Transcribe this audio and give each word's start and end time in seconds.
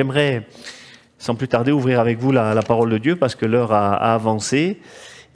j'aimerais, 0.00 0.46
sans 1.18 1.34
plus 1.34 1.46
tarder, 1.46 1.72
ouvrir 1.72 2.00
avec 2.00 2.18
vous 2.18 2.32
la, 2.32 2.62
parole 2.62 2.88
de 2.88 2.96
Dieu 2.96 3.16
parce 3.16 3.34
que 3.34 3.44
l'heure 3.44 3.70
a, 3.72 4.14
avancé. 4.14 4.78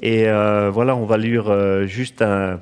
Et 0.01 0.27
euh, 0.27 0.71
voilà, 0.73 0.97
on 0.97 1.05
va 1.05 1.19
lire 1.19 1.51
euh, 1.51 1.85
juste 1.85 2.23
un, 2.23 2.61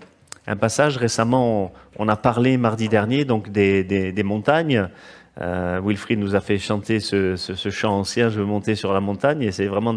passage. 0.59 0.97
Récemment, 0.97 1.73
on, 2.01 2.09
a 2.09 2.17
parlé 2.17 2.57
mardi 2.57 2.89
dernier 2.89 3.25
donc 3.25 3.51
des, 3.51 4.23
montagnes. 4.25 4.89
Euh, 5.41 5.81
Wilfried 5.85 6.19
nous 6.19 6.35
a 6.35 6.41
fait 6.41 6.59
chanter 6.59 6.99
ce, 6.99 7.37
chant 7.71 8.01
ancien, 8.01 8.31
Je 8.31 8.41
veux 8.41 8.47
monter 8.47 8.75
sur 8.75 8.93
la 8.93 9.01
montagne, 9.01 9.43
et 9.43 9.53
c'est 9.53 9.67
vraiment 9.67 9.97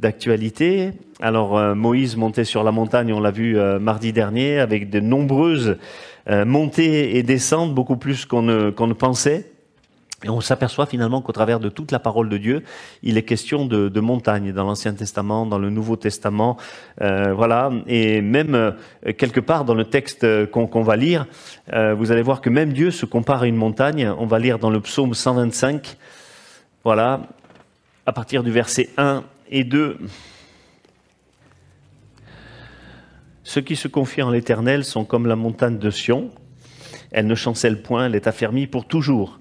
d'actualité. 0.00 0.90
Alors 1.20 1.56
Moïse 1.76 2.16
montait 2.16 2.42
sur 2.42 2.64
la 2.64 2.72
montagne, 2.72 3.12
on 3.12 3.20
l'a 3.20 3.30
vu 3.30 3.56
mardi 3.78 4.12
dernier, 4.12 4.58
avec 4.58 4.90
de 4.90 4.98
nombreuses 4.98 5.76
montées 6.28 7.16
et 7.16 7.22
descentes, 7.22 7.76
beaucoup 7.76 7.96
plus 7.96 8.26
qu'on 8.26 8.42
ne, 8.42 8.92
pensait. 8.92 9.46
Et 10.24 10.30
on 10.30 10.40
s'aperçoit 10.40 10.86
finalement 10.86 11.22
qu'au 11.22 11.30
travers 11.30 11.60
de 11.60 11.68
toute 11.68 11.92
la 11.92 12.00
parole 12.00 12.28
de 12.28 12.38
Dieu, 12.38 12.64
il 13.04 13.16
est 13.16 13.22
question 13.22 13.66
de, 13.66 14.00
montagne 14.00 14.52
dans 14.52 14.64
l'Ancien 14.64 14.92
Testament, 14.92 15.46
dans 15.46 15.60
le 15.60 15.70
Nouveau 15.70 15.94
Testament, 15.94 16.56
euh, 17.00 17.32
voilà. 17.32 17.70
Et 17.86 18.20
même 18.20 18.54
euh, 18.56 18.72
quelque 19.16 19.38
part 19.38 19.64
dans 19.64 19.74
le 19.74 19.84
texte 19.84 20.26
qu'on 20.50 20.82
va 20.82 20.96
lire, 20.96 21.26
euh, 21.72 21.94
vous 21.94 22.10
allez 22.10 22.22
voir 22.22 22.40
que 22.40 22.50
même 22.50 22.72
Dieu 22.72 22.90
se 22.90 23.06
compare 23.06 23.42
à 23.42 23.46
une 23.46 23.54
montagne. 23.54 24.12
On 24.18 24.26
va 24.26 24.40
lire 24.40 24.58
dans 24.58 24.70
le 24.70 24.80
Psaume 24.80 25.14
125, 25.14 25.96
voilà, 26.82 27.28
à 28.04 28.12
partir 28.12 28.42
du 28.42 28.50
verset 28.50 28.90
1 28.96 29.22
et 29.50 29.62
2. 29.62 29.98
Ceux 33.44 33.60
qui 33.60 33.76
se 33.76 33.86
confient 33.86 34.22
en 34.22 34.30
l'Éternel 34.30 34.84
sont 34.84 35.04
comme 35.04 35.26
la 35.26 35.36
montagne 35.36 35.78
de 35.78 35.90
Sion. 35.90 36.30
Elle 37.12 37.28
ne 37.28 37.36
chancelle 37.36 37.82
point, 37.82 38.06
elle 38.06 38.16
est 38.16 38.26
affermie 38.26 38.66
pour 38.66 38.86
toujours. 38.86 39.38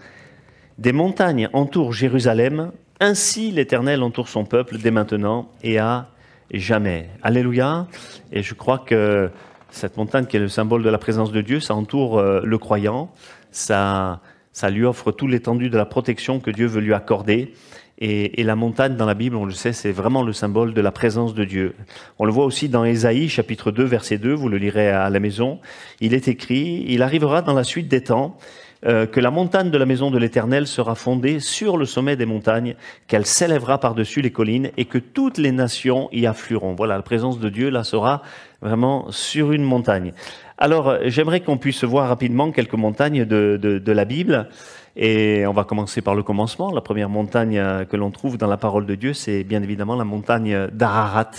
Des 0.78 0.92
montagnes 0.92 1.50
entourent 1.54 1.92
Jérusalem, 1.92 2.72
ainsi 3.00 3.50
l'Éternel 3.50 4.04
entoure 4.04 4.30
son 4.30 4.46
peuple 4.46 4.78
dès 4.78 4.92
maintenant 4.92 5.50
et 5.64 5.80
à 5.80 6.10
jamais. 6.54 7.10
Alléluia. 7.24 7.88
Et 8.32 8.44
je 8.44 8.54
crois 8.54 8.78
que 8.78 9.32
cette 9.72 9.98
montagne 9.98 10.26
qui 10.28 10.38
est 10.38 10.40
le 10.40 10.48
symbole 10.48 10.84
de 10.84 10.90
la 10.90 11.00
présence 11.00 11.32
de 11.32 11.42
Dieu, 11.42 11.60
ça 11.60 11.74
entoure 11.74 12.20
euh, 12.20 12.42
le 12.44 12.58
croyant, 12.60 13.12
ça, 13.50 14.22
ça 14.54 14.70
lui 14.70 14.86
offre 14.86 15.12
tout 15.12 15.28
l'étendue 15.28 15.72
de 15.72 15.78
la 15.78 15.86
protection 15.86 16.40
que 16.40 16.52
Dieu 16.52 16.68
veut 16.68 16.82
lui 16.82 16.94
accorder. 16.94 17.54
Et, 18.00 18.44
la 18.44 18.56
montagne 18.56 18.96
dans 18.96 19.08
la 19.08 19.16
Bible, 19.16 19.36
on 19.36 19.46
le 19.46 19.54
sait, 19.54 19.74
c'est 19.74 19.92
vraiment 19.92 20.22
le 20.22 20.32
symbole 20.32 20.76
de 20.76 20.82
la 20.82 20.92
présence 20.92 21.34
de 21.34 21.44
Dieu. 21.44 21.74
On 22.20 22.26
le 22.26 22.32
voit 22.32 22.46
aussi 22.46 22.70
dans 22.70 22.86
Ésaïe 22.86 23.28
chapitre 23.28 23.72
2 23.72 23.84
verset 23.84 24.20
2, 24.20 24.32
vous 24.36 24.50
le 24.50 24.58
lirez 24.58 24.92
à 24.92 25.10
la 25.10 25.20
maison. 25.20 25.60
Il 26.00 26.14
est 26.14 26.28
écrit, 26.28 26.86
il 26.88 27.02
arrivera 27.02 27.42
dans 27.42 27.56
la 27.56 27.64
suite 27.64 27.88
des 27.88 28.04
temps 28.04 28.38
que 28.84 29.20
la 29.20 29.32
montagne 29.32 29.72
de 29.72 29.78
la 29.78 29.86
maison 29.86 30.12
de 30.12 30.18
l'Éternel 30.18 30.68
sera 30.68 30.96
fondée 30.96 31.40
sur 31.40 31.78
le 31.78 31.86
sommet 31.86 32.16
des 32.16 32.26
montagnes, 32.26 32.76
qu'elle 33.08 33.26
s'élèvera 33.26 33.80
par-dessus 33.80 34.22
les 34.22 34.32
collines 34.32 34.70
et 34.78 34.86
que 34.86 34.98
toutes 34.98 35.38
les 35.38 35.52
nations 35.52 36.10
y 36.12 36.26
afflueront. 36.28 36.76
Voilà, 36.76 36.96
la 36.96 37.02
présence 37.02 37.40
de 37.40 37.50
Dieu 37.50 37.70
là 37.70 37.84
sera 37.84 38.22
vraiment 38.62 39.12
sur 39.12 39.52
une 39.52 39.64
montagne. 39.64 40.14
Alors, 40.58 40.90
euh, 40.90 41.00
j'aimerais 41.06 41.42
qu'on 41.42 41.58
puisse 41.58 41.84
voir 41.84 42.10
rapidement 42.10 42.52
quelques 42.52 42.74
montagnes 42.74 43.26
de, 43.26 43.58
de, 43.62 43.92
la 43.92 44.06
Bible. 44.06 44.50
Et 44.96 45.46
on 45.46 45.54
va 45.54 45.64
commencer 45.64 46.02
par 46.02 46.16
le 46.16 46.24
commencement. 46.24 46.72
La 46.72 46.82
première 46.82 47.10
montagne 47.10 47.60
euh, 47.60 47.86
que 47.86 47.96
l'on 47.96 48.10
trouve 48.10 48.38
dans 48.38 48.48
la 48.48 48.58
parole 48.58 48.88
de 48.88 48.96
Dieu, 48.96 49.14
c'est 49.14 49.44
bien 49.44 49.62
évidemment 49.62 49.96
la 49.96 50.04
montagne 50.04 50.68
d'Ararat. 50.72 51.32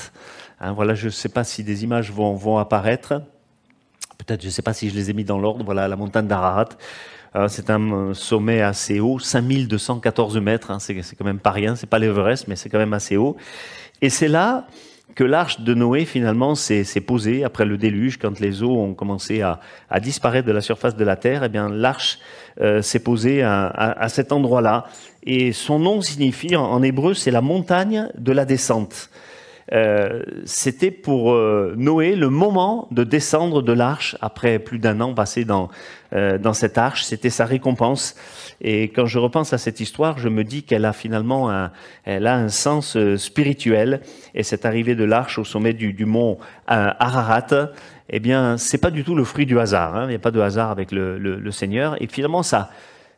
Hein, 0.61 0.73
voilà, 0.73 0.95
je 0.95 1.07
ne 1.07 1.11
sais 1.11 1.29
pas 1.29 1.43
si 1.43 1.65
des 1.65 1.83
images 1.83 2.13
vont, 2.13 2.35
vont 2.35 2.59
apparaître. 2.59 3.23
Peut-être, 4.19 4.43
je 4.43 4.47
ne 4.47 4.53
sais 4.53 4.63
pas 4.63 4.73
si 4.73 4.89
je 4.89 4.95
les 4.95 5.11
ai 5.11 5.13
mis 5.13 5.25
dans 5.25 5.39
l'ordre. 5.41 5.65
Voilà, 5.65 5.89
la 5.89 5.97
montagne 5.97 6.29
d'Ararat. 6.29 6.69
Euh, 7.37 7.49
c'est 7.49 7.71
un 7.71 8.15
sommet 8.15 8.63
assez 8.63 9.01
haut, 9.01 9.19
5214 9.19 10.39
mètres, 10.39 10.71
hein, 10.71 10.79
c'est 10.79 10.95
quand 10.95 11.25
même 11.25 11.39
pas 11.39 11.51
rien, 11.51 11.77
c'est 11.77 11.89
pas 11.89 11.99
l'Everest, 11.99 12.49
mais 12.49 12.57
c'est 12.57 12.69
quand 12.69 12.79
même 12.79 12.95
assez 12.95 13.17
haut. 13.17 13.37
Et 14.01 14.11
c'est 14.11 14.29
là 14.29 14.67
que 15.15 15.25
l'arche 15.25 15.61
de 15.61 15.75
Noé 15.75 16.05
finalement 16.05 16.55
s'est 16.55 16.85
posée 17.01 17.43
après 17.43 17.65
le 17.65 17.77
déluge, 17.77 18.19
quand 18.19 18.39
les 18.39 18.63
eaux 18.63 18.77
ont 18.79 18.95
commencé 18.95 19.43
à, 19.43 19.59
disparaître 20.01 20.47
de 20.47 20.53
la 20.53 20.61
surface 20.61 20.95
de 20.95 21.05
la 21.05 21.17
terre. 21.17 21.43
Eh 21.43 21.49
bien, 21.49 21.69
l'arche 21.69 22.21
euh, 22.61 22.83
s'est 22.83 23.01
posée 23.01 23.43
à, 23.43 24.07
cet 24.09 24.31
endroit-là, 24.31 24.87
et 25.25 25.53
son 25.53 25.81
nom 25.81 26.01
signifie 26.01 26.55
en 26.55 26.83
hébreu 26.83 27.15
c'est 27.15 27.33
la 27.33 27.41
montagne 27.41 28.09
de 28.17 28.33
la 28.33 28.45
descente. 28.45 29.11
Euh, 29.73 30.23
c'était 30.45 30.91
pour 30.91 31.33
euh, 31.33 31.75
Noé 31.77 32.17
le 32.17 32.31
moment 32.31 32.89
de 32.91 33.05
descendre 33.05 33.63
de 33.63 33.73
l'arche 33.73 34.17
après 34.21 34.59
plus 34.59 34.79
d'un 34.79 35.01
an 35.01 35.13
passé 35.13 35.45
dans, 35.45 35.69
euh, 36.15 36.39
dans 36.39 36.55
cette 36.55 36.79
arche. 36.79 37.05
C'était 37.05 37.31
sa 37.31 37.45
récompense. 37.45 38.15
Et 38.61 38.85
quand 38.85 39.07
je 39.07 39.19
repense 39.19 39.53
à 39.53 39.59
cette 39.59 39.81
histoire, 39.81 40.19
je 40.19 40.29
me 40.29 40.43
dis 40.43 40.63
qu'elle 40.63 40.85
a 40.85 40.93
finalement 40.93 41.51
un, 41.51 41.71
elle 42.05 42.27
a 42.27 42.35
un 42.37 42.49
sens 42.49 42.97
spirituel. 43.17 44.01
Et 44.35 44.43
cette 44.43 44.65
arrivée 44.65 44.95
de 44.95 45.05
l'arche 45.05 45.39
au 45.39 45.45
sommet 45.45 45.75
du, 45.75 45.93
du 45.93 46.07
mont 46.07 46.39
Ararat, 46.67 47.71
eh 48.11 48.21
bien, 48.21 48.57
c'est 48.57 48.79
pas 48.79 48.91
du 48.91 49.05
tout 49.05 49.15
le 49.15 49.25
fruit 49.25 49.47
du 49.47 49.61
hasard. 49.61 49.95
Hein. 49.95 50.05
Il 50.05 50.09
n'y 50.09 50.15
a 50.15 50.21
pas 50.21 50.31
de 50.31 50.41
hasard 50.41 50.71
avec 50.71 50.93
le, 50.93 51.19
le, 51.19 51.37
le 51.37 51.51
Seigneur. 51.51 52.01
Et 52.03 52.07
finalement, 52.07 52.43
ça, 52.43 52.71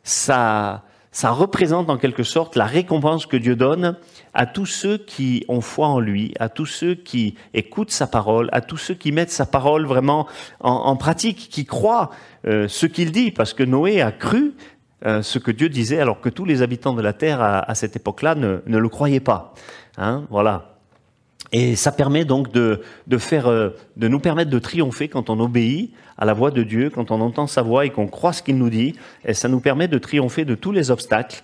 ça, 0.03 0.83
ça 1.11 1.31
représente 1.31 1.89
en 1.89 1.97
quelque 1.97 2.23
sorte 2.23 2.55
la 2.55 2.65
récompense 2.65 3.25
que 3.25 3.37
Dieu 3.37 3.55
donne 3.55 3.95
à 4.33 4.45
tous 4.45 4.65
ceux 4.65 4.97
qui 4.97 5.43
ont 5.47 5.61
foi 5.61 5.87
en 5.87 5.99
lui, 5.99 6.33
à 6.39 6.49
tous 6.49 6.65
ceux 6.65 6.95
qui 6.95 7.35
écoutent 7.53 7.91
sa 7.91 8.07
parole, 8.07 8.49
à 8.51 8.61
tous 8.61 8.77
ceux 8.77 8.93
qui 8.93 9.11
mettent 9.11 9.31
sa 9.31 9.45
parole 9.45 9.85
vraiment 9.85 10.27
en, 10.59 10.95
pratique, 10.95 11.49
qui 11.49 11.65
croient 11.65 12.11
euh, 12.47 12.67
ce 12.67 12.85
qu'il 12.85 13.11
dit, 13.11 13.31
parce 13.31 13.53
que 13.53 13.63
Noé 13.63 14.01
a 14.01 14.11
cru 14.11 14.53
euh, 15.05 15.21
ce 15.21 15.39
que 15.39 15.51
Dieu 15.51 15.69
disait, 15.69 15.99
alors 15.99 16.21
que 16.21 16.29
tous 16.29 16.45
les 16.45 16.61
habitants 16.61 16.93
de 16.93 17.01
la 17.01 17.13
terre 17.13 17.41
à, 17.41 17.75
cette 17.75 17.95
époque-là 17.95 18.35
ne, 18.35 18.61
le 18.65 18.89
croyaient 18.89 19.19
pas. 19.19 19.53
Hein, 19.97 20.25
voilà. 20.29 20.67
Et 21.51 21.75
ça 21.75 21.91
permet 21.91 22.23
donc 22.23 22.53
de, 22.53 22.81
de, 23.07 23.17
faire, 23.17 23.47
euh, 23.47 23.71
de 23.97 24.07
nous 24.07 24.19
permettre 24.19 24.49
de 24.49 24.59
triompher 24.59 25.09
quand 25.09 25.29
on 25.29 25.39
obéit 25.39 25.91
à 26.17 26.23
la 26.23 26.33
voix 26.33 26.51
de 26.51 26.63
Dieu, 26.63 26.89
quand 26.89 27.11
on 27.11 27.19
entend 27.19 27.47
sa 27.47 27.61
voix 27.61 27.85
et 27.85 27.89
qu'on 27.89 28.07
croit 28.07 28.31
ce 28.31 28.41
qu'il 28.41 28.57
nous 28.57 28.69
dit. 28.69 28.93
Et 29.25 29.33
ça 29.33 29.49
nous 29.49 29.59
permet 29.59 29.89
de 29.89 29.97
triompher 29.97 30.45
de 30.45 30.55
tous 30.55 30.71
les 30.71 30.91
obstacles. 30.91 31.43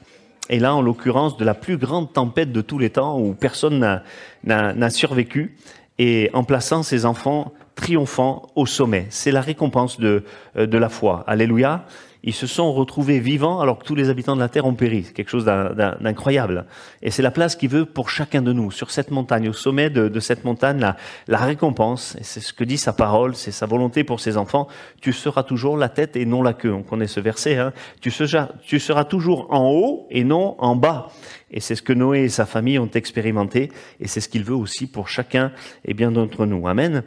Et 0.50 0.60
là, 0.60 0.76
en 0.76 0.82
l'occurrence, 0.82 1.38
de 1.38 1.46
la 1.46 1.54
plus 1.54 1.78
grande 1.78 2.14
tempête 2.14 2.52
de 2.52 2.62
tous 2.62 2.80
les 2.80 2.90
temps 2.90 3.20
où 3.20 3.34
personne 3.34 4.02
n'a 4.44 4.90
survécu. 4.90 5.56
Et 6.00 6.30
en 6.34 6.44
plaçant 6.44 6.84
ses 6.84 7.06
enfants 7.06 7.54
triomphants 7.78 8.50
au 8.56 8.66
sommet. 8.66 9.08
C'est 9.10 9.32
la 9.32 9.42
récompense 9.42 10.00
de, 10.00 10.24
euh, 10.58 10.66
de 10.66 10.78
la 10.78 10.90
foi. 10.90 11.24
Alléluia 11.28 11.86
ils 12.28 12.34
se 12.34 12.46
sont 12.46 12.74
retrouvés 12.74 13.22
vivants 13.22 13.62
alors 13.62 13.80
que 13.80 13.86
tous 13.86 13.96
les 13.96 14.10
habitants 14.10 14.36
de 14.36 14.42
la 14.42 14.50
terre 14.50 14.66
ont 14.66 14.74
péri. 14.74 15.06
C'est 15.06 15.14
quelque 15.14 15.30
chose 15.30 15.46
d'incroyable. 15.46 16.66
Et 17.02 17.10
c'est 17.10 17.22
la 17.22 17.32
place 17.32 17.56
qu'il 17.56 17.70
veut 17.70 17.86
pour 17.86 18.10
chacun 18.10 18.42
de 18.42 18.52
nous, 18.52 18.70
sur 18.70 18.92
cette 18.92 19.12
montagne, 19.12 19.48
au 19.48 19.54
sommet 19.54 19.90
de, 19.90 20.20
cette 20.20 20.44
montagne, 20.44 20.78
la, 20.78 20.98
la 21.30 21.38
récompense. 21.38 22.18
Et 22.20 22.26
c'est 22.26 22.42
ce 22.42 22.52
que 22.52 22.66
dit 22.66 22.78
sa 22.78 22.92
parole, 22.92 23.34
c'est 23.34 23.52
sa 23.52 23.66
volonté 23.66 24.04
pour 24.04 24.20
ses 24.20 24.36
enfants. 24.36 24.68
Tu 25.00 25.14
seras 25.14 25.44
toujours 25.44 25.78
la 25.78 25.88
tête 25.88 26.18
et 26.18 26.26
non 26.26 26.44
la 26.44 26.52
queue. 26.52 26.74
On 26.74 26.84
connaît 26.84 27.08
ce 27.08 27.22
verset. 27.22 27.56
Hein. 27.56 27.72
Tu, 28.02 28.12
seras, 28.12 28.50
tu 28.62 28.82
seras 28.82 29.06
toujours 29.06 29.48
en 29.54 29.72
haut 29.72 30.06
et 30.10 30.26
non 30.26 30.56
en 30.60 30.76
bas. 30.76 31.08
Et 31.50 31.62
c'est 31.62 31.76
ce 31.76 31.82
que 31.82 31.94
Noé 31.94 32.24
et 32.24 32.30
sa 32.30 32.46
famille 32.46 32.78
ont 32.78 32.92
expérimenté. 32.94 33.72
Et 34.02 34.08
c'est 34.10 34.20
ce 34.20 34.28
qu'il 34.28 34.44
veut 34.44 34.54
aussi 34.54 34.86
pour 34.88 35.08
chacun 35.08 35.54
et 35.86 35.94
bien 35.94 36.12
d'entre 36.12 36.46
nous. 36.46 36.68
Amen. 36.68 37.04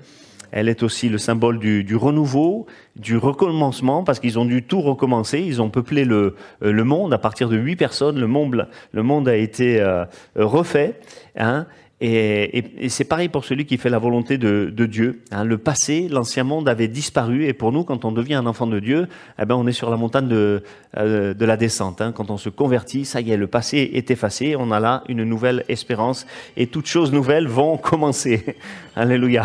Elle 0.52 0.68
est 0.68 0.82
aussi 0.82 1.08
le 1.08 1.18
symbole 1.18 1.58
du, 1.58 1.96
renouveau, 1.96 2.66
du 2.96 3.16
recommencement, 3.16 4.04
parce 4.04 4.20
qu'ils 4.20 4.38
ont 4.38 4.44
dû 4.44 4.62
tout 4.62 4.80
recommencer. 4.80 5.40
Ils 5.40 5.62
ont 5.62 5.70
peuplé 5.70 6.04
le, 6.04 6.34
euh, 6.62 6.84
monde 6.84 7.12
à 7.12 7.18
partir 7.18 7.48
de 7.48 7.56
huit 7.56 7.76
personnes. 7.76 8.18
Le 8.18 8.26
monde, 8.26 8.68
le 8.92 9.02
monde 9.02 9.28
a 9.28 9.36
été 9.36 9.80
euh, 9.80 10.04
refait. 10.36 10.98
Hein, 11.36 11.66
et, 12.02 12.88
c'est 12.88 13.04
pareil 13.04 13.28
pour 13.28 13.44
celui 13.44 13.66
qui 13.66 13.76
fait 13.76 13.90
la 13.90 13.98
volonté 13.98 14.38
de, 14.38 14.86
Dieu. 14.86 15.22
Hein. 15.30 15.44
le 15.44 15.58
passé, 15.58 16.08
l'ancien 16.08 16.44
monde 16.44 16.68
avait 16.68 16.88
disparu, 16.88 17.44
et 17.44 17.52
pour 17.52 17.72
nous, 17.72 17.84
quand 17.84 18.06
on 18.06 18.12
devient 18.12 18.34
un 18.34 18.46
enfant 18.46 18.66
de 18.66 18.80
Dieu, 18.80 19.06
eh 19.38 19.44
ben, 19.44 19.54
on 19.54 19.66
est 19.66 19.72
sur 19.72 19.90
la 19.90 19.96
montagne 19.96 20.26
de, 20.26 20.62
euh, 20.96 21.34
de 21.34 21.44
la 21.44 21.58
descente. 21.58 22.00
Hein. 22.00 22.12
Quand 22.12 22.30
on 22.30 22.38
se 22.38 22.48
convertit, 22.48 23.04
ça 23.04 23.20
y 23.20 23.30
est, 23.32 23.36
le 23.36 23.48
passé 23.48 23.90
est 23.92 24.10
effacé, 24.10 24.56
on 24.56 24.70
a 24.70 24.80
là 24.80 25.04
une 25.08 25.24
nouvelle 25.24 25.64
espérance, 25.68 26.26
et 26.56 26.68
toutes 26.68 26.86
choses 26.86 27.12
nouvelles 27.12 27.48
vont 27.48 27.76
commencer. 27.78 28.56
Alléluia. 28.96 29.44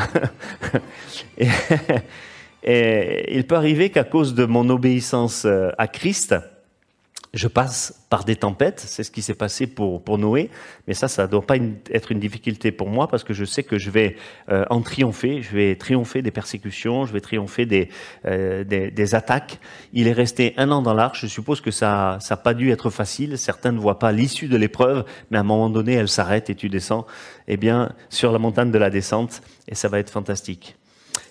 et 2.64 3.36
il 3.36 3.46
peut 3.46 3.56
arriver 3.56 3.90
qu'à 3.90 4.06
cause 4.06 4.34
de 4.34 4.46
mon 4.46 4.70
obéissance 4.70 5.44
euh, 5.46 5.72
à 5.78 5.88
Christ, 5.88 6.36
je 7.36 7.50
passe 7.50 8.06
par 8.10 8.24
des 8.24 8.38
tempêtes, 8.38 8.80
c'est 8.80 9.04
ce 9.04 9.12
qui 9.12 9.22
s'est 9.22 9.36
passé 9.36 9.68
pour, 9.68 10.18
Noé, 10.18 10.50
mais 10.88 10.94
ça, 10.94 11.10
ça 11.10 11.24
ne 11.24 11.32
doit 11.32 11.46
pas 11.46 11.58
être 11.92 12.14
une 12.14 12.20
difficulté 12.20 12.72
pour 12.72 12.88
moi 12.90 13.10
parce 13.10 13.26
que 13.26 13.34
je 13.34 13.44
sais 13.44 13.62
que 13.62 13.78
je 13.78 13.90
vais 13.92 14.16
euh, 14.50 14.64
en 14.70 14.82
triompher, 14.82 15.42
je 15.42 15.54
vais 15.54 15.76
triompher 15.76 16.22
des 16.22 16.32
persécutions, 16.32 17.06
je 17.06 17.12
vais 17.12 17.20
triompher 17.20 17.66
des, 17.66 17.90
euh, 18.26 18.64
des, 18.64 19.16
attaques. 19.16 19.60
Il 19.92 20.08
est 20.08 20.14
resté 20.14 20.54
un 20.56 20.72
an 20.72 20.82
dans 20.82 20.94
l'arche, 20.94 21.22
je 21.24 21.28
suppose 21.28 21.60
que 21.60 21.72
ça 21.72 22.20
n'a 22.30 22.38
pas 22.38 22.54
dû 22.54 22.72
être 22.72 22.90
facile, 22.90 23.38
certains 23.38 23.74
ne 23.74 23.80
voient 23.80 24.00
pas 24.00 24.14
l'issue 24.14 24.48
de 24.48 24.56
l'épreuve, 24.56 25.04
mais 25.30 25.38
à 25.38 25.42
un 25.42 25.44
moment 25.44 25.70
donné, 25.70 25.94
elle 25.94 26.08
s'arrête 26.08 26.50
et 26.50 26.56
tu 26.56 26.70
descends, 26.70 27.06
eh 27.50 27.58
bien, 27.58 27.92
sur 28.10 28.32
la 28.32 28.40
montagne 28.40 28.72
de 28.72 28.78
la 28.78 28.90
descente, 28.90 29.42
et 29.68 29.76
ça 29.76 29.90
va 29.90 30.00
être 30.00 30.10
fantastique. 30.10 30.78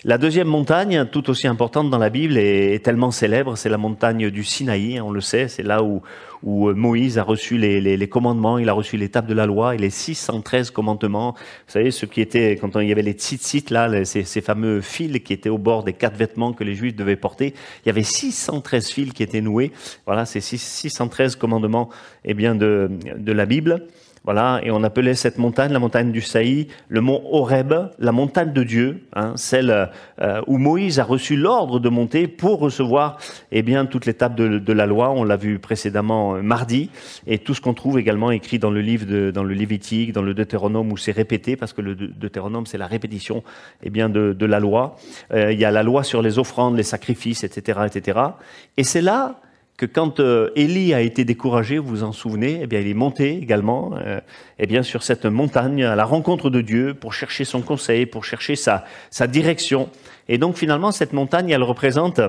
La 0.06 0.18
deuxième 0.18 0.48
montagne, 0.48 1.06
tout 1.10 1.30
aussi 1.30 1.46
importante 1.46 1.88
dans 1.88 1.96
la 1.96 2.10
Bible 2.10 2.36
et 2.36 2.78
tellement 2.84 3.10
célèbre, 3.10 3.56
c'est 3.56 3.70
la 3.70 3.78
montagne 3.78 4.28
du 4.28 4.44
Sinaï, 4.44 5.00
on 5.00 5.10
le 5.10 5.22
sait, 5.22 5.48
c'est 5.48 5.62
là 5.62 5.82
où, 5.82 6.02
où 6.42 6.70
Moïse 6.74 7.16
a 7.16 7.22
reçu 7.22 7.56
les, 7.56 7.80
les, 7.80 7.96
les, 7.96 8.08
commandements, 8.08 8.58
il 8.58 8.68
a 8.68 8.74
reçu 8.74 8.98
l'étape 8.98 9.26
de 9.26 9.32
la 9.32 9.46
loi 9.46 9.74
et 9.74 9.78
les 9.78 9.88
613 9.88 10.72
commandements. 10.72 11.32
Vous 11.32 11.72
savez, 11.72 11.90
ce 11.90 12.04
qui 12.04 12.20
était, 12.20 12.58
quand 12.60 12.78
il 12.78 12.86
y 12.86 12.92
avait 12.92 13.00
les 13.00 13.14
tzitzit, 13.14 13.64
là, 13.70 14.04
ces, 14.04 14.24
fameux 14.42 14.82
fils 14.82 15.20
qui 15.20 15.32
étaient 15.32 15.48
au 15.48 15.56
bord 15.56 15.84
des 15.84 15.94
quatre 15.94 16.18
vêtements 16.18 16.52
que 16.52 16.64
les 16.64 16.74
Juifs 16.74 16.94
devaient 16.94 17.16
porter, 17.16 17.54
il 17.84 17.88
y 17.88 17.90
avait 17.90 18.02
613 18.02 18.90
fils 18.90 19.12
qui 19.14 19.22
étaient 19.22 19.40
noués. 19.40 19.72
Voilà, 20.04 20.26
ces 20.26 20.42
613 20.42 21.36
commandements 21.36 21.88
eh 22.26 22.34
bien, 22.34 22.54
de 22.54 22.90
la 23.32 23.46
Bible. 23.46 23.86
Voilà, 24.24 24.60
et 24.62 24.70
on 24.70 24.82
appelait 24.84 25.14
cette 25.14 25.36
montagne 25.36 25.70
la 25.70 25.78
montagne 25.78 26.10
du 26.10 26.22
Saï, 26.22 26.68
le 26.88 27.02
mont 27.02 27.22
Horeb, 27.30 27.74
la 27.98 28.10
montagne 28.10 28.54
de 28.54 28.62
Dieu, 28.62 29.02
hein, 29.14 29.34
celle 29.36 29.90
euh, 30.22 30.40
où 30.46 30.56
Moïse 30.56 30.98
a 30.98 31.04
reçu 31.04 31.36
l'ordre 31.36 31.78
de 31.78 31.90
monter 31.90 32.26
pour 32.26 32.58
recevoir 32.58 33.18
eh 33.52 33.60
bien 33.60 33.84
toute 33.84 34.06
l'étape 34.06 34.34
de, 34.34 34.58
de, 34.58 34.72
la 34.72 34.86
loi. 34.86 35.10
On 35.10 35.24
l'a 35.24 35.36
vu 35.36 35.58
précédemment 35.58 36.36
euh, 36.36 36.42
mardi, 36.42 36.88
et 37.26 37.36
tout 37.36 37.52
ce 37.52 37.60
qu'on 37.60 37.74
trouve 37.74 37.98
également 37.98 38.30
écrit 38.30 38.58
dans 38.58 38.70
le 38.70 38.80
livre 38.80 39.04
de, 39.04 39.30
dans 39.30 39.44
le 39.44 39.52
Lévitique, 39.52 40.12
dans 40.12 40.22
le 40.22 40.32
Deutéronome 40.32 40.90
où 40.90 40.96
c'est 40.96 41.12
répété, 41.12 41.56
parce 41.56 41.74
que 41.74 41.82
le 41.82 41.94
Deutéronome 41.94 42.64
c'est 42.64 42.78
la 42.78 42.86
répétition 42.86 43.42
eh 43.82 43.90
bien 43.90 44.08
de, 44.08 44.32
de 44.32 44.46
la 44.46 44.58
loi. 44.58 44.96
Euh, 45.34 45.52
il 45.52 45.60
y 45.60 45.66
a 45.66 45.70
la 45.70 45.82
loi 45.82 46.02
sur 46.02 46.22
les 46.22 46.38
offrandes, 46.38 46.78
les 46.78 46.82
sacrifices, 46.82 47.44
etc., 47.44 47.80
etc. 47.86 48.20
Et 48.78 48.84
c'est 48.84 49.02
là 49.02 49.40
que 49.76 49.86
quand 49.86 50.20
euh, 50.20 50.50
Élie 50.54 50.94
a 50.94 51.00
été 51.00 51.24
découragé, 51.24 51.78
vous 51.78 51.88
vous 51.88 52.02
en 52.04 52.12
souvenez, 52.12 52.60
eh 52.62 52.66
bien, 52.66 52.80
il 52.80 52.88
est 52.88 52.94
monté 52.94 53.36
également 53.36 53.92
euh, 53.96 54.20
eh 54.58 54.66
bien, 54.66 54.82
sur 54.82 55.02
cette 55.02 55.26
montagne 55.26 55.82
à 55.82 55.96
la 55.96 56.04
rencontre 56.04 56.48
de 56.48 56.60
Dieu 56.60 56.94
pour 56.94 57.12
chercher 57.12 57.44
son 57.44 57.60
conseil, 57.60 58.06
pour 58.06 58.24
chercher 58.24 58.54
sa, 58.56 58.84
direction. 59.26 59.88
Et 60.28 60.38
donc 60.38 60.56
finalement, 60.56 60.92
cette 60.92 61.12
montagne, 61.12 61.50
elle 61.50 61.62
représente, 61.62 62.20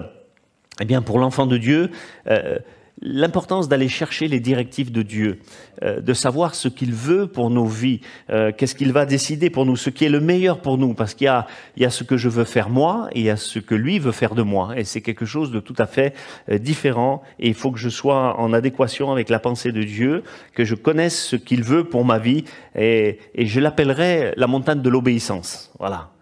eh 0.82 0.86
bien, 0.86 1.02
pour 1.02 1.20
l'enfant 1.20 1.46
de 1.46 1.58
Dieu, 1.58 1.92
euh, 2.28 2.58
l'importance 3.02 3.68
d'aller 3.68 3.90
chercher 3.90 4.28
les 4.28 4.40
directives 4.40 4.92
de 4.92 5.02
Dieu, 5.02 5.40
euh, 5.84 6.00
de 6.00 6.14
savoir 6.14 6.56
ce 6.56 6.68
qu'il 6.68 6.94
veut 6.94 7.28
pour 7.28 7.50
nos 7.50 7.66
vies, 7.66 8.02
euh, 8.30 8.52
qu'est-ce 8.56 8.76
qu'il 8.76 8.94
va 8.94 9.06
décider 9.06 9.50
pour 9.50 9.66
nous, 9.66 9.76
ce 9.76 9.90
qui 9.90 10.06
est 10.06 10.10
le 10.10 10.22
meilleur 10.22 10.62
pour 10.62 10.78
nous, 10.78 10.94
parce 10.94 11.14
qu'il 11.14 11.26
y 11.26 11.28
a, 11.28 11.46
il 11.76 11.84
y 11.84 11.86
a 11.86 11.90
ce 11.90 12.04
que 12.04 12.18
je 12.18 12.30
veux 12.30 12.46
faire 12.46 12.70
moi 12.70 13.10
et 13.12 13.20
il 13.20 13.26
y 13.26 13.30
a 13.30 13.38
ce 13.38 13.60
que 13.60 13.76
lui 13.76 14.00
veut 14.00 14.12
faire 14.12 14.34
de 14.34 14.44
moi, 14.44 14.78
et 14.78 14.84
c'est 14.84 15.02
quelque 15.02 15.26
chose 15.26 15.52
de 15.52 15.60
tout 15.60 15.76
à 15.78 15.88
fait 15.88 16.16
euh, 16.50 16.58
différent, 16.58 17.22
et 17.40 17.50
il 17.50 17.54
faut 17.54 17.72
que 17.72 17.80
je 17.80 17.90
sois 17.90 18.40
en 18.40 18.54
adéquation 18.54 19.12
avec 19.12 19.30
la 19.30 19.40
pensée 19.40 19.72
de 19.72 19.84
Dieu, 19.84 20.24
que 20.54 20.64
je 20.64 20.76
connaisse 20.76 21.22
ce 21.22 21.36
qu'il 21.36 21.64
veut 21.64 21.84
pour 21.84 22.06
ma 22.06 22.18
vie, 22.18 22.46
et, 22.76 23.20
et 23.36 23.46
je 23.46 23.60
l'appellerai 23.60 24.34
la 24.38 24.48
montagne 24.48 24.82
de 24.82 24.90
l'obéissance. 24.90 25.72
Voilà. 25.80 26.15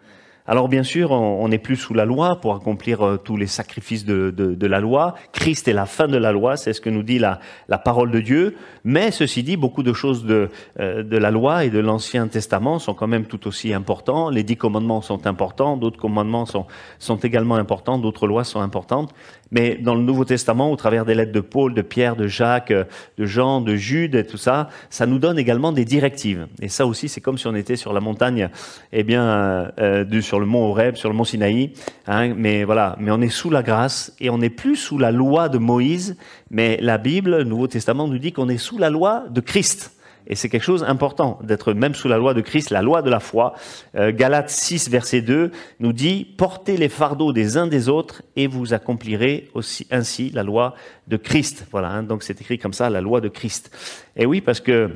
Alors 0.45 0.67
bien 0.67 0.83
sûr, 0.83 1.11
on 1.11 1.47
n'est 1.47 1.57
plus 1.57 1.77
sous 1.77 1.93
la 1.93 2.03
loi 2.03 2.41
pour 2.41 2.53
accomplir 2.53 3.01
euh, 3.01 3.17
tous 3.17 3.37
les 3.37 3.47
sacrifices 3.47 4.03
de, 4.03 4.67
la 4.67 4.79
loi. 4.81 5.15
Christ 5.31 5.69
est 5.69 5.73
la 5.73 5.85
fin 5.85 6.09
de 6.09 6.17
la 6.17 6.33
loi, 6.33 6.57
c'est 6.57 6.73
ce 6.73 6.81
que 6.81 6.89
nous 6.89 7.03
dit 7.03 7.17
la, 7.17 7.39
la, 7.69 7.77
parole 7.77 8.11
de 8.11 8.19
Dieu. 8.19 8.57
Mais 8.83 9.11
ceci 9.11 9.41
dit, 9.43 9.55
beaucoup 9.55 9.83
de 9.83 9.93
choses 9.93 10.25
de, 10.25 10.49
euh, 10.81 11.01
de 11.01 11.17
la 11.17 11.31
loi 11.31 11.63
et 11.63 11.69
de 11.69 11.79
l'Ancien 11.79 12.27
Testament 12.27 12.79
sont 12.79 12.93
quand 12.93 13.07
même 13.07 13.25
tout 13.25 13.47
aussi 13.47 13.73
importants. 13.73 14.29
Les 14.29 14.43
dix 14.43 14.57
commandements 14.57 15.01
sont 15.01 15.27
importants, 15.27 15.77
d'autres 15.77 15.99
commandements 15.99 16.45
sont, 16.45 16.65
sont 16.99 17.17
également 17.17 17.55
importants, 17.55 17.97
d'autres 17.97 18.27
lois 18.27 18.43
sont 18.43 18.59
importantes. 18.59 19.13
Mais 19.53 19.77
dans 19.79 19.95
le 19.95 20.01
Nouveau 20.01 20.25
Testament, 20.25 20.71
au 20.71 20.75
travers 20.75 21.05
des 21.05 21.15
lettres 21.15 21.31
de 21.31 21.39
Paul, 21.39 21.73
de 21.73 21.81
Pierre, 21.81 22.15
de 22.15 22.27
Jacques, 22.27 22.71
euh, 22.71 22.83
de 23.17 23.25
Jean, 23.25 23.61
de 23.61 23.75
Jude 23.75 24.15
et 24.15 24.25
tout 24.25 24.37
ça, 24.37 24.67
ça 24.89 25.05
nous 25.05 25.19
donne 25.19 25.39
également 25.39 25.71
des 25.71 25.85
directives. 25.85 26.47
Et 26.61 26.67
ça 26.67 26.85
aussi, 26.85 27.07
c'est 27.07 27.21
comme 27.21 27.37
si 27.37 27.47
on 27.47 27.55
était 27.55 27.75
sur 27.75 27.93
la 27.93 28.01
montagne, 28.01 28.49
eh 28.91 29.03
bien, 29.03 29.71
euh, 29.79 30.03
du, 30.03 30.21
sur 30.21 30.39
le 30.39 30.45
mont 30.45 30.63
Horeb, 30.63 30.95
sur 30.95 31.09
le 31.09 31.15
mont 31.15 31.23
Sinaï. 31.23 31.71
Hein, 32.07 32.33
mais 32.35 32.63
voilà, 32.63 32.95
mais 32.99 33.11
on 33.11 33.21
est 33.21 33.29
sous 33.29 33.51
la 33.51 33.63
grâce 33.63 34.13
et 34.19 34.29
on 34.29 34.39
n'est 34.39 34.49
plus 34.49 34.75
sous 34.75 34.97
la 34.97 35.11
loi 35.11 35.47
de 35.49 35.59
Moïse, 35.59 36.17
mais 36.49 36.77
la 36.81 36.97
Bible, 36.97 37.37
le 37.37 37.43
Nouveau 37.43 37.67
Testament 37.67 38.07
nous 38.07 38.17
dit 38.17 38.33
qu'on 38.33 38.49
est 38.49 38.57
sous 38.57 38.79
la 38.79 38.89
loi 38.89 39.25
de 39.29 39.39
Christ. 39.39 39.91
Et 40.27 40.35
c'est 40.35 40.49
quelque 40.49 40.63
chose 40.63 40.81
d'important 40.81 41.39
d'être 41.43 41.73
même 41.73 41.95
sous 41.95 42.07
la 42.07 42.17
loi 42.17 42.33
de 42.33 42.41
Christ, 42.41 42.69
la 42.69 42.81
loi 42.81 43.01
de 43.01 43.09
la 43.09 43.19
foi. 43.19 43.53
Euh, 43.95 44.11
Galates 44.11 44.49
6, 44.49 44.89
verset 44.89 45.21
2 45.21 45.51
nous 45.79 45.93
dit 45.93 46.25
Portez 46.37 46.77
les 46.77 46.89
fardeaux 46.89 47.33
des 47.33 47.57
uns 47.57 47.67
des 47.67 47.89
autres 47.89 48.23
et 48.35 48.47
vous 48.47 48.73
accomplirez 48.73 49.49
aussi 49.53 49.87
ainsi 49.91 50.29
la 50.29 50.43
loi 50.43 50.75
de 51.07 51.17
Christ. 51.17 51.65
Voilà, 51.71 51.89
hein, 51.89 52.03
donc 52.03 52.23
c'est 52.23 52.39
écrit 52.41 52.57
comme 52.57 52.73
ça, 52.73 52.89
la 52.89 53.01
loi 53.01 53.21
de 53.21 53.29
Christ. 53.29 53.71
Et 54.15 54.25
oui, 54.25 54.41
parce 54.41 54.59
que 54.59 54.91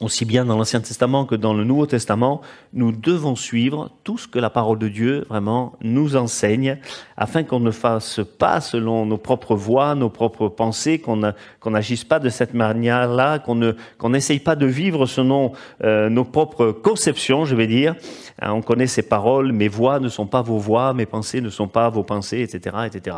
aussi 0.00 0.24
bien 0.24 0.44
dans 0.44 0.56
l'Ancien 0.56 0.80
Testament 0.80 1.26
que 1.26 1.34
dans 1.34 1.52
le 1.52 1.64
Nouveau 1.64 1.86
Testament, 1.86 2.40
nous 2.72 2.92
devons 2.92 3.36
suivre 3.36 3.90
tout 4.02 4.16
ce 4.18 4.26
que 4.26 4.38
la 4.38 4.50
parole 4.50 4.78
de 4.78 4.88
Dieu 4.88 5.26
vraiment 5.28 5.74
nous 5.82 6.16
enseigne, 6.16 6.78
afin 7.16 7.42
qu'on 7.42 7.60
ne 7.60 7.70
fasse 7.70 8.20
pas 8.38 8.60
selon 8.60 9.04
nos 9.06 9.18
propres 9.18 9.54
voies, 9.54 9.94
nos 9.94 10.08
propres 10.08 10.48
pensées, 10.48 10.98
qu'on 10.98 11.70
n'agisse 11.70 12.04
pas 12.04 12.18
de 12.18 12.30
cette 12.30 12.54
manière-là, 12.54 13.38
qu'on 13.38 13.54
ne 13.54 13.72
qu'on 13.98 14.10
n'essaye 14.10 14.40
pas 14.40 14.56
de 14.56 14.66
vivre 14.66 15.06
selon 15.06 15.52
euh, 15.84 16.08
nos 16.08 16.24
propres 16.24 16.72
conceptions, 16.72 17.44
je 17.44 17.54
vais 17.54 17.66
dire. 17.66 17.94
Hein, 18.40 18.52
on 18.52 18.62
connaît 18.62 18.86
ces 18.86 19.02
paroles, 19.02 19.52
mes 19.52 19.68
voix 19.68 20.00
ne 20.00 20.08
sont 20.08 20.26
pas 20.26 20.42
vos 20.42 20.58
voix, 20.58 20.94
mes 20.94 21.06
pensées 21.06 21.40
ne 21.40 21.50
sont 21.50 21.68
pas 21.68 21.90
vos 21.90 22.04
pensées, 22.04 22.40
etc., 22.40 22.76
etc. 22.86 23.16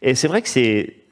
Et 0.00 0.14
c'est 0.14 0.28
vrai 0.28 0.42
que 0.42 0.48
c'est 0.48 1.04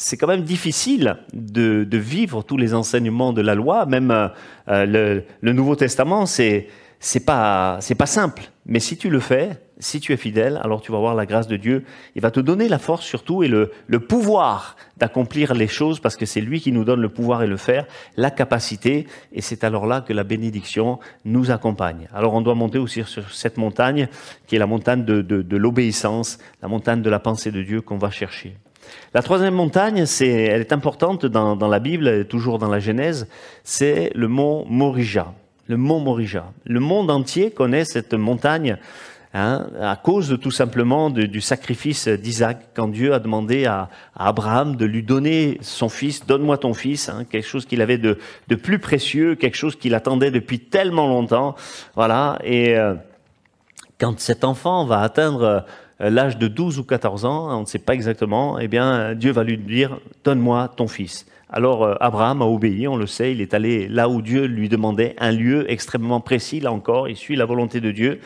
c'est 0.00 0.16
quand 0.16 0.26
même 0.26 0.44
difficile 0.44 1.18
de, 1.34 1.84
de, 1.84 1.98
vivre 1.98 2.42
tous 2.42 2.56
les 2.56 2.72
enseignements 2.72 3.34
de 3.34 3.42
la 3.42 3.54
loi. 3.54 3.84
Même 3.84 4.10
euh, 4.10 4.86
le, 4.86 5.24
le, 5.42 5.52
Nouveau 5.52 5.76
Testament, 5.76 6.24
c'est 6.24 6.68
c'est 7.00 7.26
pas 7.26 7.76
c'est 7.80 7.94
pas 7.94 8.06
simple. 8.06 8.44
Mais 8.64 8.80
si 8.80 8.96
tu 8.96 9.10
le 9.10 9.20
fais, 9.20 9.60
si 9.78 10.00
tu 10.00 10.14
es 10.14 10.16
fidèle, 10.16 10.58
alors 10.64 10.80
tu 10.80 10.90
vas 10.90 10.98
voir 10.98 11.14
la 11.14 11.26
grâce 11.26 11.48
de 11.48 11.56
Dieu. 11.56 11.84
Il 12.14 12.22
va 12.22 12.30
te 12.30 12.40
donner 12.40 12.66
la 12.66 12.78
force 12.78 13.04
surtout 13.04 13.42
et 13.42 13.48
le, 13.48 13.72
le 13.88 14.00
pouvoir 14.00 14.76
d'accomplir 14.96 15.52
les 15.52 15.68
choses 15.68 16.00
parce 16.00 16.16
que 16.16 16.24
c'est 16.24 16.40
lui 16.40 16.62
qui 16.62 16.72
nous 16.72 16.84
donne 16.84 17.02
le 17.02 17.10
pouvoir 17.10 17.42
et 17.42 17.46
le 17.46 17.58
faire, 17.58 17.84
la 18.16 18.30
capacité. 18.30 19.06
Et 19.34 19.42
c'est 19.42 19.64
alors 19.64 19.86
là 19.86 20.00
que 20.00 20.14
la 20.14 20.24
bénédiction 20.24 20.98
nous 21.26 21.50
accompagne. 21.50 22.08
Alors 22.14 22.32
on 22.32 22.40
doit 22.40 22.54
monter 22.54 22.78
aussi 22.78 23.04
sur 23.04 23.30
cette 23.32 23.58
montagne 23.58 24.08
qui 24.46 24.56
est 24.56 24.58
la 24.58 24.66
montagne 24.66 25.04
de, 25.04 25.20
de, 25.20 25.42
de 25.42 25.56
l'obéissance, 25.58 26.38
la 26.62 26.68
montagne 26.68 27.02
de 27.02 27.10
la 27.10 27.18
pensée 27.18 27.50
de 27.50 27.62
Dieu 27.62 27.82
qu'on 27.82 27.98
va 27.98 28.10
chercher. 28.10 28.56
La 29.14 29.22
troisième 29.22 29.54
montagne, 29.54 30.06
c'est, 30.06 30.28
elle 30.28 30.60
est 30.60 30.72
importante 30.72 31.26
dans, 31.26 31.56
la 31.56 31.78
Bible, 31.80 32.26
toujours 32.26 32.58
dans 32.58 32.68
la 32.68 32.78
Genèse, 32.78 33.26
c'est 33.64 34.10
le 34.14 34.28
mont 34.28 34.64
Morija. 34.68 35.34
Le 35.66 35.76
mont 35.76 36.00
Morija. 36.00 36.52
Le 36.64 36.80
monde 36.80 37.10
entier 37.10 37.50
connaît 37.50 37.84
cette 37.84 38.14
montagne 38.14 38.78
hein, 39.34 39.66
à 39.80 39.96
cause 39.96 40.38
tout 40.40 40.50
simplement 40.50 41.10
du 41.10 41.40
sacrifice 41.40 42.06
d'Isaac, 42.08 42.68
quand 42.74 42.88
Dieu 42.88 43.12
a 43.12 43.18
demandé 43.18 43.66
à, 43.66 43.88
Abraham 44.14 44.76
de 44.76 44.84
lui 44.84 45.02
donner 45.02 45.58
son 45.60 45.88
fils, 45.88 46.24
donne-moi 46.26 46.58
ton 46.58 46.74
fils, 46.74 47.08
hein, 47.08 47.24
quelque 47.28 47.48
chose 47.48 47.66
qu'il 47.66 47.82
avait 47.82 47.98
de, 47.98 48.18
de, 48.48 48.54
plus 48.54 48.78
précieux, 48.78 49.34
quelque 49.34 49.56
chose 49.56 49.76
qu'il 49.76 49.94
attendait 49.94 50.30
depuis 50.30 50.60
tellement 50.60 51.08
longtemps. 51.08 51.56
Voilà. 51.94 52.38
Et 52.44 52.76
euh, 52.76 52.94
quand 53.98 54.18
cet 54.18 54.44
enfant 54.44 54.84
va 54.86 55.00
atteindre 55.00 55.64
l'âge 56.00 56.38
de 56.38 56.48
12 56.48 56.78
ou 56.78 56.84
14 56.84 57.24
ans, 57.24 57.56
on 57.56 57.60
ne 57.60 57.66
sait 57.66 57.78
pas 57.78 57.94
exactement, 57.94 58.58
eh 58.58 58.68
bien, 58.68 59.14
Dieu 59.14 59.32
va 59.32 59.44
lui 59.44 59.58
dire, 59.58 60.00
donne-moi 60.24 60.72
ton 60.74 60.88
fils. 60.88 61.26
Alors 61.52 61.82
euh, 61.82 61.94
Abraham 62.00 62.42
a 62.42 62.46
obéi, 62.46 62.86
on 62.86 62.96
le 62.96 63.06
sait, 63.06 63.32
il 63.32 63.40
est 63.40 63.54
allé 63.54 63.88
là 63.88 64.08
où 64.08 64.22
Dieu 64.22 64.44
lui 64.44 64.68
demandait 64.68 65.16
un 65.18 65.32
lieu 65.32 65.70
extrêmement 65.70 66.20
précis, 66.20 66.60
là 66.60 66.72
encore, 66.72 67.08
il 67.08 67.16
suit 67.16 67.36
la 67.36 67.44
volonté 67.44 67.80
de 67.80 67.90
Dieu, 67.90 68.20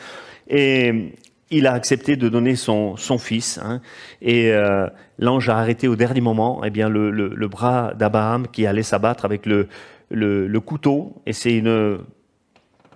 et 0.47 1.11
il 1.49 1.67
a 1.67 1.73
accepté 1.73 2.15
de 2.15 2.29
donner 2.29 2.55
son, 2.55 2.95
fils, 3.17 3.59
hein, 3.63 3.81
et 4.21 4.51
euh, 4.51 4.87
l'ange 5.17 5.49
a 5.49 5.57
arrêté 5.57 5.87
au 5.87 5.95
dernier 5.95 6.21
moment 6.21 6.61
eh 6.63 6.69
bien, 6.69 6.87
le, 6.87 7.47
bras 7.47 7.93
d'Abraham 7.95 8.47
qui 8.47 8.67
allait 8.67 8.83
s'abattre 8.83 9.25
avec 9.25 9.45
le, 9.45 9.67
le 10.11 10.59
couteau, 10.59 11.21
et 11.25 11.33
c'est 11.33 11.55
une 11.55 11.99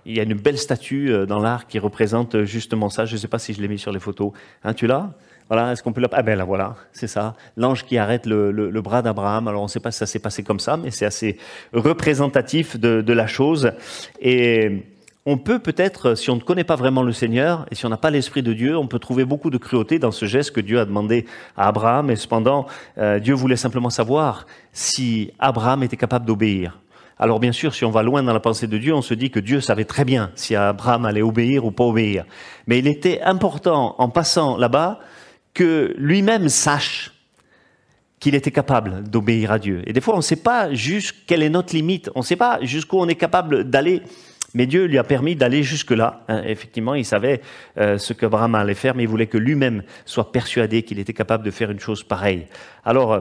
il 0.06 0.16
y 0.16 0.20
a 0.20 0.22
une 0.22 0.34
belle 0.34 0.58
statue 0.58 1.12
euh, 1.12 1.26
dans 1.26 1.38
l'art 1.38 1.66
qui 1.66 1.78
représente 1.78 2.34
euh, 2.34 2.44
justement 2.44 2.88
ça. 2.88 3.04
Je 3.04 3.14
ne 3.14 3.18
sais 3.18 3.28
pas 3.28 3.38
si 3.38 3.52
je 3.52 3.60
l'ai 3.60 3.68
mis 3.68 3.78
sur 3.78 3.92
les 3.92 4.00
photos. 4.00 4.32
Hein, 4.64 4.74
tu 4.74 4.86
l'as? 4.86 5.10
Voilà, 5.48 5.72
est-ce 5.72 5.82
qu'on 5.82 5.92
peut 5.92 6.00
la... 6.00 6.08
Ah 6.12 6.22
ben 6.22 6.38
là, 6.38 6.44
voilà, 6.44 6.76
c'est 6.92 7.08
ça. 7.08 7.34
L'ange 7.56 7.84
qui 7.84 7.98
arrête 7.98 8.24
le, 8.24 8.52
le, 8.52 8.70
le 8.70 8.82
bras 8.82 9.02
d'Abraham. 9.02 9.48
Alors 9.48 9.62
on 9.62 9.64
ne 9.64 9.68
sait 9.68 9.80
pas 9.80 9.90
si 9.90 9.98
ça 9.98 10.06
s'est 10.06 10.20
passé 10.20 10.44
comme 10.44 10.60
ça, 10.60 10.76
mais 10.76 10.92
c'est 10.92 11.06
assez 11.06 11.38
représentatif 11.72 12.78
de, 12.78 13.00
de, 13.00 13.12
la 13.12 13.26
chose. 13.26 13.72
Et 14.20 14.84
on 15.26 15.38
peut 15.38 15.58
peut-être, 15.58 16.14
si 16.14 16.30
on 16.30 16.36
ne 16.36 16.40
connaît 16.40 16.62
pas 16.64 16.76
vraiment 16.76 17.02
le 17.02 17.12
Seigneur 17.12 17.66
et 17.70 17.74
si 17.74 17.84
on 17.84 17.88
n'a 17.88 17.96
pas 17.96 18.10
l'Esprit 18.10 18.44
de 18.44 18.52
Dieu, 18.52 18.76
on 18.76 18.86
peut 18.86 19.00
trouver 19.00 19.24
beaucoup 19.24 19.50
de 19.50 19.58
cruauté 19.58 19.98
dans 19.98 20.12
ce 20.12 20.24
geste 20.24 20.52
que 20.52 20.60
Dieu 20.60 20.78
a 20.78 20.84
demandé 20.84 21.26
à 21.56 21.66
Abraham. 21.66 22.12
Et 22.12 22.16
cependant, 22.16 22.66
euh, 22.98 23.18
Dieu 23.18 23.34
voulait 23.34 23.56
simplement 23.56 23.90
savoir 23.90 24.46
si 24.72 25.32
Abraham 25.40 25.82
était 25.82 25.96
capable 25.96 26.26
d'obéir. 26.26 26.78
Alors 27.22 27.38
bien 27.38 27.52
sûr, 27.52 27.74
si 27.74 27.84
on 27.84 27.90
va 27.90 28.02
loin 28.02 28.22
dans 28.22 28.32
la 28.32 28.40
pensée 28.40 28.66
de 28.66 28.78
Dieu, 28.78 28.94
on 28.94 29.02
se 29.02 29.12
dit 29.12 29.30
que 29.30 29.40
Dieu 29.40 29.60
savait 29.60 29.84
très 29.84 30.06
bien 30.06 30.32
si 30.36 30.56
Abraham 30.56 31.04
allait 31.04 31.20
obéir 31.20 31.66
ou 31.66 31.70
pas 31.70 31.84
obéir. 31.84 32.24
Mais 32.66 32.78
il 32.78 32.86
était 32.86 33.20
important, 33.20 33.94
en 33.98 34.08
passant 34.08 34.56
là-bas, 34.56 35.00
que 35.52 35.94
lui-même 35.98 36.48
sache 36.48 37.12
qu'il 38.20 38.34
était 38.34 38.50
capable 38.50 39.02
d'obéir 39.02 39.52
à 39.52 39.58
Dieu. 39.58 39.82
Et 39.84 39.92
des 39.92 40.00
fois, 40.00 40.14
on 40.14 40.18
ne 40.18 40.22
sait 40.22 40.36
pas 40.36 40.72
juste 40.72 41.14
quelle 41.26 41.42
est 41.42 41.50
notre 41.50 41.74
limite, 41.74 42.10
on 42.14 42.20
ne 42.20 42.24
sait 42.24 42.36
pas 42.36 42.58
jusqu'où 42.62 42.96
on 42.98 43.06
est 43.06 43.16
capable 43.16 43.64
d'aller 43.64 44.00
Mais 44.54 44.64
Dieu 44.64 44.86
lui 44.86 44.96
a 44.96 45.04
permis 45.04 45.36
d'aller 45.36 45.62
jusque-là. 45.62 46.22
Hein. 46.28 46.42
Effectivement, 46.46 46.94
il 46.94 47.04
savait 47.04 47.42
euh, 47.76 47.98
ce 47.98 48.14
qu'Abraham 48.14 48.54
allait 48.54 48.72
faire, 48.72 48.94
mais 48.94 49.02
il 49.02 49.08
voulait 49.10 49.26
que 49.26 49.38
lui-même 49.38 49.82
soit 50.06 50.32
persuadé 50.32 50.84
qu'il 50.84 50.98
était 50.98 51.12
capable 51.12 51.44
de 51.44 51.50
faire 51.50 51.70
une 51.70 51.80
chose 51.80 52.02
pareille. 52.02 52.46
Alors, 52.82 53.12
euh, 53.12 53.20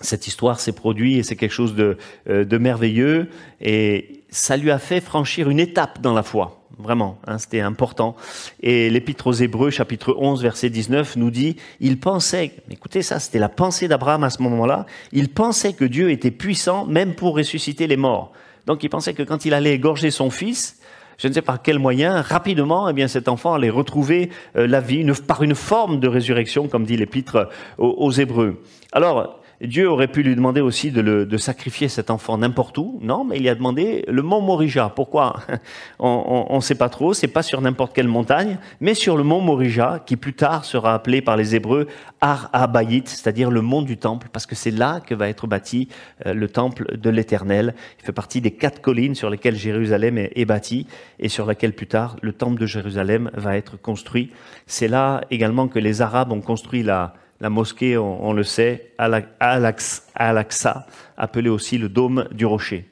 cette 0.00 0.26
histoire 0.26 0.60
s'est 0.60 0.72
produite 0.72 1.18
et 1.18 1.22
c'est 1.22 1.36
quelque 1.36 1.52
chose 1.52 1.74
de, 1.74 1.96
euh, 2.28 2.44
de, 2.44 2.58
merveilleux 2.58 3.28
et 3.60 4.22
ça 4.30 4.56
lui 4.56 4.70
a 4.70 4.78
fait 4.78 5.00
franchir 5.00 5.50
une 5.50 5.60
étape 5.60 6.00
dans 6.00 6.14
la 6.14 6.22
foi. 6.22 6.58
Vraiment, 6.78 7.18
hein, 7.26 7.38
c'était 7.38 7.60
important. 7.60 8.16
Et 8.60 8.88
l'Épître 8.90 9.26
aux 9.26 9.32
Hébreux, 9.32 9.70
chapitre 9.70 10.16
11, 10.18 10.42
verset 10.42 10.70
19, 10.70 11.16
nous 11.16 11.30
dit, 11.30 11.56
il 11.80 12.00
pensait, 12.00 12.52
écoutez 12.70 13.02
ça, 13.02 13.20
c'était 13.20 13.38
la 13.38 13.50
pensée 13.50 13.88
d'Abraham 13.88 14.24
à 14.24 14.30
ce 14.30 14.42
moment-là, 14.42 14.86
il 15.12 15.28
pensait 15.28 15.74
que 15.74 15.84
Dieu 15.84 16.10
était 16.10 16.30
puissant 16.30 16.86
même 16.86 17.14
pour 17.14 17.36
ressusciter 17.36 17.86
les 17.86 17.98
morts. 17.98 18.32
Donc 18.66 18.82
il 18.82 18.88
pensait 18.88 19.14
que 19.14 19.22
quand 19.22 19.44
il 19.44 19.54
allait 19.54 19.74
égorger 19.74 20.10
son 20.10 20.30
fils, 20.30 20.80
je 21.18 21.28
ne 21.28 21.32
sais 21.34 21.42
par 21.42 21.62
quel 21.62 21.78
moyen, 21.78 22.22
rapidement, 22.22 22.88
eh 22.88 22.92
bien, 22.92 23.06
cet 23.06 23.28
enfant 23.28 23.54
allait 23.54 23.70
retrouver 23.70 24.30
euh, 24.56 24.66
la 24.66 24.80
vie 24.80 25.04
par 25.26 25.42
une 25.42 25.54
forme 25.54 26.00
de 26.00 26.08
résurrection, 26.08 26.68
comme 26.68 26.84
dit 26.84 26.96
l'Épître 26.96 27.48
aux, 27.78 27.94
aux 27.98 28.10
Hébreux. 28.10 28.62
Alors, 28.92 29.41
Dieu 29.62 29.88
aurait 29.88 30.08
pu 30.08 30.24
lui 30.24 30.34
demander 30.34 30.60
aussi 30.60 30.90
de, 30.90 31.36
sacrifier 31.36 31.88
cet 31.88 32.10
enfant 32.10 32.36
n'importe 32.38 32.78
où. 32.78 32.98
Non, 33.00 33.24
mais 33.24 33.38
il 33.38 33.48
a 33.48 33.54
demandé 33.54 34.04
le 34.08 34.22
mont 34.22 34.40
Morija. 34.40 34.92
Pourquoi? 34.94 35.36
On 36.00 36.56
ne 36.56 36.60
sait 36.60 36.74
pas 36.74 36.88
trop. 36.88 37.14
C'est 37.14 37.28
pas 37.28 37.42
sur 37.42 37.60
n'importe 37.60 37.94
quelle 37.94 38.08
montagne, 38.08 38.58
mais 38.80 38.94
sur 38.94 39.16
le 39.16 39.22
mont 39.22 39.40
Morija, 39.40 40.02
qui 40.04 40.16
plus 40.16 40.34
tard 40.34 40.64
sera 40.64 40.94
appelé 40.94 41.22
par 41.22 41.36
les 41.36 41.54
Hébreux 41.54 41.86
Ar 42.20 42.50
Abayit, 42.52 43.06
c'est-à-dire 43.06 43.50
le 43.50 43.60
mont 43.60 43.82
du 43.82 43.96
temple, 43.98 44.28
parce 44.32 44.46
que 44.46 44.54
c'est 44.54 44.70
là 44.70 45.00
que 45.00 45.14
va 45.14 45.28
être 45.28 45.46
bâti 45.46 45.88
euh, 46.26 46.34
le 46.34 46.48
temple 46.48 46.96
de 46.96 47.10
l'Éternel. 47.10 47.74
Il 48.00 48.04
fait 48.04 48.12
partie 48.12 48.40
des 48.40 48.52
quatre 48.52 48.80
collines 48.80 49.14
sur 49.14 49.30
lesquelles 49.30 49.56
Jérusalem 49.56 50.18
est, 50.18 50.32
est 50.34 50.44
bâti 50.44 50.86
et 51.20 51.28
sur 51.28 51.46
lesquelles 51.46 51.74
plus 51.74 51.86
tard 51.86 52.16
le 52.20 52.32
temple 52.32 52.60
de 52.60 52.66
Jérusalem 52.66 53.30
va 53.34 53.56
être 53.56 53.80
construit. 53.80 54.32
C'est 54.66 54.88
là 54.88 55.22
également 55.30 55.68
que 55.68 55.78
les 55.78 56.02
Arabes 56.02 56.32
ont 56.32 56.40
construit 56.40 56.82
la 56.82 57.14
la 57.42 57.50
mosquée, 57.50 57.98
on, 57.98 58.32
le 58.32 58.44
sait, 58.44 58.92
Al-Aqsa, 58.98 60.86
appelée 61.16 61.48
aussi 61.48 61.76
le 61.76 61.88
dôme 61.88 62.28
du 62.30 62.46
rocher. 62.46 62.88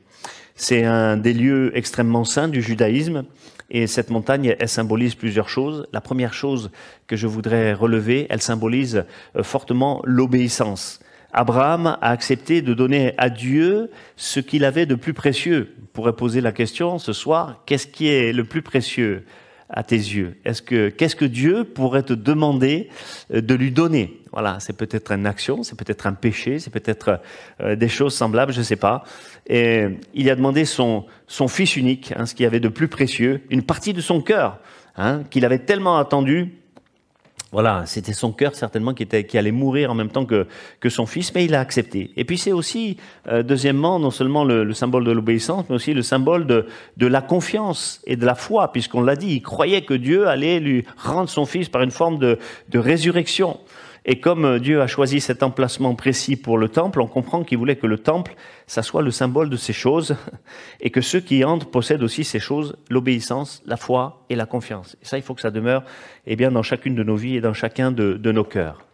C'est 0.56 0.82
un 0.82 1.16
des 1.16 1.32
lieux 1.32 1.70
extrêmement 1.76 2.24
saints 2.24 2.48
du 2.48 2.60
judaïsme 2.60 3.22
et 3.70 3.86
cette 3.86 4.10
montagne, 4.10 4.56
elle 4.58 4.68
symbolise 4.68 5.14
plusieurs 5.14 5.48
choses. 5.48 5.86
La 5.92 6.00
première 6.00 6.34
chose 6.34 6.72
que 7.06 7.14
je 7.14 7.28
voudrais 7.28 7.72
relever, 7.72 8.26
elle 8.28 8.42
symbolise 8.42 9.04
euh, 9.36 9.44
fortement 9.44 10.02
l'obéissance. 10.04 10.98
Abraham 11.32 11.96
a 12.00 12.10
accepté 12.10 12.60
de 12.60 12.74
donner 12.74 13.14
à 13.18 13.30
Dieu 13.30 13.88
ce 14.16 14.40
qu'il 14.40 14.64
avait 14.64 14.84
de 14.84 14.96
plus 14.96 15.14
précieux. 15.14 15.76
On 15.80 15.86
pourrait 15.92 16.16
poser 16.16 16.40
la 16.40 16.50
question 16.50 16.98
ce 16.98 17.12
soir, 17.12 17.62
qu'est-ce 17.66 17.86
qui 17.86 18.08
est 18.08 18.32
le 18.32 18.42
plus 18.42 18.62
précieux 18.62 19.24
à 19.68 19.84
tes 19.84 19.94
yeux? 19.94 20.36
Est-ce 20.44 20.60
que 20.60 20.88
qu'est-ce 20.88 21.14
que 21.14 21.24
Dieu 21.24 21.62
pourrait 21.62 22.02
te 22.02 22.14
demander 22.14 22.88
euh, 23.32 23.40
de 23.40 23.54
lui 23.54 23.70
donner? 23.70 24.19
Voilà, 24.32 24.60
c'est 24.60 24.76
peut-être 24.76 25.10
une 25.12 25.26
action, 25.26 25.62
c'est 25.62 25.76
peut-être 25.76 26.06
un 26.06 26.12
péché, 26.12 26.60
c'est 26.60 26.70
peut-être 26.70 27.20
euh, 27.60 27.74
des 27.74 27.88
choses 27.88 28.14
semblables, 28.14 28.52
je 28.52 28.60
ne 28.60 28.64
sais 28.64 28.76
pas. 28.76 29.02
Et 29.48 29.86
il 30.14 30.30
a 30.30 30.36
demandé 30.36 30.64
son 30.64 31.06
son 31.26 31.48
fils 31.48 31.76
unique, 31.76 32.12
hein, 32.16 32.26
ce 32.26 32.34
qui 32.34 32.44
avait 32.44 32.60
de 32.60 32.68
plus 32.68 32.88
précieux, 32.88 33.42
une 33.50 33.62
partie 33.62 33.92
de 33.92 34.00
son 34.00 34.20
cœur, 34.20 34.58
hein, 34.96 35.22
qu'il 35.30 35.44
avait 35.44 35.58
tellement 35.58 35.98
attendu 35.98 36.60
voilà, 37.52 37.82
c'était 37.86 38.12
son 38.12 38.30
cœur 38.30 38.54
certainement 38.54 38.94
qui, 38.94 39.02
était, 39.02 39.24
qui 39.24 39.36
allait 39.36 39.50
mourir 39.50 39.90
en 39.90 39.94
même 39.94 40.10
temps 40.10 40.24
que, 40.24 40.46
que 40.78 40.88
son 40.88 41.04
fils, 41.04 41.34
mais 41.34 41.44
il 41.44 41.54
a 41.56 41.60
accepté. 41.60 42.12
Et 42.16 42.24
puis 42.24 42.38
c'est 42.38 42.52
aussi, 42.52 42.96
euh, 43.26 43.42
deuxièmement, 43.42 43.98
non 43.98 44.12
seulement 44.12 44.44
le, 44.44 44.72
symbole 44.72 45.04
de 45.04 45.10
l'obéissance, 45.10 45.64
mais 45.68 45.74
aussi 45.74 45.92
le 45.92 46.02
symbole 46.02 46.46
de, 46.46 46.66
de 46.96 47.06
la 47.08 47.22
confiance 47.22 48.00
et 48.06 48.14
de 48.14 48.24
la 48.24 48.36
foi, 48.36 48.70
puisqu'on 48.70 49.02
l'a 49.02 49.16
dit, 49.16 49.34
il 49.34 49.42
croyait 49.42 49.82
que 49.82 49.94
Dieu 49.94 50.28
allait 50.28 50.60
lui 50.60 50.84
rendre 50.96 51.28
son 51.28 51.44
fils 51.44 51.68
par 51.68 51.82
une 51.82 51.90
forme 51.90 52.18
de, 52.18 52.38
de 52.68 52.78
résurrection. 52.78 53.58
Et 54.10 54.18
comme 54.18 54.44
euh, 54.44 54.58
Dieu 54.58 54.82
a 54.82 54.88
choisi 54.88 55.20
cet 55.20 55.44
emplacement 55.44 55.94
précis 55.94 56.34
pour 56.34 56.58
le 56.58 56.68
temple, 56.68 57.00
on 57.00 57.06
comprend 57.06 57.44
qu'il 57.44 57.58
voulait 57.58 57.76
que 57.76 57.86
le 57.86 57.96
temple, 57.96 58.34
ça 58.66 58.82
soit 58.82 59.02
le 59.02 59.12
symbole 59.12 59.48
de 59.48 59.56
ces 59.56 59.72
choses, 59.72 60.16
et 60.80 60.90
que 60.90 61.00
ceux 61.00 61.20
qui 61.20 61.38
y 61.38 61.44
entrent 61.44 61.70
possèdent 61.70 62.02
aussi 62.02 62.24
ces 62.24 62.40
choses, 62.40 62.76
l'obéissance, 62.90 63.62
la 63.66 63.76
foi 63.76 64.24
et 64.28 64.34
la 64.34 64.46
confiance. 64.46 64.96
Et 65.00 65.04
ça, 65.04 65.16
il 65.16 65.22
faut 65.22 65.34
que 65.34 65.40
ça 65.40 65.52
demeure 65.52 65.84
eh 66.26 66.34
bien, 66.34 66.50
dans 66.50 66.64
chacune 66.64 66.96
de 66.96 67.04
nos 67.04 67.14
vies 67.14 67.36
et 67.36 67.40
dans 67.40 67.54
chacun 67.54 67.92
de, 67.92 68.14
de 68.14 68.32
nos 68.32 68.42
cœurs. 68.42 68.84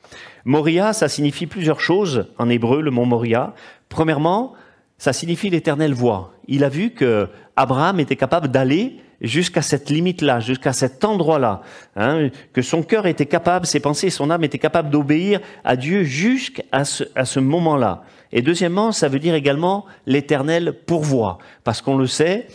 Moria, 0.44 0.92
ça 0.92 1.08
signifie 1.08 1.46
plusieurs 1.46 1.80
choses 1.80 2.26
en 2.36 2.50
hébreu, 2.50 2.82
le 2.82 2.90
mont 2.90 3.06
Moria. 3.06 3.54
Premièrement, 3.88 4.52
ça 4.98 5.12
signifie 5.12 5.50
l'éternelle 5.50 5.94
voix. 5.94 6.32
Il 6.48 6.64
a 6.64 6.68
vu 6.68 6.90
que 6.90 7.28
Abraham 7.56 8.00
était 8.00 8.16
capable 8.16 8.48
d'aller 8.48 8.96
jusqu'à 9.20 9.62
cette 9.62 9.90
limite-là, 9.90 10.40
jusqu'à 10.40 10.72
cet 10.72 11.04
endroit-là, 11.04 11.62
hein, 11.96 12.28
que 12.52 12.62
son 12.62 12.82
cœur 12.82 13.06
était 13.06 13.26
capable, 13.26 13.66
ses 13.66 13.80
pensées, 13.80 14.10
son 14.10 14.30
âme 14.30 14.44
étaient 14.44 14.58
capables 14.58 14.90
d'obéir 14.90 15.40
à 15.64 15.76
Dieu 15.76 16.02
jusqu'à 16.04 16.84
ce, 16.84 17.04
à 17.14 17.24
ce 17.24 17.40
moment-là. 17.40 18.04
Et 18.32 18.42
deuxièmement, 18.42 18.92
ça 18.92 19.08
veut 19.08 19.18
dire 19.18 19.34
également 19.34 19.86
l'éternel 20.06 20.74
pourvoi, 20.86 21.38
parce 21.64 21.80
qu'on 21.80 21.96
le 21.96 22.06
sait, 22.06 22.46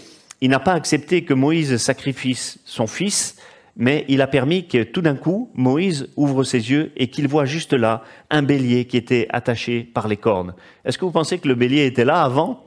il 0.41 0.49
n'a 0.49 0.59
pas 0.59 0.73
accepté 0.73 1.23
que 1.23 1.33
Moïse 1.33 1.77
sacrifie 1.77 2.39
son 2.65 2.87
fils, 2.87 3.37
mais 3.75 4.05
il 4.07 4.21
a 4.21 4.27
permis 4.27 4.67
que 4.67 4.83
tout 4.83 5.01
d'un 5.01 5.15
coup, 5.15 5.49
Moïse 5.53 6.09
ouvre 6.15 6.43
ses 6.43 6.71
yeux 6.71 6.91
et 6.97 7.07
qu'il 7.07 7.27
voit 7.27 7.45
juste 7.45 7.73
là 7.73 8.03
un 8.29 8.41
bélier 8.41 8.85
qui 8.85 8.97
était 8.97 9.27
attaché 9.29 9.83
par 9.83 10.07
les 10.07 10.17
cornes. 10.17 10.53
Est-ce 10.85 10.97
que 10.97 11.05
vous 11.05 11.11
pensez 11.11 11.39
que 11.39 11.47
le 11.47 11.55
bélier 11.55 11.85
était 11.85 12.05
là 12.05 12.23
avant? 12.23 12.65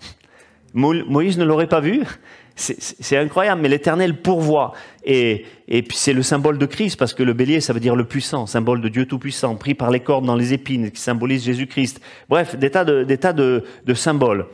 Moïse 0.73 1.38
ne 1.38 1.44
l'aurait 1.44 1.68
pas 1.68 1.80
vu? 1.80 2.02
C'est 2.56 3.16
incroyable, 3.16 3.62
mais 3.62 3.68
l'Éternel 3.68 4.20
pourvoit. 4.23 4.75
Et, 5.04 5.44
et 5.66 5.84
c'est 5.92 6.12
le 6.12 6.23
symbole 6.23 6.56
de 6.56 6.66
Christ, 6.66 6.96
parce 6.96 7.12
que 7.12 7.25
le 7.25 7.32
bélier, 7.32 7.61
ça 7.61 7.73
veut 7.73 7.80
dire 7.80 7.96
le 7.96 8.04
puissant, 8.04 8.46
symbole 8.46 8.80
de 8.80 8.88
Dieu 8.88 9.06
tout-puissant, 9.06 9.56
pris 9.56 9.75
par 9.75 9.90
les 9.90 10.00
cordes 10.00 10.25
dans 10.25 10.37
les 10.37 10.52
épines, 10.52 10.92
qui 10.92 11.00
symbolise 11.00 11.44
Jésus-Christ. 11.44 12.00
Bref, 12.28 12.56
des 12.56 12.70
tas, 12.70 12.84
de, 12.84 13.02
des 13.02 13.18
tas 13.18 13.32
de, 13.32 13.64
de 13.84 13.94
symboles. 13.94 14.46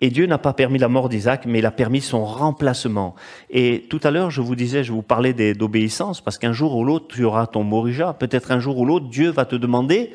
Et 0.00 0.10
Dieu 0.10 0.26
n'a 0.26 0.38
pas 0.38 0.52
permis 0.52 0.78
la 0.78 0.88
mort 0.88 1.08
d'Isaac, 1.08 1.46
mais 1.46 1.60
il 1.60 1.66
a 1.66 1.70
permis 1.70 2.00
son 2.00 2.24
remplacement. 2.24 3.14
Et 3.50 3.86
tout 3.88 4.00
à 4.02 4.10
l'heure, 4.10 4.30
je 4.30 4.40
vous 4.40 4.56
disais, 4.56 4.84
je 4.84 4.92
vous 4.92 5.02
parlais 5.02 5.32
d'obéissance, 5.54 6.20
parce 6.20 6.36
qu'un 6.36 6.52
jour 6.52 6.76
ou 6.76 6.84
l'autre, 6.84 7.06
tu 7.08 7.24
auras 7.24 7.46
ton 7.46 7.62
morija. 7.62 8.12
Peut-être 8.12 8.50
un 8.50 8.58
jour 8.58 8.76
ou 8.78 8.84
l'autre, 8.84 9.08
Dieu 9.08 9.30
va 9.30 9.44
te 9.44 9.56
demander 9.56 10.10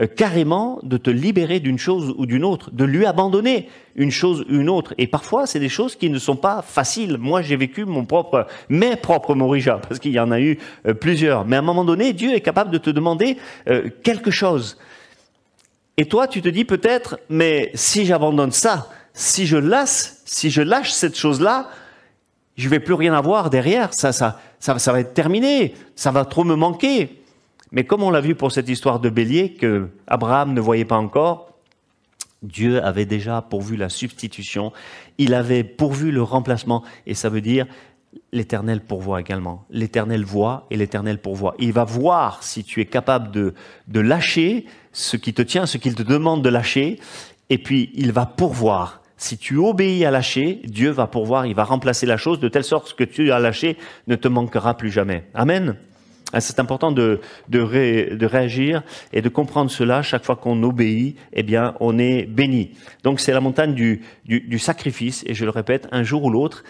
euh, 0.00 0.06
carrément 0.06 0.78
de 0.82 0.96
te 0.96 1.10
libérer 1.10 1.60
d'une 1.60 1.78
chose 1.78 2.14
ou 2.16 2.26
d'une 2.26 2.44
autre, 2.44 2.70
de 2.70 2.84
lui 2.84 3.06
abandonner 3.06 3.68
une 3.96 4.10
chose 4.10 4.44
ou 4.48 4.54
une 4.54 4.68
autre. 4.68 4.94
Et 4.98 5.06
parfois, 5.06 5.46
c'est 5.46 5.58
des 5.58 5.68
choses 5.68 5.96
qui 5.96 6.10
ne 6.10 6.18
sont 6.18 6.36
pas 6.36 6.62
faciles. 6.62 7.16
Moi, 7.18 7.42
j'ai 7.42 7.56
vécu 7.56 7.84
mon 7.84 8.04
propre, 8.04 8.46
mes 8.68 8.96
propres 8.96 9.34
Morija, 9.34 9.80
parce 9.88 10.00
qu'il 10.00 10.12
y 10.12 10.20
en 10.20 10.30
a 10.30 10.40
eu 10.40 10.58
euh, 10.86 10.94
plusieurs. 10.94 11.44
Mais 11.44 11.56
à 11.56 11.58
un 11.58 11.62
moment 11.62 11.84
donné, 11.84 12.12
Dieu 12.12 12.34
est 12.34 12.40
capable 12.40 12.70
de 12.70 12.78
te 12.78 12.90
demander 12.90 13.36
euh, 13.68 13.88
quelque 14.02 14.30
chose. 14.30 14.78
Et 15.96 16.06
toi, 16.06 16.26
tu 16.28 16.40
te 16.40 16.48
dis 16.48 16.64
peut-être, 16.64 17.18
mais 17.28 17.70
si 17.74 18.06
j'abandonne 18.06 18.52
ça, 18.52 18.88
si 19.20 19.46
je 19.46 19.58
lâche, 19.58 20.14
si 20.24 20.50
je 20.50 20.62
lâche 20.62 20.92
cette 20.92 21.14
chose-là, 21.14 21.68
je 22.56 22.68
vais 22.70 22.80
plus 22.80 22.94
rien 22.94 23.12
avoir 23.12 23.50
derrière. 23.50 23.92
Ça, 23.92 24.12
ça, 24.12 24.92
va 24.92 25.00
être 25.00 25.12
terminé. 25.12 25.74
Ça 25.94 26.10
va 26.10 26.24
trop 26.24 26.42
me 26.42 26.54
manquer. 26.54 27.22
Mais 27.70 27.84
comme 27.84 28.02
on 28.02 28.10
l'a 28.10 28.22
vu 28.22 28.34
pour 28.34 28.50
cette 28.50 28.68
histoire 28.68 28.98
de 28.98 29.10
bélier 29.10 29.52
que 29.52 29.88
Abraham 30.06 30.54
ne 30.54 30.60
voyait 30.60 30.86
pas 30.86 30.96
encore, 30.96 31.52
Dieu 32.42 32.82
avait 32.82 33.04
déjà 33.04 33.42
pourvu 33.42 33.76
la 33.76 33.90
substitution, 33.90 34.72
il 35.18 35.34
avait 35.34 35.62
pourvu 35.62 36.10
le 36.10 36.22
remplacement, 36.22 36.82
et 37.06 37.12
ça 37.12 37.28
veut 37.28 37.42
dire 37.42 37.66
l'Éternel 38.32 38.80
pourvoit 38.80 39.20
également. 39.20 39.66
L'Éternel 39.70 40.24
voit 40.24 40.66
et 40.70 40.76
l'Éternel 40.76 41.20
pourvoit. 41.20 41.54
Il 41.58 41.72
va 41.72 41.84
voir 41.84 42.42
si 42.42 42.64
tu 42.64 42.80
es 42.80 42.86
capable 42.86 43.30
de 43.30 44.00
lâcher 44.00 44.64
ce 44.92 45.18
qui 45.18 45.34
te 45.34 45.42
tient, 45.42 45.66
ce 45.66 45.76
qu'il 45.76 45.94
te 45.94 46.02
demande 46.02 46.42
de 46.42 46.48
lâcher, 46.48 46.98
et 47.50 47.58
puis 47.58 47.90
il 47.94 48.12
va 48.12 48.24
pourvoir. 48.24 48.99
Si 49.20 49.36
tu 49.36 49.58
obéis 49.58 50.06
à 50.06 50.10
lâcher, 50.10 50.62
Dieu 50.64 50.88
va 50.88 51.06
pourvoir, 51.06 51.44
il 51.44 51.54
va 51.54 51.64
remplacer 51.64 52.06
la 52.06 52.16
chose 52.16 52.40
de 52.40 52.48
telle 52.48 52.64
sorte 52.64 52.94
que 52.94 53.04
tu 53.04 53.30
as 53.32 53.38
lâché 53.38 53.76
ne 54.06 54.16
te 54.16 54.28
manquera 54.28 54.78
plus 54.78 54.90
jamais. 54.90 55.24
Amen. 55.34 55.76
Ah, 56.32 56.40
c'est 56.40 56.58
important 56.58 56.90
de, 56.90 57.20
de, 57.50 57.60
réagir 57.60 58.82
et 59.12 59.20
de 59.20 59.28
comprendre 59.28 59.70
cela. 59.70 60.00
Chaque 60.00 60.24
fois 60.24 60.36
qu'on 60.36 60.62
obéit, 60.62 61.18
eh 61.34 61.42
bien, 61.42 61.74
on 61.80 61.98
est 61.98 62.22
béni. 62.22 62.70
Donc, 63.04 63.20
c'est 63.20 63.32
la 63.32 63.42
montagne 63.42 63.74
du, 63.74 64.00
du, 64.24 64.58
sacrifice. 64.58 65.22
Et 65.26 65.34
je 65.34 65.44
le 65.44 65.50
répète, 65.50 65.86
un 65.92 66.02
jour 66.02 66.24
ou 66.24 66.30
l'autre, 66.30 66.64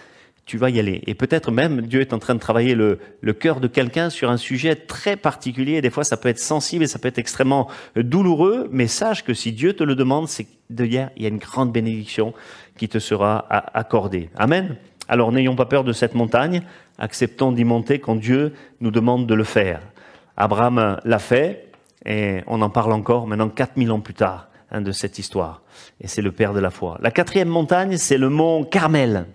tu 0.51 0.57
vas 0.57 0.69
y 0.69 0.81
aller. 0.81 1.01
Et 1.07 1.15
peut-être 1.15 1.49
même, 1.49 1.83
Dieu 1.83 2.01
est 2.01 2.11
en 2.11 2.19
train 2.19 2.35
de 2.35 2.39
travailler 2.41 2.75
le, 2.75 2.99
cœur 3.31 3.61
de 3.61 3.67
quelqu'un 3.69 4.09
sur 4.09 4.29
un 4.29 4.35
sujet 4.35 4.75
très 4.75 5.15
particulier. 5.15 5.79
Des 5.79 5.89
fois, 5.89 6.03
ça 6.03 6.17
peut 6.17 6.27
être 6.27 6.39
sensible 6.39 6.83
et 6.83 6.87
ça 6.87 6.99
peut 6.99 7.07
être 7.07 7.19
extrêmement 7.19 7.69
douloureux. 7.95 8.67
Mais 8.69 8.87
sache 8.87 9.23
que 9.23 9.33
si 9.33 9.53
Dieu 9.53 9.71
te 9.71 9.85
le 9.85 9.95
demande, 9.95 10.27
c'est 10.27 10.47
de 10.69 10.83
hier, 10.83 11.09
il 11.15 11.23
y 11.23 11.25
a 11.25 11.29
une 11.29 11.37
grande 11.37 11.71
bénédiction 11.71 12.33
qui 12.77 12.89
te 12.89 12.99
sera 12.99 13.45
accordée. 13.49 14.29
Amen. 14.35 14.75
Alors 15.07 15.31
n'ayons 15.31 15.55
pas 15.55 15.63
peur 15.63 15.85
de 15.85 15.93
cette 15.93 16.15
montagne, 16.15 16.63
acceptons 16.97 17.53
d'y 17.53 17.63
monter 17.63 17.99
quand 17.99 18.15
Dieu 18.15 18.51
nous 18.81 18.91
demande 18.91 19.27
de 19.27 19.33
le 19.33 19.45
faire. 19.45 19.79
Abraham 20.35 20.99
l'a 21.05 21.19
fait, 21.19 21.71
et 22.05 22.41
on 22.47 22.61
en 22.61 22.69
parle 22.69 22.91
encore 22.91 23.25
maintenant 23.25 23.47
4000 23.47 23.89
ans 23.93 24.01
plus 24.01 24.15
tard 24.15 24.49
hein, 24.69 24.81
de 24.81 24.91
cette 24.91 25.17
histoire. 25.17 25.61
Et 26.01 26.09
c'est 26.09 26.21
le 26.21 26.33
père 26.33 26.51
de 26.51 26.59
la 26.59 26.71
foi. 26.71 26.97
La 27.01 27.11
quatrième 27.11 27.47
montagne, 27.47 27.95
c'est 27.95 28.17
le 28.17 28.27
mont 28.27 28.65
Carmel. 28.65 29.27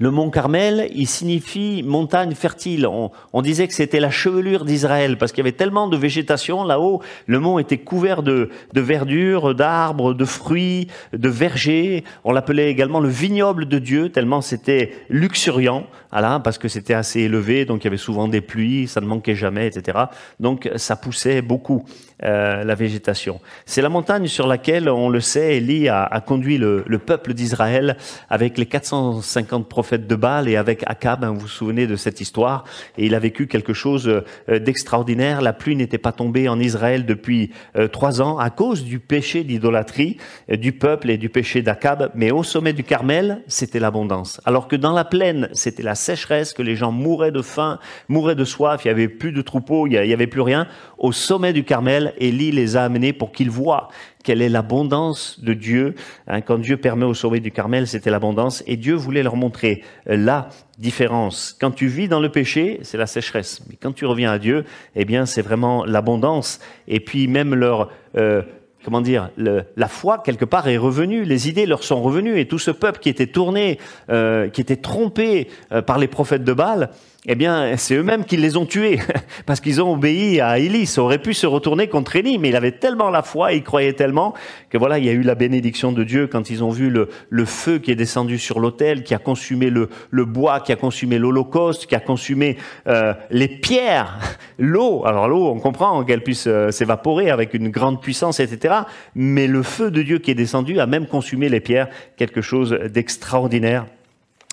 Le 0.00 0.10
mont 0.10 0.30
Carmel, 0.30 0.88
il 0.94 1.06
signifie 1.06 1.82
montagne 1.82 2.34
fertile. 2.34 2.86
On, 2.86 3.42
disait 3.42 3.68
que 3.68 3.74
c'était 3.74 4.00
la 4.00 4.10
chevelure 4.10 4.64
d'Israël 4.64 5.18
parce 5.18 5.30
qu'il 5.30 5.40
y 5.40 5.46
avait 5.46 5.52
tellement 5.52 5.88
de 5.88 5.96
végétation 5.98 6.64
là-haut. 6.64 7.02
Le 7.26 7.38
mont 7.38 7.58
était 7.58 7.76
couvert 7.76 8.22
de, 8.22 8.48
de 8.72 8.80
verdure, 8.80 9.54
d'arbres, 9.54 10.14
de 10.14 10.24
fruits, 10.24 10.86
de 11.12 11.28
vergers. 11.28 12.04
On 12.24 12.32
l'appelait 12.32 12.70
également 12.70 13.00
le 13.00 13.10
vignoble 13.10 13.68
de 13.68 13.78
Dieu 13.78 14.08
tellement 14.08 14.40
c'était 14.40 14.94
luxuriant, 15.10 15.86
voilà, 16.12 16.40
parce 16.40 16.58
que 16.58 16.68
c'était 16.68 16.94
assez 16.94 17.20
élevé, 17.20 17.64
donc 17.64 17.82
il 17.82 17.84
y 17.84 17.88
avait 17.88 17.96
souvent 17.96 18.28
des 18.28 18.40
pluies, 18.40 18.88
ça 18.88 19.00
ne 19.00 19.06
manquait 19.06 19.34
jamais, 19.34 19.66
etc. 19.66 19.98
Donc 20.38 20.70
ça 20.76 20.96
poussait 20.96 21.42
beaucoup. 21.42 21.84
Euh, 22.22 22.64
la 22.64 22.74
végétation. 22.74 23.40
C'est 23.64 23.80
la 23.80 23.88
montagne 23.88 24.26
sur 24.26 24.46
laquelle, 24.46 24.90
on 24.90 25.08
le 25.08 25.20
sait, 25.20 25.56
Élie 25.56 25.88
a, 25.88 26.04
a 26.04 26.20
conduit 26.20 26.58
le, 26.58 26.84
le 26.86 26.98
peuple 26.98 27.32
d'Israël 27.32 27.96
avec 28.28 28.58
les 28.58 28.66
450 28.66 29.66
prophètes 29.66 30.06
de 30.06 30.14
Baal 30.16 30.46
et 30.46 30.56
avec 30.56 30.82
Akab, 30.86 31.24
hein, 31.24 31.30
vous 31.30 31.40
vous 31.40 31.48
souvenez 31.48 31.86
de 31.86 31.96
cette 31.96 32.20
histoire, 32.20 32.64
et 32.98 33.06
il 33.06 33.14
a 33.14 33.18
vécu 33.18 33.46
quelque 33.46 33.72
chose 33.72 34.06
euh, 34.50 34.58
d'extraordinaire. 34.58 35.40
La 35.40 35.54
pluie 35.54 35.76
n'était 35.76 35.96
pas 35.96 36.12
tombée 36.12 36.46
en 36.50 36.60
Israël 36.60 37.06
depuis 37.06 37.52
euh, 37.74 37.88
trois 37.88 38.20
ans 38.20 38.36
à 38.36 38.50
cause 38.50 38.84
du 38.84 38.98
péché 38.98 39.42
d'idolâtrie 39.42 40.18
du 40.50 40.72
peuple 40.72 41.08
et 41.08 41.16
du 41.16 41.30
péché 41.30 41.62
d'Akab, 41.62 42.10
mais 42.14 42.32
au 42.32 42.42
sommet 42.42 42.74
du 42.74 42.84
Carmel, 42.84 43.42
c'était 43.46 43.80
l'abondance. 43.80 44.42
Alors 44.44 44.68
que 44.68 44.76
dans 44.76 44.92
la 44.92 45.06
plaine, 45.06 45.48
c'était 45.54 45.82
la 45.82 45.94
sécheresse, 46.00 46.52
que 46.52 46.62
les 46.62 46.76
gens 46.76 46.92
mouraient 46.92 47.30
de 47.30 47.42
faim, 47.42 47.78
mouraient 48.08 48.34
de 48.34 48.44
soif, 48.44 48.84
il 48.84 48.88
y 48.88 48.90
avait 48.90 49.08
plus 49.08 49.32
de 49.32 49.42
troupeaux, 49.42 49.86
il 49.86 49.92
y 49.92 50.12
avait 50.12 50.26
plus 50.26 50.40
rien. 50.40 50.66
Au 50.98 51.12
sommet 51.12 51.52
du 51.52 51.64
Carmel, 51.64 52.14
Élie 52.18 52.50
les 52.50 52.76
a 52.76 52.84
amenés 52.84 53.12
pour 53.12 53.32
qu'ils 53.32 53.50
voient 53.50 53.88
quelle 54.22 54.42
est 54.42 54.48
l'abondance 54.48 55.40
de 55.40 55.54
Dieu. 55.54 55.94
Hein, 56.26 56.40
quand 56.40 56.58
Dieu 56.58 56.76
permet 56.76 57.04
au 57.04 57.14
sommet 57.14 57.40
du 57.40 57.50
Carmel, 57.50 57.86
c'était 57.86 58.10
l'abondance. 58.10 58.62
Et 58.66 58.76
Dieu 58.76 58.94
voulait 58.94 59.22
leur 59.22 59.36
montrer 59.36 59.82
la 60.06 60.48
différence. 60.78 61.56
Quand 61.60 61.70
tu 61.70 61.86
vis 61.86 62.08
dans 62.08 62.20
le 62.20 62.30
péché, 62.30 62.80
c'est 62.82 62.98
la 62.98 63.06
sécheresse. 63.06 63.62
Mais 63.68 63.76
quand 63.80 63.92
tu 63.92 64.06
reviens 64.06 64.32
à 64.32 64.38
Dieu, 64.38 64.64
eh 64.96 65.04
bien, 65.04 65.26
c'est 65.26 65.42
vraiment 65.42 65.84
l'abondance. 65.84 66.60
Et 66.88 67.00
puis 67.00 67.28
même 67.28 67.54
leur... 67.54 67.90
Euh, 68.16 68.42
comment 68.84 69.00
dire, 69.00 69.30
la 69.36 69.88
foi 69.88 70.18
quelque 70.18 70.44
part 70.44 70.68
est 70.68 70.76
revenue, 70.76 71.24
les 71.24 71.48
idées 71.48 71.66
leur 71.66 71.82
sont 71.84 72.02
revenues, 72.02 72.38
et 72.40 72.48
tout 72.48 72.58
ce 72.58 72.70
peuple 72.70 73.00
qui 73.00 73.08
était 73.08 73.26
tourné, 73.26 73.78
euh, 74.10 74.48
qui 74.48 74.60
était 74.60 74.76
trompé 74.76 75.48
par 75.86 75.98
les 75.98 76.08
prophètes 76.08 76.44
de 76.44 76.52
Baal, 76.52 76.90
eh 77.26 77.34
bien, 77.34 77.76
c'est 77.76 77.96
eux-mêmes 77.96 78.24
qui 78.24 78.38
les 78.38 78.56
ont 78.56 78.64
tués, 78.64 78.98
parce 79.46 79.60
qu'ils 79.60 79.82
ont 79.82 79.92
obéi 79.92 80.40
à 80.40 80.58
Élie. 80.58 80.86
Ça 80.86 81.02
aurait 81.02 81.18
pu 81.18 81.34
se 81.34 81.46
retourner 81.46 81.86
contre 81.86 82.16
Élie, 82.16 82.38
mais 82.38 82.48
il 82.48 82.56
avait 82.56 82.72
tellement 82.72 83.10
la 83.10 83.22
foi, 83.22 83.52
il 83.52 83.62
croyait 83.62 83.92
tellement, 83.92 84.32
que 84.70 84.78
voilà, 84.78 84.98
il 84.98 85.04
y 85.04 85.10
a 85.10 85.12
eu 85.12 85.20
la 85.20 85.34
bénédiction 85.34 85.92
de 85.92 86.02
Dieu 86.02 86.28
quand 86.28 86.48
ils 86.48 86.64
ont 86.64 86.70
vu 86.70 86.88
le, 86.88 87.10
le 87.28 87.44
feu 87.44 87.78
qui 87.78 87.90
est 87.90 87.94
descendu 87.94 88.38
sur 88.38 88.58
l'autel, 88.58 89.04
qui 89.04 89.14
a 89.14 89.18
consumé 89.18 89.68
le, 89.68 89.90
le, 90.10 90.24
bois, 90.24 90.60
qui 90.60 90.72
a 90.72 90.76
consumé 90.76 91.18
l'holocauste, 91.18 91.84
qui 91.84 91.94
a 91.94 92.00
consumé 92.00 92.56
euh, 92.86 93.12
les 93.30 93.48
pierres, 93.48 94.18
l'eau. 94.58 95.04
Alors 95.04 95.28
l'eau, 95.28 95.46
on 95.46 95.60
comprend 95.60 96.02
qu'elle 96.04 96.22
puisse 96.22 96.46
euh, 96.46 96.70
s'évaporer 96.70 97.30
avec 97.30 97.52
une 97.52 97.68
grande 97.68 98.00
puissance, 98.00 98.40
etc. 98.40 98.76
Mais 99.14 99.46
le 99.46 99.62
feu 99.62 99.90
de 99.90 100.00
Dieu 100.00 100.20
qui 100.20 100.30
est 100.30 100.34
descendu 100.34 100.80
a 100.80 100.86
même 100.86 101.06
consumé 101.06 101.50
les 101.50 101.60
pierres, 101.60 101.88
quelque 102.16 102.40
chose 102.40 102.70
d'extraordinaire. 102.70 103.84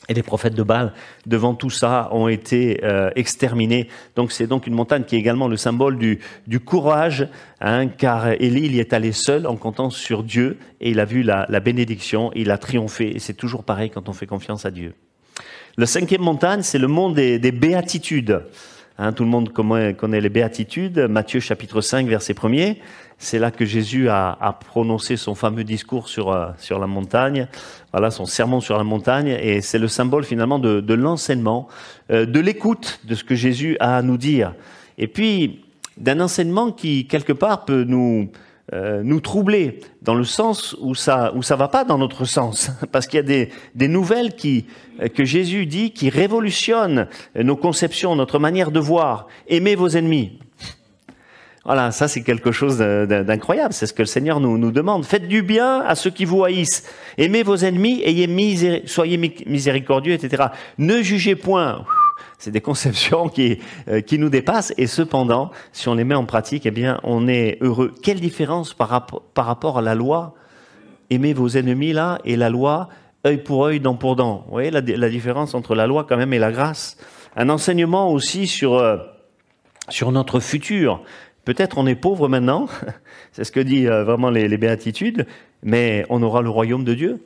Et 0.09 0.13
les 0.13 0.23
prophètes 0.23 0.55
de 0.55 0.63
Baal, 0.63 0.93
devant 1.25 1.53
tout 1.53 1.69
ça, 1.69 2.09
ont 2.11 2.27
été 2.27 2.79
euh, 2.83 3.09
exterminés. 3.15 3.89
Donc 4.15 4.31
c'est 4.31 4.47
donc 4.47 4.65
une 4.65 4.73
montagne 4.73 5.03
qui 5.03 5.15
est 5.15 5.19
également 5.19 5.47
le 5.47 5.57
symbole 5.57 5.97
du, 5.97 6.19
du 6.47 6.59
courage, 6.59 7.27
hein, 7.59 7.87
car 7.87 8.29
Élie 8.29 8.65
il 8.65 8.75
y 8.75 8.79
est 8.79 8.93
allé 8.93 9.11
seul 9.11 9.45
en 9.47 9.57
comptant 9.57 9.89
sur 9.89 10.23
Dieu 10.23 10.57
et 10.79 10.91
il 10.91 10.99
a 10.99 11.05
vu 11.05 11.23
la, 11.23 11.45
la 11.49 11.59
bénédiction, 11.59 12.31
il 12.35 12.51
a 12.51 12.57
triomphé. 12.57 13.15
Et 13.15 13.19
c'est 13.19 13.33
toujours 13.33 13.63
pareil 13.63 13.89
quand 13.89 14.07
on 14.07 14.13
fait 14.13 14.27
confiance 14.27 14.65
à 14.65 14.71
Dieu. 14.71 14.93
Le 15.75 15.85
cinquième 15.85 16.21
montagne, 16.21 16.61
c'est 16.63 16.79
le 16.79 16.87
monde 16.87 17.15
des, 17.15 17.37
des 17.37 17.51
béatitudes. 17.51 18.41
Hein, 18.99 19.13
tout 19.13 19.23
le 19.23 19.29
monde 19.29 19.53
connaît 19.53 20.21
les 20.21 20.29
béatitudes. 20.29 20.99
Matthieu 20.99 21.39
chapitre 21.39 21.81
5, 21.81 22.07
verset 22.07 22.33
1 22.41 22.73
c'est 23.17 23.39
là 23.39 23.51
que 23.51 23.65
Jésus 23.65 24.09
a, 24.09 24.37
a, 24.39 24.53
prononcé 24.53 25.17
son 25.17 25.33
fameux 25.33 25.63
discours 25.63 26.07
sur, 26.07 26.31
euh, 26.31 26.49
sur 26.57 26.79
la 26.79 26.87
montagne, 26.87 27.47
voilà 27.91 28.11
son 28.11 28.25
sermon 28.25 28.61
sur 28.61 28.77
la 28.77 28.83
montagne, 28.83 29.37
et 29.41 29.61
c'est 29.61 29.79
le 29.79 29.87
symbole 29.87 30.23
finalement 30.23 30.59
de, 30.59 30.93
l'enseignement, 30.93 31.67
euh, 32.11 32.25
de 32.25 32.39
l'écoute 32.39 32.99
de 33.05 33.15
ce 33.15 33.23
que 33.23 33.35
Jésus 33.35 33.75
a 33.79 33.97
à 33.97 34.01
nous 34.01 34.17
dire, 34.17 34.53
et 34.97 35.07
puis 35.07 35.65
d'un 35.97 36.19
enseignement 36.19 36.71
qui 36.71 37.07
quelque 37.07 37.33
part 37.33 37.65
peut 37.65 37.83
nous 37.83 38.29
euh, 38.73 39.01
nous 39.01 39.21
troubler 39.21 39.79
dans 40.01 40.13
le 40.13 40.25
sens 40.25 40.75
où 40.81 40.93
ça 40.93 41.31
où 41.33 41.41
ça 41.41 41.55
va 41.55 41.69
pas 41.69 41.85
dans 41.85 41.97
notre 41.97 42.25
sens, 42.25 42.69
parce 42.91 43.07
qu'il 43.07 43.17
y 43.17 43.21
a 43.21 43.23
des, 43.23 43.49
des 43.73 43.87
nouvelles 43.87 44.35
qui 44.35 44.65
que 45.15 45.25
Jésus 45.25 45.65
dit 45.65 45.91
qui 45.91 46.09
révolutionnent 46.09 47.07
nos 47.35 47.55
conceptions, 47.55 48.15
notre 48.15 48.39
manière 48.39 48.71
de 48.71 48.79
voir. 48.79 49.27
Aimez 49.47 49.75
vos 49.75 49.89
ennemis. 49.89 50.39
Voilà, 51.67 51.91
ça 51.91 52.07
c'est 52.07 52.23
quelque 52.23 52.53
chose 52.53 52.77
d'incroyable. 52.77 53.73
C'est 53.73 53.87
ce 53.87 53.93
que 53.93 54.01
le 54.01 54.07
Seigneur 54.07 54.39
nous, 54.39 54.71
demande. 54.71 55.03
Faites 55.03 55.27
du 55.27 55.41
bien 55.41 55.81
à 55.81 55.95
ceux 55.95 56.09
qui 56.09 56.23
vous 56.23 56.45
haïssent. 56.45 56.89
Aimez 57.17 57.43
vos 57.43 57.57
ennemis, 57.57 58.01
ayez 58.05 58.85
soyez 58.85 59.17
miséricordieux, 59.45 60.13
etc. 60.13 60.45
Ne 60.77 61.01
jugez 61.01 61.35
point. 61.35 61.83
C'est 62.37 62.51
des 62.51 62.61
conceptions 62.61 63.27
qui, 63.27 63.59
euh, 63.89 63.99
qui 63.99 64.17
nous 64.17 64.29
dépassent 64.29 64.73
et 64.77 64.87
cependant, 64.87 65.51
si 65.73 65.89
on 65.89 65.95
les 65.95 66.05
met 66.05 66.15
en 66.15 66.23
pratique, 66.23 66.65
eh 66.65 66.71
bien, 66.71 67.01
on 67.03 67.27
est 67.27 67.57
heureux. 67.59 67.93
Quelle 68.01 68.21
différence 68.21 68.73
par, 68.73 68.87
rapport, 68.87 69.23
par 69.33 69.45
rapport 69.45 69.77
à 69.77 69.81
la 69.81 69.93
loi? 69.93 70.35
Aimez 71.09 71.33
vos 71.33 71.49
ennemis 71.49 71.91
là 71.91 72.19
et 72.23 72.37
la 72.37 72.49
loi 72.49 72.87
œil 73.25 73.43
pour 73.43 73.65
œil, 73.65 73.81
dent 73.81 73.95
pour 73.95 74.15
dent. 74.15 74.43
Vous 74.45 74.53
voyez 74.53 74.71
la, 74.71 74.79
la 74.79 75.09
différence 75.09 75.53
entre 75.53 75.75
la 75.75 75.85
loi 75.85 76.05
quand 76.07 76.15
même 76.15 76.31
et 76.31 76.39
la 76.39 76.53
grâce? 76.53 76.97
Un 77.35 77.49
enseignement 77.49 78.09
aussi 78.09 78.47
sur 78.47 78.75
euh, 78.75 78.97
sur 79.89 80.11
notre 80.11 80.39
futur. 80.39 81.01
Peut-être 81.47 81.77
on 81.77 81.87
est 81.87 81.95
pauvre 81.95 82.27
maintenant, 82.27 82.67
c'est 83.31 83.45
ce 83.45 83.53
que 83.53 83.61
dit 83.61 83.87
euh, 83.87 84.03
vraiment 84.03 84.29
les, 84.29 84.57
béatitudes, 84.57 85.25
mais 85.63 86.05
on 86.09 86.21
aura 86.21 86.41
le 86.41 86.49
royaume 86.49 86.83
de 86.83 86.93
Dieu. 86.93 87.23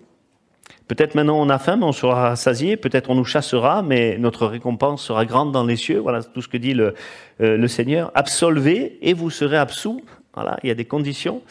Peut-être 0.87 1.15
maintenant 1.15 1.41
on 1.41 1.49
a 1.49 1.57
faim, 1.57 1.77
mais 1.77 1.85
on 1.85 1.91
sera 1.91 2.29
rassasié. 2.29 2.77
Peut-être 2.77 3.09
on 3.09 3.15
nous 3.15 3.25
chassera, 3.25 3.81
mais 3.81 4.19
notre 4.19 4.45
récompense 4.45 5.01
sera 5.01 5.25
grande 5.25 5.51
dans 5.51 5.65
les 5.65 5.75
cieux. 5.75 5.97
Voilà 5.97 6.21
tout 6.21 6.43
ce 6.43 6.47
que 6.47 6.57
dit 6.57 6.75
le, 6.75 6.93
euh, 7.41 7.57
le 7.57 7.67
Seigneur. 7.67 8.11
Absolvez 8.13 8.99
et 9.01 9.15
vous 9.15 9.31
serez 9.31 9.57
absous. 9.57 10.03
Voilà, 10.35 10.59
il 10.61 10.67
y 10.67 10.71
a 10.71 10.75
des 10.75 10.85
conditions. 10.85 11.41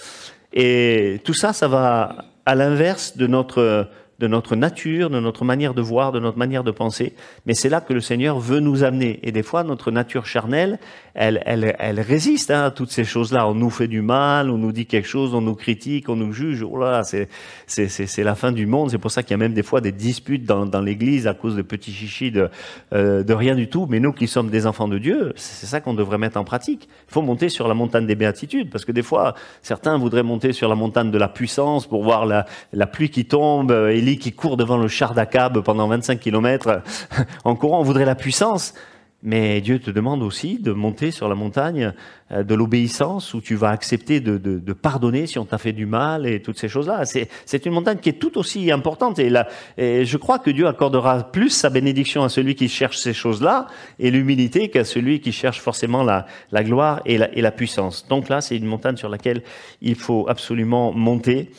Et 0.53 1.21
tout 1.25 1.35
ça, 1.35 1.53
ça 1.53 1.67
va 1.67 2.25
à 2.47 2.55
l'inverse 2.55 3.17
de 3.17 3.27
notre 3.27 3.89
de 4.21 4.27
notre 4.27 4.55
nature, 4.55 5.09
de 5.09 5.19
notre 5.19 5.47
manière 5.47 5.73
de 5.73 5.81
voir, 5.81 6.13
de 6.13 6.21
notre 6.21 6.37
manière 6.37 6.63
de 6.63 6.71
penser. 6.71 7.15
Mais 7.47 7.55
c'est 7.55 7.71
là 7.71 7.81
que 7.81 7.95
le 7.95 8.01
Seigneur 8.01 8.39
veut 8.39 8.61
nous 8.61 8.85
amener. 8.85 9.19
Et 9.23 9.33
des 9.33 9.43
fois, 9.43 9.65
notre 9.65 9.91
nature 9.91 10.27
charnelle, 10.27 10.79
elle, 11.15 11.43
elle, 11.47 11.75
elle 11.79 12.01
résiste 12.01 12.51
hein, 12.51 12.65
à 12.65 12.71
toutes 12.71 12.91
ces 12.91 13.05
choses-là. 13.05 13.49
On 13.49 13.55
nous 13.55 13.71
fait 13.71 13.89
du 13.89 14.03
mal, 14.03 14.51
on 14.51 14.59
nous 14.59 14.73
dit 14.73 14.85
quelque 14.85 15.09
chose, 15.09 15.35
on 15.35 15.41
nous 15.41 15.55
critique, 15.55 16.11
on 16.11 16.17
nous 16.17 16.35
juge. 16.35 16.63
Oh 16.63 16.79
là, 16.79 17.03
c'est, 17.03 17.29
c'est, 17.67 17.89
c'est, 17.89 18.23
la 18.23 18.35
fin 18.35 18.53
du 18.53 18.67
monde. 18.67 18.91
C'est 18.91 18.99
pour 18.99 19.11
ça 19.11 19.23
qu'il 19.23 19.31
y 19.31 19.35
a 19.35 19.39
même 19.39 19.55
des 19.55 19.63
fois 19.63 19.81
des 19.81 19.91
disputes 19.91 20.45
dans, 20.45 20.67
dans 20.67 20.83
l'Église 20.83 21.27
à 21.27 21.33
cause 21.33 21.57
de 21.57 21.63
petits 21.63 21.93
chichis 21.93 22.31
de, 22.31 22.51
euh, 22.93 23.23
de 23.23 23.33
rien 23.33 23.55
du 23.55 23.69
tout. 23.69 23.87
Mais 23.89 24.01
nous 24.01 24.13
qui 24.13 24.29
sommes 24.29 24.51
des 24.51 24.67
enfants 24.67 24.87
de 24.87 24.99
Dieu, 24.99 25.33
c'est 25.37 25.67
ça 25.67 25.81
qu'on 25.81 25.95
devrait 25.95 26.19
mettre 26.19 26.37
en 26.37 26.45
pratique. 26.45 26.91
Il 27.09 27.13
faut 27.15 27.23
monter 27.23 27.49
sur 27.49 27.69
la 27.69 27.75
montagne 27.75 28.07
des 28.07 28.17
béatitudes, 28.17 28.69
parce 28.71 28.85
que 28.85 28.93
des 28.93 29.03
fois, 29.03 29.35
certains 29.63 29.97
voudraient 29.97 30.23
monter 30.23 30.53
sur 30.53 30.69
la 30.69 30.75
montagne 30.75 31.11
de 31.11 31.19
la 31.19 31.29
puissance 31.29 31.87
pour 31.87 32.03
voir 32.03 32.27
la, 32.27 32.45
la 32.75 32.87
pluie 32.87 33.09
qui 33.09 33.25
tombe, 33.25 33.73
et 33.73 34.10
qui 34.19 34.33
court 34.33 34.57
devant 34.57 34.77
le 34.77 34.89
char 34.89 35.15
d'Akab 35.15 35.61
pendant 35.61 35.89
25 35.89 36.19
kilomètres 36.19 36.83
en 37.45 37.55
courant, 37.55 37.81
on 37.81 37.85
voudrait 37.85 38.05
la 38.05 38.15
puissance. 38.15 38.75
Mais 39.23 39.61
Dieu 39.61 39.79
te 39.79 39.91
demande 39.91 40.23
aussi 40.23 40.59
de 40.59 40.73
monter 40.73 41.11
sur 41.11 41.29
la 41.29 41.35
montagne 41.35 41.93
euh, 42.33 42.43
de 42.43 42.55
l'obéissance 42.55 43.35
où 43.35 43.43
tu 43.43 43.55
vas 43.55 43.69
accepter 43.69 44.21
de, 44.21 44.73
pardonner 44.73 45.27
si 45.27 45.39
on 45.39 45.45
t'a 45.45 45.59
fait 45.59 45.73
du 45.73 45.85
mal 45.85 46.27
et 46.27 46.41
toutes 46.41 46.59
ces 46.59 46.69
choses-là. 46.69 47.03
C'est 47.05 47.67
une 47.67 47.73
montagne 47.73 47.99
qui 47.99 48.09
est 48.09 48.19
tout 48.19 48.39
aussi 48.39 48.73
importante 48.73 49.19
et, 49.19 49.29
là, 49.29 49.47
je 49.77 50.17
crois 50.17 50.39
que 50.39 50.51
Dieu 50.51 50.67
accordera 50.67 51.25
plus 51.25 51.51
sa 51.51 51.69
bénédiction 51.69 52.23
à 52.25 52.31
celui 52.31 52.55
qui 52.55 52.69
cherche 52.69 52.97
ces 52.97 53.13
choses-là 53.13 53.67
et 53.99 54.11
l'humilité 54.11 54.71
qu'à 54.71 54.85
celui 54.85 55.21
qui 55.21 55.33
cherche 55.33 55.61
forcément 55.61 56.03
la, 56.03 56.25
la 56.51 56.65
gloire 56.65 57.03
et 57.05 57.19
la, 57.19 57.31
et 57.37 57.43
la 57.43 57.51
puissance. 57.51 58.07
Donc 58.09 58.31
là, 58.31 58.41
c'est 58.41 58.57
une 58.57 58.67
montagne 58.67 58.97
sur 58.97 59.11
laquelle 59.11 59.43
il 59.83 59.97
faut 59.97 60.27
absolument 60.29 60.93
monter 60.93 61.51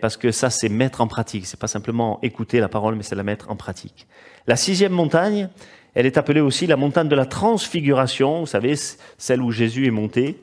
parce 0.00 0.16
que 0.16 0.30
ça, 0.30 0.50
c'est 0.50 0.68
mettre 0.68 1.00
en 1.00 1.06
pratique. 1.06 1.46
C'est 1.46 1.58
pas 1.58 1.66
simplement 1.66 2.18
écouter 2.22 2.60
la 2.60 2.68
parole, 2.68 2.96
mais 2.96 3.02
c'est 3.02 3.14
la 3.14 3.22
mettre 3.22 3.50
en 3.50 3.56
pratique. 3.56 4.06
La 4.46 4.56
sixième 4.56 4.92
montagne, 4.92 5.48
elle 5.94 6.06
est 6.06 6.18
appelée 6.18 6.40
aussi 6.40 6.66
la 6.66 6.76
montagne 6.76 7.08
de 7.08 7.16
la 7.16 7.26
transfiguration. 7.26 8.40
Vous 8.40 8.46
savez, 8.46 8.74
celle 9.18 9.42
où 9.42 9.50
Jésus 9.50 9.86
est 9.86 9.90
monté. 9.90 10.42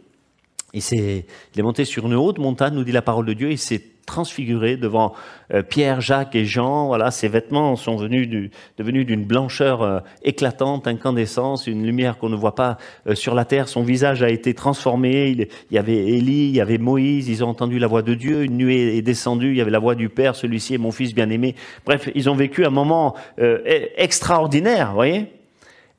Il, 0.73 0.81
est, 0.93 1.25
monté 1.61 1.85
sur 1.85 2.05
une 2.05 2.15
haute 2.15 2.39
montagne, 2.39 2.73
nous 2.73 2.83
dit 2.83 2.91
la 2.91 3.01
parole 3.01 3.25
de 3.25 3.33
Dieu, 3.33 3.51
il 3.51 3.57
s'est 3.57 3.83
transfiguré 4.07 4.77
devant 4.77 5.13
euh, 5.53 5.61
Pierre, 5.61 6.01
Jacques 6.01 6.33
et 6.33 6.45
Jean. 6.45 6.87
Voilà, 6.87 7.11
ses 7.11 7.27
vêtements 7.27 7.75
sont 7.75 7.97
venus 7.97 8.27
du, 8.27 8.49
devenus 8.77 9.05
d'une 9.05 9.25
blancheur 9.25 9.83
euh, 9.83 9.99
éclatante, 10.23 10.87
incandescence, 10.87 11.67
une 11.67 11.85
lumière 11.85 12.17
qu'on 12.17 12.29
ne 12.29 12.35
voit 12.35 12.55
pas 12.55 12.77
euh, 13.05 13.13
sur 13.13 13.35
la 13.35 13.45
terre. 13.45 13.67
Son 13.67 13.83
visage 13.83 14.23
a 14.23 14.29
été 14.29 14.55
transformé. 14.55 15.29
Il, 15.29 15.47
y 15.69 15.77
avait 15.77 15.97
Élie, 15.97 16.47
il 16.47 16.55
y 16.55 16.61
avait 16.61 16.79
Moïse. 16.79 17.27
Ils 17.27 17.43
ont 17.43 17.49
entendu 17.49 17.77
la 17.77 17.87
voix 17.87 18.01
de 18.01 18.15
Dieu. 18.15 18.43
Une 18.43 18.57
nuée 18.57 18.97
est 18.97 19.03
descendue. 19.03 19.51
Il 19.51 19.57
y 19.57 19.61
avait 19.61 19.69
la 19.69 19.79
voix 19.79 19.93
du 19.93 20.09
Père. 20.09 20.35
Celui-ci 20.35 20.73
est 20.73 20.79
mon 20.79 20.91
fils 20.91 21.13
bien-aimé. 21.13 21.53
Bref, 21.85 22.09
ils 22.15 22.29
ont 22.29 22.35
vécu 22.35 22.65
un 22.65 22.71
moment 22.71 23.13
e-, 23.39 23.61
extraordinaire, 23.97 24.93
voyez? 24.93 25.27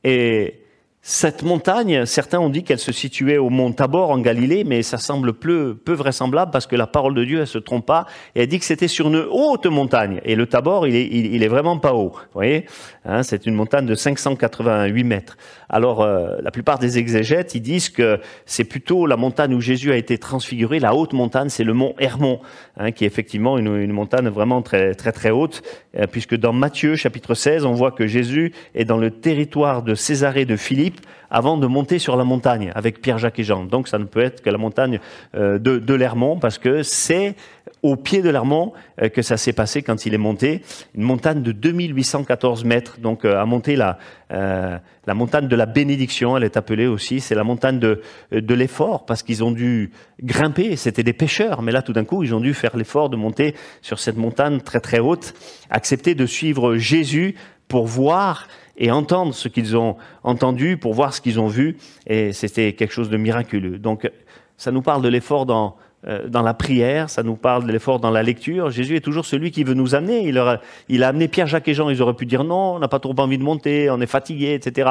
Et 0.03 0.55
cette 1.01 1.43
montagne, 1.43 2.05
certains 2.07 2.41
ont 2.41 2.51
dit 2.51 2.65
qu'elle 2.65 2.81
se 2.81 2.93
situait 2.93 3.39
au 3.39 3.51
mont 3.51 3.73
Tabor 3.73 4.11
en 4.11 4.19
Galilée, 4.19 4.65
mais 4.65 4.83
ça 4.83 4.99
semble 4.99 5.33
peu, 5.33 5.79
vraisemblable 5.87 6.51
parce 6.51 6.67
que 6.67 6.77
la 6.77 6.87
parole 6.87 7.15
de 7.15 7.25
Dieu, 7.25 7.41
elle 7.41 7.47
se 7.47 7.59
trompe 7.59 7.87
pas 7.87 8.05
et 8.35 8.43
elle 8.43 8.49
dit 8.49 8.59
que 8.59 8.65
c'était 8.65 8.89
sur 8.89 9.09
une 9.09 9.25
haute 9.31 9.67
montagne. 9.67 10.21
Et 10.25 10.35
le 10.35 10.47
Tabor, 10.47 10.87
il 10.87 11.43
est, 11.43 11.49
vraiment 11.49 11.79
pas 11.79 11.95
haut. 11.95 12.11
Vous 12.11 12.35
voyez, 12.35 12.67
hein, 13.05 13.23
c'est 13.23 13.47
une 13.47 13.55
montagne 13.55 13.87
de 13.87 13.95
588 13.95 15.05
mètres. 15.05 15.39
Alors, 15.71 16.03
euh, 16.03 16.37
la 16.43 16.51
plupart 16.51 16.79
des 16.79 16.99
exégètes, 16.99 17.55
ils 17.55 17.63
disent 17.63 17.89
que 17.89 18.21
c'est 18.45 18.65
plutôt 18.65 19.07
la 19.07 19.17
montagne 19.17 19.55
où 19.55 19.61
Jésus 19.61 19.93
a 19.93 19.97
été 19.97 20.19
transfiguré. 20.19 20.79
La 20.79 20.95
haute 20.95 21.13
montagne, 21.15 21.49
c'est 21.49 21.65
le 21.65 21.75
mont 21.75 21.95
Hermon, 21.99 22.41
hein, 22.77 22.91
qui 22.91 23.05
est 23.05 23.07
effectivement 23.07 23.57
une, 23.57 23.77
une, 23.77 23.93
montagne 23.93 24.29
vraiment 24.29 24.63
très, 24.63 24.95
très, 24.95 25.13
très 25.13 25.31
haute, 25.31 25.63
euh, 25.97 26.07
puisque 26.11 26.37
dans 26.37 26.53
Matthieu, 26.53 26.97
chapitre 26.97 27.35
16, 27.35 27.65
on 27.65 27.73
voit 27.73 27.93
que 27.93 28.07
Jésus 28.07 28.53
est 28.75 28.85
dans 28.85 28.99
le 28.99 29.11
territoire 29.11 29.83
de 29.83 29.95
Césarée 29.95 30.45
de 30.45 30.57
Philippe 30.57 30.98
avant 31.31 31.57
de 31.57 31.67
monter 31.67 31.99
sur 31.99 32.17
la 32.17 32.25
montagne 32.25 32.73
avec 32.75 33.01
Pierre, 33.01 33.19
Jacques 33.19 33.39
et 33.39 33.45
Jean. 33.45 33.65
Donc 33.65 33.89
ça 33.89 33.99
ne 33.99 34.05
peut 34.05 34.21
être 34.21 34.43
que 34.43 34.51
la 34.51 34.59
montagne 34.59 35.01
euh, 35.35 35.59
de, 35.59 35.79
de 35.79 35.95
l'Hermont 35.95 36.39
parce 36.39 36.59
que 36.59 36.83
c'est 36.83 37.35
au 37.83 37.97
pied 37.97 38.23
de 38.23 38.31
l'Hermont 38.31 38.73
euh, 39.01 39.09
que 39.09 39.23
ça 39.23 39.37
s'est 39.37 39.53
passé 39.53 39.83
quand 39.83 40.07
il 40.07 40.15
est 40.15 40.19
monté. 40.19 40.63
Une 40.95 41.03
montagne 41.03 41.43
de 41.43 41.53
2814 41.53 42.65
mètres, 42.65 42.99
donc 43.01 43.25
euh, 43.25 43.41
à 43.41 43.45
monter 43.45 43.77
la, 43.77 43.99
la 44.31 45.15
montagne 45.15 45.49
de 45.49 45.57
la 45.57 45.65
bénédiction, 45.65 46.37
elle 46.37 46.45
est 46.45 46.57
appelée 46.57 46.87
aussi. 46.87 47.21
C'est 47.21 47.35
la 47.35 47.45
montagne 47.45 47.79
de, 47.79 48.03
de 48.31 48.55
l'effort 48.55 49.07
parce 49.07 49.23
qu'ils 49.23 49.43
ont 49.43 49.53
dû 49.53 49.91
grimper, 50.23 50.77
c'était 50.77 51.03
des 51.03 51.15
pêcheurs, 51.15 51.63
mais 51.63 51.73
là 51.73 51.83
tout 51.83 51.93
d'un 51.93 52.05
coup 52.05 52.23
ils 52.23 52.35
ont 52.35 52.41
dû 52.41 52.53
faire 52.53 52.77
l'effort 52.77 53.09
de 53.09 53.17
monter 53.17 53.55
sur 53.81 53.99
cette 53.99 54.17
montagne 54.17 54.61
très 54.61 54.81
très 54.81 54.99
haute, 54.99 55.35
accepter 55.71 56.15
de 56.15 56.27
suivre 56.27 56.77
Jésus 56.77 57.37
pour 57.69 57.87
voir 57.87 58.49
et 58.79 58.91
entendre 58.91 59.35
ce 59.35 59.49
qu'ils 59.49 59.77
ont 59.77 59.97
entendu 60.23 60.77
pour 60.77 60.95
voir 60.95 61.13
ce 61.13 61.21
qu'ils 61.21 61.39
ont 61.41 61.49
vu. 61.49 61.77
Et 62.07 62.33
c'était 62.33 62.73
quelque 62.73 62.93
chose 62.93 63.11
de 63.11 63.17
miraculeux. 63.17 63.79
Donc, 63.79 64.11
ça 64.57 64.71
nous 64.73 64.83
parle 64.83 65.03
de 65.03 65.09
l'effort 65.09 65.47
dans, 65.47 65.77
euh, 66.07 66.29
dans 66.29 66.43
la 66.43 66.55
prière, 66.55 67.11
ça 67.11 67.25
nous 67.25 67.35
parle 67.35 67.67
de 67.67 67.73
l'effort 67.73 67.99
dans 67.99 68.11
la 68.11 68.23
lecture. 68.23 68.71
Jésus 68.71 68.95
est 68.95 69.01
toujours 69.01 69.27
celui 69.27 69.51
qui 69.51 69.65
veut 69.65 69.75
nous 69.75 69.97
amener. 69.97 70.29
Il, 70.29 70.39
a, 70.39 70.61
il 70.89 71.03
a 71.03 71.09
amené 71.09 71.27
Pierre, 71.27 71.49
Jacques 71.49 71.67
et 71.67 71.75
Jean. 71.75 71.91
Ils 71.91 72.01
auraient 72.01 72.15
pu 72.15 72.25
dire 72.25 72.45
non, 72.45 72.77
on 72.77 72.79
n'a 72.79 72.87
pas 72.87 73.01
trop 73.01 73.15
envie 73.19 73.37
de 73.37 73.43
monter, 73.43 73.91
on 73.91 74.01
est 74.01 74.07
fatigué, 74.07 74.55
etc. 74.55 74.91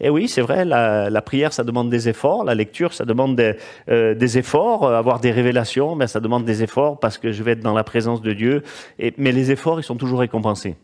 Et 0.00 0.08
oui, 0.08 0.26
c'est 0.26 0.40
vrai, 0.40 0.64
la, 0.64 1.10
la, 1.10 1.22
prière, 1.22 1.52
ça 1.52 1.64
demande 1.64 1.90
des 1.90 2.08
efforts. 2.08 2.44
La 2.44 2.54
lecture, 2.54 2.94
ça 2.94 3.04
demande 3.04 3.36
des, 3.36 3.56
euh, 3.90 4.14
des 4.14 4.38
efforts. 4.38 4.88
Avoir 4.88 5.20
des 5.20 5.32
révélations, 5.32 5.96
mais 5.96 6.06
ça 6.06 6.20
demande 6.20 6.46
des 6.46 6.62
efforts 6.62 6.98
parce 6.98 7.18
que 7.18 7.30
je 7.30 7.42
vais 7.42 7.52
être 7.52 7.60
dans 7.60 7.74
la 7.74 7.84
présence 7.84 8.22
de 8.22 8.32
Dieu. 8.32 8.62
Et, 8.98 9.12
mais 9.18 9.32
les 9.32 9.50
efforts, 9.50 9.80
ils 9.80 9.84
sont 9.84 9.96
toujours 9.96 10.20
récompensés. 10.20 10.76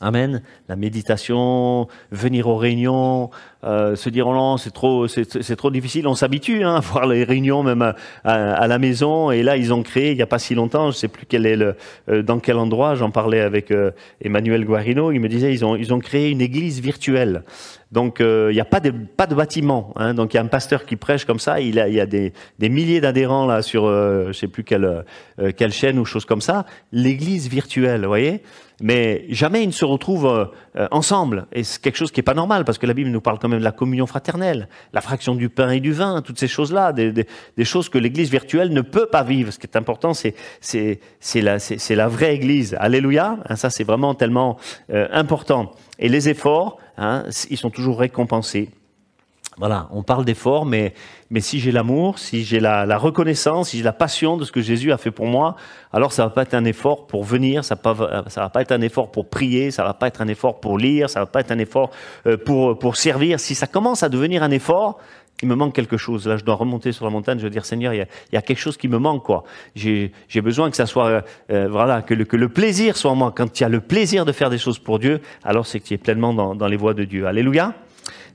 Amen. 0.00 0.42
La 0.68 0.76
méditation, 0.76 1.88
venir 2.12 2.46
aux 2.46 2.56
réunions, 2.56 3.30
euh, 3.64 3.96
se 3.96 4.08
dire 4.08 4.28
oh 4.28 4.34
non 4.34 4.56
c'est 4.56 4.70
trop 4.70 5.08
c'est 5.08 5.56
trop 5.56 5.70
difficile. 5.70 6.06
On 6.06 6.14
s'habitue 6.14 6.62
hein, 6.62 6.74
à 6.76 6.80
voir 6.80 7.06
les 7.06 7.24
réunions 7.24 7.64
même 7.64 7.92
à, 8.24 8.66
la 8.68 8.78
maison. 8.78 9.32
Et 9.32 9.42
là 9.42 9.56
ils 9.56 9.74
ont 9.74 9.82
créé 9.82 10.12
il 10.12 10.16
n'y 10.16 10.22
a 10.22 10.26
pas 10.26 10.38
si 10.38 10.54
longtemps, 10.54 10.92
je 10.92 10.96
sais 10.96 11.08
plus 11.08 11.26
quel 11.26 11.44
est 11.44 11.56
le 11.56 11.74
euh, 12.08 12.22
dans 12.22 12.38
quel 12.38 12.56
endroit. 12.56 12.94
J'en 12.94 13.10
parlais 13.10 13.40
avec 13.40 13.72
euh, 13.72 13.90
Emmanuel 14.22 14.64
Guarino. 14.64 15.10
Il 15.10 15.18
me 15.18 15.28
disait 15.28 15.52
ils 15.52 15.64
ont 15.64 15.74
ils 15.74 15.92
ont 15.92 15.98
créé 15.98 16.30
une 16.30 16.40
église 16.40 16.80
virtuelle. 16.80 17.42
Donc 17.90 18.18
il 18.20 18.52
n'y 18.52 18.60
a 18.60 18.66
pas 18.66 18.80
de 18.80 18.90
pas 18.90 19.26
de 19.26 19.34
bâtiment. 19.34 19.94
Hein, 19.96 20.12
donc 20.12 20.34
il 20.34 20.36
y 20.36 20.40
a 20.40 20.42
un 20.42 20.46
pasteur 20.46 20.84
qui 20.84 20.96
prêche 20.96 21.24
comme 21.24 21.38
ça. 21.38 21.60
Il 21.60 21.80
a 21.80 21.88
y 21.88 22.00
a 22.00 22.06
des, 22.06 22.34
des 22.58 22.68
milliers 22.68 23.00
d'adhérents 23.00 23.46
là 23.46 23.62
sur 23.62 23.86
je 23.88 24.32
sais 24.32 24.46
plus 24.46 24.62
quelle 24.62 25.04
quelle 25.56 25.72
chaîne 25.72 25.98
ou 25.98 26.04
chose 26.04 26.26
comme 26.26 26.42
ça. 26.42 26.66
L'église 26.92 27.48
virtuelle, 27.48 28.02
vous 28.02 28.08
voyez? 28.08 28.42
Mais 28.80 29.24
jamais 29.30 29.62
ils 29.62 29.68
ne 29.68 29.72
se 29.72 29.86
retrouvent 29.86 30.50
ensemble. 30.90 31.46
Et 31.52 31.64
c'est 31.64 31.80
quelque 31.80 31.96
chose 31.96 32.12
qui 32.12 32.20
n'est 32.20 32.24
pas 32.24 32.34
normal, 32.34 32.66
parce 32.66 32.76
que 32.76 32.86
la 32.86 32.94
Bible 32.94 33.10
nous 33.10 33.22
parle 33.22 33.38
même 33.48 33.62
la 33.62 33.72
communion 33.72 34.06
fraternelle, 34.06 34.68
la 34.92 35.00
fraction 35.00 35.34
du 35.34 35.48
pain 35.48 35.70
et 35.70 35.80
du 35.80 35.92
vin, 35.92 36.22
toutes 36.22 36.38
ces 36.38 36.48
choses-là, 36.48 36.92
des, 36.92 37.26
choses 37.64 37.88
que 37.88 37.98
l'Église 37.98 38.30
virtuelle 38.30 38.72
ne 38.72 38.80
peut 38.80 39.06
pas 39.06 39.22
vivre. 39.22 39.50
Ce 39.52 39.58
qui 39.58 39.66
est 39.66 39.76
important, 39.76 40.12
c'est, 40.14 40.34
la 41.40 42.08
vraie 42.08 42.34
Église. 42.34 42.76
Alléluia, 42.78 43.38
hein, 43.48 43.56
ça 43.56 43.70
c'est 43.70 43.84
vraiment 43.84 44.14
tellement 44.14 44.58
euh, 44.90 45.08
important. 45.10 45.72
Et 45.98 46.08
les 46.08 46.28
efforts, 46.28 46.78
hein, 46.96 47.24
ils 47.50 47.58
sont 47.58 47.70
toujours 47.70 47.98
récompensés. 47.98 48.70
Voilà, 49.58 49.88
on 49.90 50.04
parle 50.04 50.24
d'efforts, 50.24 50.66
mais, 50.66 50.94
mais 51.30 51.40
si 51.40 51.60
j'ai 51.60 51.72
l'amour, 51.72 52.18
si 52.18 52.44
j'ai 52.44 52.58
la, 52.58 52.86
la, 52.86 52.96
reconnaissance, 52.96 53.70
si 53.70 53.78
j'ai 53.78 53.84
la 53.84 53.92
passion 53.92 54.36
de 54.36 54.44
ce 54.44 54.52
que 54.52 54.62
Jésus 54.62 54.92
a 54.92 54.98
fait 54.98 55.10
pour 55.10 55.26
moi, 55.26 55.56
alors 55.92 56.12
ça 56.12 56.24
va 56.24 56.30
pas 56.30 56.42
être 56.42 56.54
un 56.54 56.64
effort 56.64 57.06
pour 57.06 57.24
venir, 57.24 57.64
ça 57.64 57.76
va, 57.82 58.24
ça 58.28 58.40
va 58.40 58.48
pas 58.48 58.62
être 58.62 58.72
un 58.72 58.80
effort 58.80 59.10
pour 59.10 59.28
prier, 59.28 59.70
ça 59.70 59.84
va 59.84 59.92
pas 59.92 60.06
être 60.06 60.22
un 60.22 60.28
effort 60.28 60.60
pour 60.60 60.78
lire, 60.78 61.10
ça 61.10 61.20
va 61.20 61.26
pas 61.26 61.40
être 61.40 61.52
un 61.52 61.58
effort 61.58 61.90
euh, 62.26 62.38
pour, 62.38 62.78
pour 62.78 62.96
servir. 62.96 63.40
Si 63.40 63.54
ça 63.54 63.66
commence 63.66 64.02
à 64.02 64.08
devenir 64.08 64.42
un 64.42 64.50
effort, 64.50 64.98
il 65.42 65.48
me 65.48 65.54
manque 65.54 65.74
quelque 65.74 65.96
chose. 65.96 66.26
Là, 66.26 66.36
je 66.36 66.44
dois 66.44 66.56
remonter 66.56 66.92
sur 66.92 67.04
la 67.04 67.10
montagne. 67.10 67.38
Je 67.38 67.44
veux 67.44 67.50
dire, 67.50 67.64
Seigneur, 67.64 67.92
il 67.94 67.98
y 67.98 68.00
a, 68.00 68.06
il 68.32 68.34
y 68.34 68.38
a 68.38 68.42
quelque 68.42 68.58
chose 68.58 68.76
qui 68.76 68.88
me 68.88 68.98
manque, 68.98 69.22
quoi. 69.22 69.44
J'ai, 69.76 70.12
besoin 70.36 70.70
que 70.70 70.76
ça 70.76 70.86
soit, 70.86 71.24
euh, 71.50 71.68
voilà, 71.70 72.02
que 72.02 72.14
le, 72.14 72.24
que 72.24 72.36
le 72.36 72.48
plaisir 72.48 72.96
soit 72.96 73.10
en 73.10 73.14
moi. 73.14 73.32
Quand 73.36 73.52
tu 73.52 73.62
as 73.62 73.68
le 73.68 73.80
plaisir 73.80 74.24
de 74.24 74.32
faire 74.32 74.50
des 74.50 74.58
choses 74.58 74.78
pour 74.78 74.98
Dieu, 74.98 75.20
alors 75.44 75.66
c'est 75.66 75.78
que 75.78 75.86
tu 75.86 75.94
es 75.94 75.98
pleinement 75.98 76.34
dans, 76.34 76.54
dans 76.54 76.66
les 76.66 76.76
voies 76.76 76.94
de 76.94 77.04
Dieu. 77.04 77.26
Alléluia. 77.26 77.74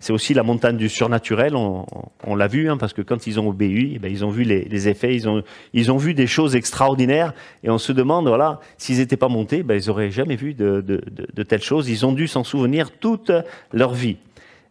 C'est 0.04 0.12
aussi 0.12 0.34
la 0.34 0.44
montagne 0.44 0.76
du 0.76 0.90
surnaturel, 0.90 1.56
on, 1.56 2.36
l'a 2.36 2.48
vu, 2.48 2.70
hein, 2.70 2.76
parce 2.76 2.92
que 2.92 3.02
quand 3.02 3.26
ils 3.26 3.40
ont 3.40 3.48
obéi, 3.48 3.94
eh 3.96 4.00
ben, 4.00 4.12
ils 4.12 4.26
ont 4.26 4.32
vu 4.32 4.44
les, 4.44 4.90
effets, 4.90 5.16
ils 5.16 5.92
ont, 5.92 5.98
vu 5.98 6.14
des 6.14 6.28
choses 6.28 6.58
extraordinaires, 6.58 7.34
et 7.64 7.70
on 7.70 7.78
se 7.78 7.94
demande, 7.94 8.28
voilà, 8.28 8.60
s'ils 8.78 8.98
n'étaient 8.98 9.16
pas 9.16 9.30
montés, 9.30 9.64
ben, 9.64 9.82
ils 9.82 9.88
n'auraient 9.88 10.12
jamais 10.12 10.36
vu 10.36 10.56
de, 10.56 10.82
de, 10.82 11.02
de, 11.10 11.26
de, 11.34 11.44
telles 11.44 11.62
choses. 11.62 11.88
Ils 11.88 12.06
ont 12.06 12.12
dû 12.12 12.28
s'en 12.28 12.44
souvenir 12.44 12.92
toute 12.92 13.32
leur 13.72 13.94
vie. 13.94 14.18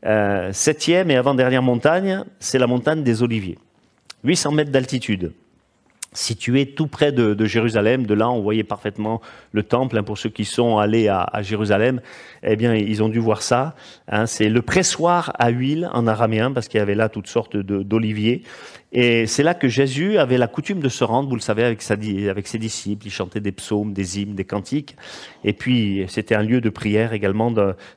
Euh, 0.04 0.50
septième 0.52 1.10
et 1.10 1.16
avant-dernière 1.16 1.62
montagne, 1.62 2.24
c'est 2.38 2.58
la 2.58 2.66
montagne 2.66 3.02
des 3.02 3.22
Oliviers. 3.22 3.56
800 4.24 4.52
mètres 4.52 4.70
d'altitude 4.70 5.32
situé 6.12 6.66
tout 6.66 6.86
près 6.86 7.12
de, 7.12 7.44
Jérusalem. 7.44 8.06
De 8.06 8.14
là, 8.14 8.30
on 8.30 8.40
voyait 8.40 8.64
parfaitement 8.64 9.20
le 9.52 9.62
temple. 9.62 9.98
Hein, 9.98 10.02
pour 10.02 10.18
ceux 10.18 10.30
qui 10.30 10.44
sont 10.44 10.78
allés 10.78 11.08
à, 11.08 11.22
à, 11.22 11.42
Jérusalem, 11.42 12.00
eh 12.42 12.56
bien, 12.56 12.74
ils 12.74 13.02
ont 13.02 13.08
dû 13.08 13.18
voir 13.18 13.42
ça. 13.42 13.74
Hein, 14.08 14.26
c'est 14.26 14.48
le 14.48 14.62
pressoir 14.62 15.32
à 15.38 15.50
huile 15.50 15.88
en 15.92 16.06
araméen, 16.06 16.52
parce 16.52 16.68
qu'il 16.68 16.78
y 16.78 16.82
avait 16.82 16.94
là 16.94 17.08
toutes 17.08 17.28
sortes 17.28 17.56
d'oliviers. 17.56 18.42
Et 18.94 19.26
c'est 19.26 19.42
là 19.42 19.54
que 19.54 19.68
Jésus 19.68 20.18
avait 20.18 20.36
la 20.36 20.48
coutume 20.48 20.80
de 20.80 20.90
se 20.90 21.02
rendre, 21.02 21.28
vous 21.28 21.34
le 21.34 21.40
savez, 21.40 21.64
avec, 21.64 21.80
ses 21.80 22.58
disciples. 22.58 23.06
Il 23.06 23.10
chantait 23.10 23.40
des 23.40 23.52
psaumes, 23.52 23.94
des 23.94 24.20
hymnes, 24.20 24.34
des 24.34 24.44
cantiques. 24.44 24.96
Et 25.44 25.54
puis, 25.54 26.04
c'était 26.08 26.34
un 26.34 26.42
lieu 26.42 26.60
de 26.60 26.68
prière 26.68 27.14
également, 27.14 27.50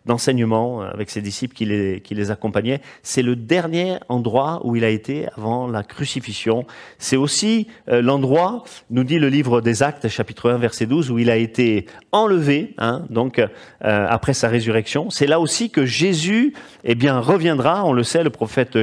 d'enseignement 0.06 0.82
avec 0.82 1.10
ses 1.10 1.22
disciples 1.22 1.54
qui 1.54 1.66
les, 1.66 2.00
qui 2.00 2.16
les 2.16 2.32
accompagnaient. 2.32 2.80
C'est 3.04 3.24
le 3.24 3.36
dernier 3.36 3.98
endroit 4.08 4.62
où 4.64 4.78
il 4.78 4.86
a 4.86 4.90
été 4.90 5.28
avant 5.36 5.68
la 5.68 5.84
crucifixion. 5.84 6.66
C'est 6.98 7.18
aussi 7.18 7.68
euh, 7.90 8.02
l'endroit, 8.02 8.64
nous 8.90 9.04
dit 9.04 9.20
le 9.20 9.28
livre 9.28 9.60
des 9.60 9.84
Actes, 9.84 10.08
chapitre 10.08 10.50
1, 10.50 10.58
verset 10.60 10.86
12, 10.86 11.12
où 11.12 11.20
il 11.20 11.30
a 11.30 11.36
été 11.36 11.88
enlevé, 12.14 12.74
hein, 12.78 13.06
donc 13.10 13.40
euh, 13.40 13.48
après 13.82 14.34
sa 14.34 14.48
résurrection. 14.48 15.10
C'est 15.10 15.28
là 15.28 15.42
aussi 15.42 15.70
que 15.70 15.86
Jésus 15.86 16.54
eh 16.86 16.96
bien, 16.96 17.20
reviendra. 17.20 17.84
On 17.84 17.92
le 17.92 18.04
sait, 18.04 18.24
le 18.24 18.30
prophète 18.30 18.78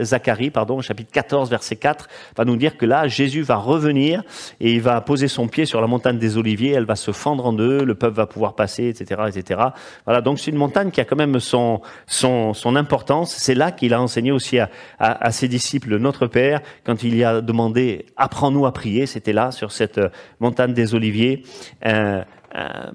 Zacharie, 0.00 0.50
pardon, 0.50 0.80
chapitre 0.80 1.10
14, 1.12 1.49
verset 1.50 1.76
4, 1.76 2.08
va 2.36 2.44
nous 2.44 2.56
dire 2.56 2.76
que 2.76 2.86
là, 2.86 3.08
Jésus 3.08 3.42
va 3.42 3.56
revenir 3.56 4.22
et 4.60 4.72
il 4.72 4.80
va 4.80 5.00
poser 5.00 5.28
son 5.28 5.48
pied 5.48 5.66
sur 5.66 5.80
la 5.80 5.86
montagne 5.86 6.18
des 6.18 6.38
Oliviers, 6.38 6.72
elle 6.72 6.86
va 6.86 6.96
se 6.96 7.12
fendre 7.12 7.46
en 7.46 7.52
deux, 7.52 7.84
le 7.84 7.94
peuple 7.94 8.16
va 8.16 8.26
pouvoir 8.26 8.54
passer, 8.54 8.88
etc. 8.88 9.22
etc. 9.28 9.60
Voilà, 10.04 10.20
donc 10.20 10.38
c'est 10.38 10.50
une 10.50 10.56
montagne 10.56 10.90
qui 10.90 11.00
a 11.00 11.04
quand 11.04 11.16
même 11.16 11.40
son, 11.40 11.80
son, 12.06 12.54
son 12.54 12.76
importance. 12.76 13.34
C'est 13.34 13.54
là 13.54 13.72
qu'il 13.72 13.92
a 13.94 14.00
enseigné 14.00 14.32
aussi 14.32 14.58
à, 14.58 14.70
à, 14.98 15.30
ses 15.30 15.48
disciples 15.48 15.98
notre 15.98 16.26
Père, 16.26 16.60
quand 16.84 17.02
il 17.02 17.16
y 17.16 17.24
a 17.24 17.40
demandé 17.40 18.06
«apprends-nous 18.16 18.66
à 18.66 18.72
prier», 18.72 19.06
c'était 19.06 19.32
là, 19.32 19.50
sur 19.50 19.72
cette 19.72 20.00
montagne 20.38 20.72
des 20.72 20.94
Oliviers. 20.94 21.42
Euh, 21.86 22.22
euh, 22.56 22.90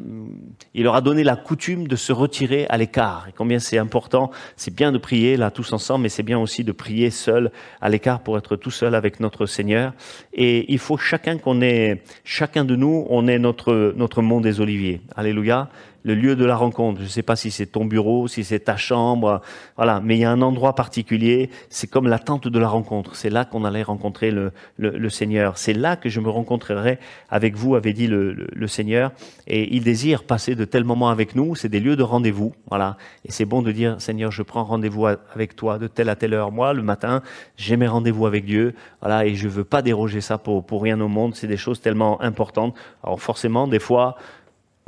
il 0.74 0.84
leur 0.84 0.96
a 0.96 1.02
donné 1.02 1.24
la 1.24 1.36
coutume 1.36 1.88
de 1.88 1.96
se 1.96 2.12
retirer 2.12 2.66
à 2.70 2.78
l'écart. 2.78 3.26
Et 3.30 3.32
combien 3.32 3.60
c'est 3.60 3.78
important, 3.78 4.32
c'est 4.56 4.74
bien 4.74 4.92
de 4.92 4.98
prier 4.98 5.38
là 5.38 5.52
tous 5.52 5.72
ensemble, 5.74 6.04
mais 6.04 6.10
c'est 6.10 6.24
bien 6.24 6.40
aussi 6.40 6.64
de 6.64 6.72
prier 6.72 7.10
seul 7.10 7.52
à 7.82 7.90
l'écart 7.90 8.22
pour 8.22 8.38
être 8.38 8.56
tout 8.56 8.72
seul 8.72 8.96
avec 8.96 9.20
notre 9.20 9.46
Seigneur. 9.46 9.94
Et 10.34 10.72
il 10.72 10.80
faut 10.80 10.98
chacun 10.98 11.38
qu'on 11.38 11.62
ait, 11.62 12.04
chacun 12.24 12.66
de 12.66 12.76
nous, 12.76 13.06
on 13.10 13.28
est 13.28 13.40
notre 13.40 13.94
notre 13.96 14.22
monde 14.22 14.44
des 14.44 14.60
oliviers. 14.62 15.02
Alléluia 15.16 15.70
le 16.06 16.14
lieu 16.14 16.36
de 16.36 16.46
la 16.46 16.56
rencontre. 16.56 17.00
Je 17.00 17.06
ne 17.06 17.10
sais 17.10 17.24
pas 17.24 17.36
si 17.36 17.50
c'est 17.50 17.66
ton 17.66 17.84
bureau, 17.84 18.28
si 18.28 18.44
c'est 18.44 18.60
ta 18.60 18.78
chambre, 18.78 19.42
voilà. 19.76 20.00
Mais 20.02 20.16
il 20.16 20.20
y 20.20 20.24
a 20.24 20.32
un 20.32 20.44
endroit 20.44 20.76
particulier. 20.76 21.50
C'est 21.70 21.88
comme 21.88 22.08
la 22.08 22.20
tente 22.20 22.48
de 22.48 22.60
la 22.60 22.70
rencontre. 22.70 23.16
C'est 23.16 23.32
là 23.32 23.44
qu'on 23.44 23.66
allait 23.66 23.82
rencontrer 23.82 24.30
le, 24.30 24.54
le, 24.78 25.10
Seigneur. 25.10 25.58
C'est 25.58 25.74
là 25.74 25.96
que 25.96 26.08
je 26.08 26.20
me 26.20 26.30
rencontrerai 26.30 27.00
avec 27.30 27.56
vous, 27.56 27.76
avait 27.76 27.94
dit 27.94 28.06
le, 28.06 28.34
le, 28.34 28.68
Seigneur. 28.68 29.12
Et 29.48 29.76
il 29.76 29.84
désire 29.84 30.24
passer 30.24 30.54
de 30.54 30.64
tels 30.64 30.84
moments 30.84 31.10
avec 31.10 31.36
nous. 31.36 31.56
C'est 31.56 31.70
des 31.70 31.80
lieux 31.80 31.96
de 31.96 32.04
rendez-vous, 32.04 32.54
voilà. 32.70 32.98
Et 33.26 33.32
c'est 33.32 33.46
bon 33.46 33.64
de 33.64 33.72
dire, 33.72 34.00
Seigneur, 34.00 34.32
je 34.32 34.44
prends 34.44 34.64
rendez-vous 34.64 35.08
avec 35.08 35.56
toi 35.56 35.80
de 35.80 35.88
telle 35.88 36.10
à 36.10 36.16
telle 36.16 36.36
heure. 36.36 36.52
Moi, 36.52 36.74
le 36.74 36.84
matin, 36.84 37.24
j'ai 37.58 37.78
mes 37.78 37.88
rendez-vous 37.88 38.28
avec 38.28 38.46
Dieu, 38.46 38.76
voilà. 39.02 39.26
Et 39.26 39.34
je 39.34 39.48
veux 39.48 39.64
pas 39.64 39.82
déroger 39.82 40.22
ça 40.22 40.38
pour 40.38 40.64
pour 40.64 40.84
rien 40.84 41.02
au 41.02 41.08
monde. 41.08 41.34
C'est 41.34 41.48
des 41.48 41.58
choses 41.58 41.82
tellement 41.82 42.22
importantes. 42.22 42.76
Alors 43.04 43.20
forcément, 43.20 43.68
des 43.68 43.80
fois 43.80 44.18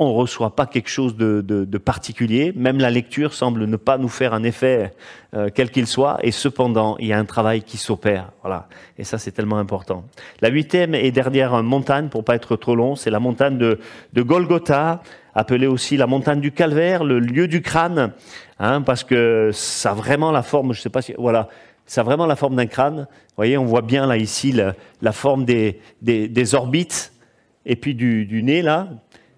on 0.00 0.08
ne 0.08 0.14
reçoit 0.14 0.54
pas 0.54 0.66
quelque 0.66 0.88
chose 0.88 1.16
de, 1.16 1.78
particulier, 1.78 2.52
même 2.54 2.78
la 2.78 2.90
lecture 2.90 3.34
semble 3.34 3.64
ne 3.64 3.76
pas 3.76 3.98
nous 3.98 4.08
faire 4.08 4.32
un 4.32 4.44
effet 4.44 4.92
euh, 5.34 5.50
quel 5.52 5.70
qu'il 5.70 5.86
soit, 5.86 6.18
et 6.22 6.30
cependant, 6.30 6.96
il 6.98 7.08
y 7.08 7.12
a 7.12 7.18
un 7.18 7.24
travail 7.24 7.62
qui 7.62 7.76
s'opère. 7.76 8.30
Voilà. 8.42 8.68
Et 8.96 9.04
ça, 9.04 9.18
c'est 9.18 9.32
tellement 9.32 9.58
important. 9.58 10.04
La 10.40 10.50
huitième 10.50 10.94
et 10.94 11.10
dernière 11.10 11.62
montagne, 11.62 12.08
pour 12.08 12.24
pas 12.24 12.36
être 12.36 12.56
trop 12.56 12.76
long, 12.76 12.94
c'est 12.94 13.10
la 13.10 13.18
montagne 13.18 13.58
de, 13.58 13.78
Golgotha, 14.16 15.02
appelée 15.34 15.66
aussi 15.66 15.96
la 15.96 16.06
montagne 16.06 16.40
du 16.40 16.52
calvaire, 16.52 17.02
le 17.02 17.18
lieu 17.18 17.48
du 17.48 17.60
crâne, 17.60 18.12
hein, 18.60 18.82
parce 18.82 19.02
que 19.04 19.50
ça 19.52 19.90
a 19.90 19.94
vraiment 19.94 20.30
la 20.30 20.42
forme, 20.42 20.74
je 20.74 20.80
sais 20.80 20.90
pas 20.90 21.02
si, 21.02 21.14
voilà, 21.18 21.48
ça 21.86 22.02
a 22.02 22.04
vraiment 22.04 22.26
la 22.26 22.36
forme 22.36 22.54
d'un 22.54 22.66
crâne. 22.66 23.06
Vous 23.10 23.34
voyez, 23.36 23.58
on 23.58 23.64
voit 23.64 23.82
bien 23.82 24.06
là 24.06 24.16
ici 24.16 24.52
la, 24.52 25.12
forme 25.12 25.44
des, 25.44 25.80
des, 26.02 26.54
orbites 26.54 27.12
et 27.66 27.76
puis 27.76 27.94
du, 27.94 28.26
du 28.26 28.42
nez 28.42 28.62
là, 28.62 28.88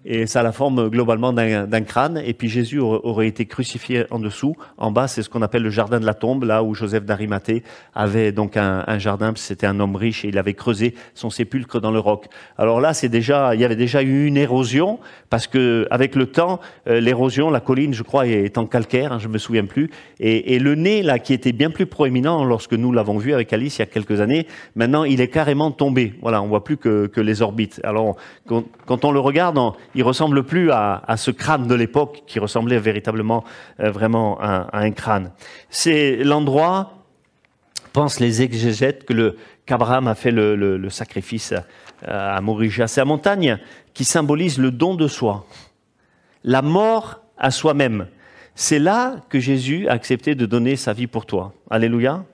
et 0.03 0.25
ça 0.25 0.39
a 0.39 0.43
la 0.43 0.51
forme 0.51 0.89
globalement 0.89 1.31
d'un 1.33 1.81
crâne. 1.81 2.21
Et 2.25 2.33
puis 2.33 2.49
Jésus 2.49 2.79
aurait 2.79 3.27
été 3.27 3.45
crucifié 3.45 4.05
en 4.09 4.19
dessous. 4.19 4.55
En 4.77 4.91
bas, 4.91 5.07
c'est 5.07 5.21
ce 5.21 5.29
qu'on 5.29 5.41
appelle 5.41 5.63
le 5.63 5.69
jardin 5.69 5.99
de 5.99 6.05
la 6.05 6.15
tombe, 6.15 6.43
là 6.43 6.63
où 6.63 6.73
Joseph 6.73 7.05
d'Arimathée 7.05 7.63
avait 7.93 8.31
donc 8.31 8.57
un, 8.57 8.83
un 8.87 8.97
jardin. 8.97 9.31
C'était 9.35 9.67
un 9.67 9.79
homme 9.79 9.95
riche 9.95 10.25
et 10.25 10.29
il 10.29 10.37
avait 10.37 10.53
creusé 10.53 10.95
son 11.13 11.29
sépulcre 11.29 11.79
dans 11.79 11.91
le 11.91 11.99
roc. 11.99 12.25
Alors 12.57 12.81
là, 12.81 12.93
déjà, 13.11 13.53
il 13.53 13.61
y 13.61 13.65
avait 13.65 13.75
déjà 13.75 14.01
eu 14.01 14.25
une 14.25 14.37
érosion 14.37 14.99
parce 15.29 15.47
que 15.47 15.87
avec 15.91 16.15
le 16.15 16.25
temps, 16.25 16.59
euh, 16.87 16.99
l'érosion, 16.99 17.49
la 17.49 17.59
colline, 17.59 17.93
je 17.93 18.03
crois, 18.03 18.27
est 18.27 18.57
en 18.57 18.65
calcaire. 18.65 19.13
Hein, 19.13 19.19
je 19.19 19.27
me 19.27 19.37
souviens 19.37 19.65
plus. 19.65 19.89
Et, 20.19 20.59
le 20.59 20.75
nez 20.75 21.01
là, 21.03 21.19
qui 21.19 21.33
était 21.33 21.51
bien 21.51 21.69
plus 21.69 21.85
proéminent 21.85 22.43
lorsque 22.43 22.73
nous 22.73 22.91
l'avons 22.91 23.17
vu 23.17 23.33
avec 23.33 23.51
Alice 23.53 23.77
il 23.77 23.79
y 23.79 23.83
a 23.83 23.87
quelques 23.87 24.21
années, 24.21 24.47
maintenant 24.75 25.03
il 25.03 25.21
est 25.21 25.27
carrément 25.27 25.71
tombé. 25.71 26.13
Voilà, 26.21 26.41
on 26.41 26.47
voit 26.47 26.63
plus 26.63 26.77
que, 26.77 27.09
les 27.21 27.41
orbites. 27.41 27.79
Alors 27.83 28.15
quand 28.47 29.05
on 29.05 29.11
le 29.11 29.19
regarde, 29.19 29.59
il 29.95 30.03
ressemble 30.03 30.43
plus 30.43 30.71
à, 30.71 31.15
ce 31.17 31.31
crâne 31.31 31.67
de 31.67 31.75
l'époque 31.75 32.23
qui 32.27 32.39
ressemblait 32.39 32.79
véritablement 32.79 33.43
euh, 33.79 33.91
vraiment 33.91 34.39
à, 34.39 34.69
un 34.73 34.91
crâne. 34.91 35.31
C'est 35.69 36.17
l'endroit, 36.23 36.93
pensent 37.93 38.19
les 38.19 38.41
exégètes, 38.41 39.05
que 39.05 39.13
le 39.13 39.37
qu'Abraham 39.65 40.07
a 40.07 40.15
fait 40.15 40.31
le, 40.31 40.89
sacrifice 40.89 41.53
euh, 41.53 42.37
à 42.37 42.41
Morija. 42.41 42.87
C'est 42.87 43.01
la 43.01 43.05
montagne 43.05 43.59
qui 43.93 44.05
symbolise 44.05 44.57
le 44.57 44.71
don 44.71 44.95
de 44.95 45.07
soi, 45.07 45.45
la 46.43 46.61
mort 46.61 47.21
à 47.37 47.51
soi-même. 47.51 48.07
C'est 48.55 48.79
là 48.79 49.15
que 49.29 49.39
Jésus 49.39 49.87
a 49.87 49.93
accepté 49.93 50.35
de 50.35 50.45
donner 50.45 50.75
sa 50.75 50.93
vie 50.93 51.07
pour 51.07 51.25
toi. 51.25 51.53
Alléluia. 51.69 52.25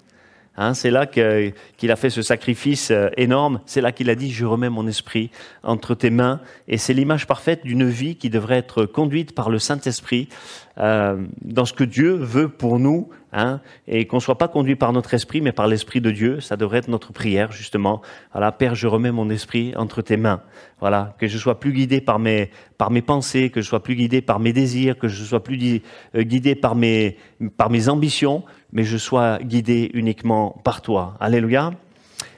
Hein, 0.57 0.73
c'est 0.73 0.89
là 0.89 1.05
qu'il 1.05 1.91
a 1.91 1.95
fait 1.95 2.09
ce 2.09 2.21
sacrifice 2.21 2.89
euh, 2.89 3.09
énorme. 3.15 3.61
C'est 3.65 3.81
là 3.81 3.91
qu'il 3.91 4.09
a 4.09 4.15
dit, 4.15 4.31
je 4.31 4.45
remets 4.45 4.69
mon 4.69 4.87
esprit 4.87 5.29
entre 5.63 5.93
tes 5.93 6.09
mains. 6.09 6.41
Et 6.67 6.77
c'est 6.77 6.93
l'image 6.93 7.27
parfaite 7.27 7.63
d'une 7.63 7.87
vie 7.87 8.15
qui 8.15 8.29
devrait 8.29 8.57
être 8.57 8.85
conduite 8.85 9.35
par 9.35 9.51
le 9.51 9.59
Saint-Esprit 9.59 10.29
euh, 10.79 11.17
dans 11.43 11.65
ce 11.65 11.73
que 11.73 11.83
Dieu 11.83 12.13
veut 12.13 12.49
pour 12.49 12.79
nous, 12.79 13.09
hein, 13.37 13.61
et 13.87 14.07
qu'on 14.07 14.19
soit 14.19 14.37
pas 14.37 14.47
conduit 14.47 14.75
par 14.75 14.91
notre 14.91 15.13
esprit, 15.13 15.39
mais 15.41 15.51
par 15.51 15.67
l'esprit 15.67 16.01
de 16.01 16.11
Dieu. 16.11 16.41
Ça 16.41 16.57
devrait 16.57 16.79
être 16.79 16.87
notre 16.87 17.13
prière, 17.13 17.51
justement. 17.51 18.01
Père, 18.57 18.75
je 18.75 18.87
remets 18.87 19.11
mon 19.11 19.29
esprit 19.29 19.73
entre 19.77 20.01
tes 20.01 20.17
mains. 20.17 20.41
Voilà, 20.79 21.15
que 21.19 21.27
je 21.27 21.37
sois 21.37 21.59
plus 21.59 21.71
guidé 21.71 22.01
par 22.01 22.19
mes 22.19 22.49
par 22.77 22.91
mes 22.91 23.01
pensées, 23.01 23.49
que 23.49 23.61
je 23.61 23.67
sois 23.67 23.81
plus 23.81 23.95
guidé 23.95 24.21
par 24.21 24.39
mes 24.39 24.53
désirs, 24.53 24.97
que 24.97 25.07
je 25.07 25.23
sois 25.23 25.43
plus 25.43 25.81
euh, 26.15 26.23
guidé 26.23 26.55
par 26.55 26.75
mes 26.75 27.17
par 27.55 27.69
mes 27.69 27.89
ambitions, 27.89 28.43
mais 28.71 28.83
je 28.83 28.97
sois 28.97 29.39
guidé 29.39 29.91
uniquement 29.93 30.59
par 30.63 30.81
toi. 30.81 31.15
Alléluia. 31.19 31.71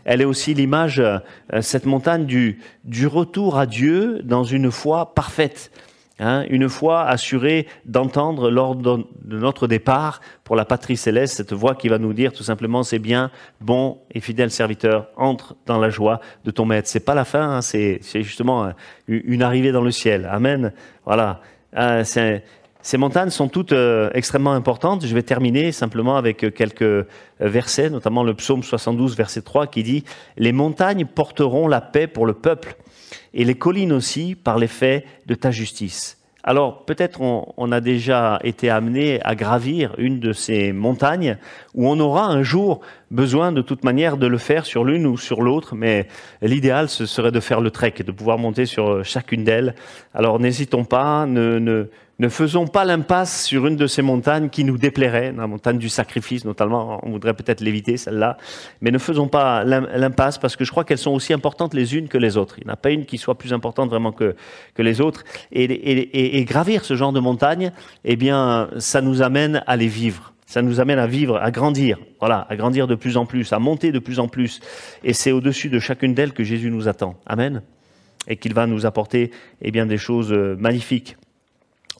Elle 0.05 0.21
est 0.21 0.25
aussi 0.25 0.53
l'image, 0.53 0.99
euh, 0.99 1.19
cette 1.61 1.85
montagne 1.85 2.25
du, 2.25 2.59
du 2.83 3.05
retour 3.05 3.57
à 3.57 3.65
Dieu 3.65 4.21
dans 4.23 4.43
une 4.43 4.71
foi 4.71 5.13
parfaite. 5.13 5.71
Hein, 6.21 6.45
une 6.49 6.67
fois 6.67 7.05
assuré 7.05 7.65
d'entendre 7.85 8.51
lors 8.51 8.75
de 8.75 9.05
notre 9.25 9.67
départ 9.67 10.19
pour 10.43 10.57
la 10.57 10.65
patrie 10.65 10.97
céleste 10.97 11.37
cette 11.37 11.53
voix 11.53 11.75
qui 11.75 11.87
va 11.87 11.97
nous 11.97 12.11
dire 12.11 12.33
tout 12.33 12.43
simplement 12.43 12.83
c'est 12.83 12.99
bien, 12.99 13.31
bon 13.61 13.99
et 14.11 14.19
fidèle 14.19 14.51
serviteur, 14.51 15.07
entre 15.15 15.55
dans 15.65 15.79
la 15.79 15.89
joie 15.89 16.19
de 16.43 16.51
ton 16.51 16.65
maître. 16.65 16.89
C'est 16.89 16.99
pas 16.99 17.15
la 17.15 17.23
fin, 17.23 17.57
hein, 17.57 17.61
c'est 17.61 18.01
justement 18.15 18.65
euh, 18.65 18.71
une 19.07 19.43
arrivée 19.43 19.71
dans 19.71 19.81
le 19.81 19.91
ciel. 19.91 20.27
Amen. 20.29 20.73
Voilà. 21.05 21.39
Euh, 21.77 22.03
ces 22.81 22.97
montagnes 22.97 23.29
sont 23.29 23.47
toutes 23.47 23.71
euh, 23.71 24.09
extrêmement 24.13 24.53
importantes. 24.53 25.05
Je 25.05 25.15
vais 25.15 25.23
terminer 25.23 25.71
simplement 25.71 26.17
avec 26.17 26.53
quelques 26.53 27.07
versets, 27.39 27.89
notamment 27.89 28.23
le 28.23 28.33
psaume 28.33 28.63
72, 28.63 29.15
verset 29.15 29.41
3, 29.41 29.67
qui 29.67 29.83
dit 29.83 30.03
Les 30.35 30.51
montagnes 30.51 31.05
porteront 31.05 31.69
la 31.69 31.79
paix 31.79 32.07
pour 32.07 32.25
le 32.25 32.33
peuple 32.33 32.75
et 33.33 33.43
les 33.43 33.55
collines 33.55 33.93
aussi 33.93 34.35
par 34.35 34.57
l'effet 34.57 35.05
de 35.25 35.35
ta 35.35 35.51
justice. 35.51 36.19
Alors 36.43 36.85
peut-être 36.85 37.19
on, 37.21 37.71
a 37.71 37.81
déjà 37.81 38.39
été 38.43 38.69
amené 38.69 39.19
à 39.23 39.35
gravir 39.35 39.93
une 39.97 40.19
de 40.19 40.31
ces 40.31 40.71
montagnes 40.71 41.37
où 41.75 41.87
on 41.87 41.99
aura 41.99 42.27
un 42.27 42.43
jour 42.43 42.79
besoin 43.11 43.51
de 43.51 43.61
toute 43.61 43.83
manière 43.83 44.15
de 44.15 44.25
le 44.25 44.37
faire 44.37 44.65
sur 44.65 44.85
l'une 44.85 45.05
ou 45.05 45.17
sur 45.17 45.41
l'autre, 45.41 45.75
mais 45.75 46.07
l'idéal 46.41 46.87
ce 46.87 47.05
serait 47.05 47.33
de 47.33 47.41
faire 47.41 47.59
le 47.59 47.71
trek, 47.71 47.95
de 48.05 48.11
pouvoir 48.13 48.37
monter 48.37 48.65
sur 48.65 49.03
chacune 49.03 49.43
d'elles. 49.43 49.75
Alors 50.13 50.39
n'hésitons 50.39 50.85
pas, 50.85 51.25
ne, 51.25 51.59
ne, 51.59 51.89
ne 52.19 52.27
faisons 52.27 52.67
pas 52.67 52.83
l'impasse 52.83 53.45
sur 53.45 53.65
une 53.65 53.77
de 53.77 53.87
ces 53.87 54.01
montagnes 54.01 54.49
qui 54.49 54.65
nous 54.65 54.77
déplairait, 54.77 55.31
la 55.31 55.47
montagne 55.47 55.77
du 55.77 55.87
sacrifice 55.87 56.43
notamment, 56.43 56.99
on 57.03 57.11
voudrait 57.11 57.33
peut-être 57.33 57.61
l'éviter 57.61 57.95
celle-là, 57.95 58.37
mais 58.81 58.91
ne 58.91 58.97
faisons 58.97 59.29
pas 59.29 59.63
l'impasse 59.63 60.37
parce 60.37 60.57
que 60.57 60.65
je 60.65 60.71
crois 60.71 60.83
qu'elles 60.83 60.97
sont 60.97 61.13
aussi 61.13 61.31
importantes 61.31 61.73
les 61.73 61.95
unes 61.95 62.09
que 62.09 62.17
les 62.17 62.35
autres. 62.35 62.55
Il 62.59 62.65
n'y 62.65 62.71
en 62.71 62.73
a 62.73 62.77
pas 62.77 62.91
une 62.91 63.05
qui 63.05 63.17
soit 63.17 63.37
plus 63.37 63.53
importante 63.53 63.89
vraiment 63.89 64.11
que, 64.11 64.35
les 64.77 65.01
autres. 65.01 65.23
Et, 65.51 65.63
et, 65.63 66.37
et, 66.37 66.45
gravir 66.45 66.85
ce 66.85 66.95
genre 66.95 67.11
de 67.11 67.19
montagne, 67.19 67.71
eh 68.05 68.15
bien, 68.15 68.69
ça 68.77 69.01
nous 69.01 69.21
amène 69.21 69.63
à 69.67 69.75
les 69.75 69.87
vivre. 69.87 70.33
Ça 70.45 70.61
nous 70.61 70.79
amène 70.79 70.99
à 70.99 71.05
vivre, 71.05 71.37
à 71.37 71.51
grandir, 71.51 71.99
voilà, 72.19 72.47
à 72.49 72.55
grandir 72.55 72.87
de 72.87 72.95
plus 72.95 73.17
en 73.17 73.25
plus, 73.25 73.53
à 73.53 73.59
monter 73.59 73.91
de 73.91 73.99
plus 73.99 74.19
en 74.19 74.27
plus. 74.27 74.61
Et 75.03 75.13
c'est 75.13 75.31
au-dessus 75.31 75.69
de 75.69 75.79
chacune 75.79 76.13
d'elles 76.13 76.33
que 76.33 76.43
Jésus 76.43 76.71
nous 76.71 76.87
attend. 76.87 77.15
Amen. 77.25 77.61
Et 78.27 78.35
qu'il 78.35 78.53
va 78.53 78.65
nous 78.65 78.85
apporter, 78.85 79.31
eh 79.61 79.71
bien, 79.71 79.85
des 79.85 79.97
choses 79.97 80.31
euh, 80.31 80.55
magnifiques 80.57 81.17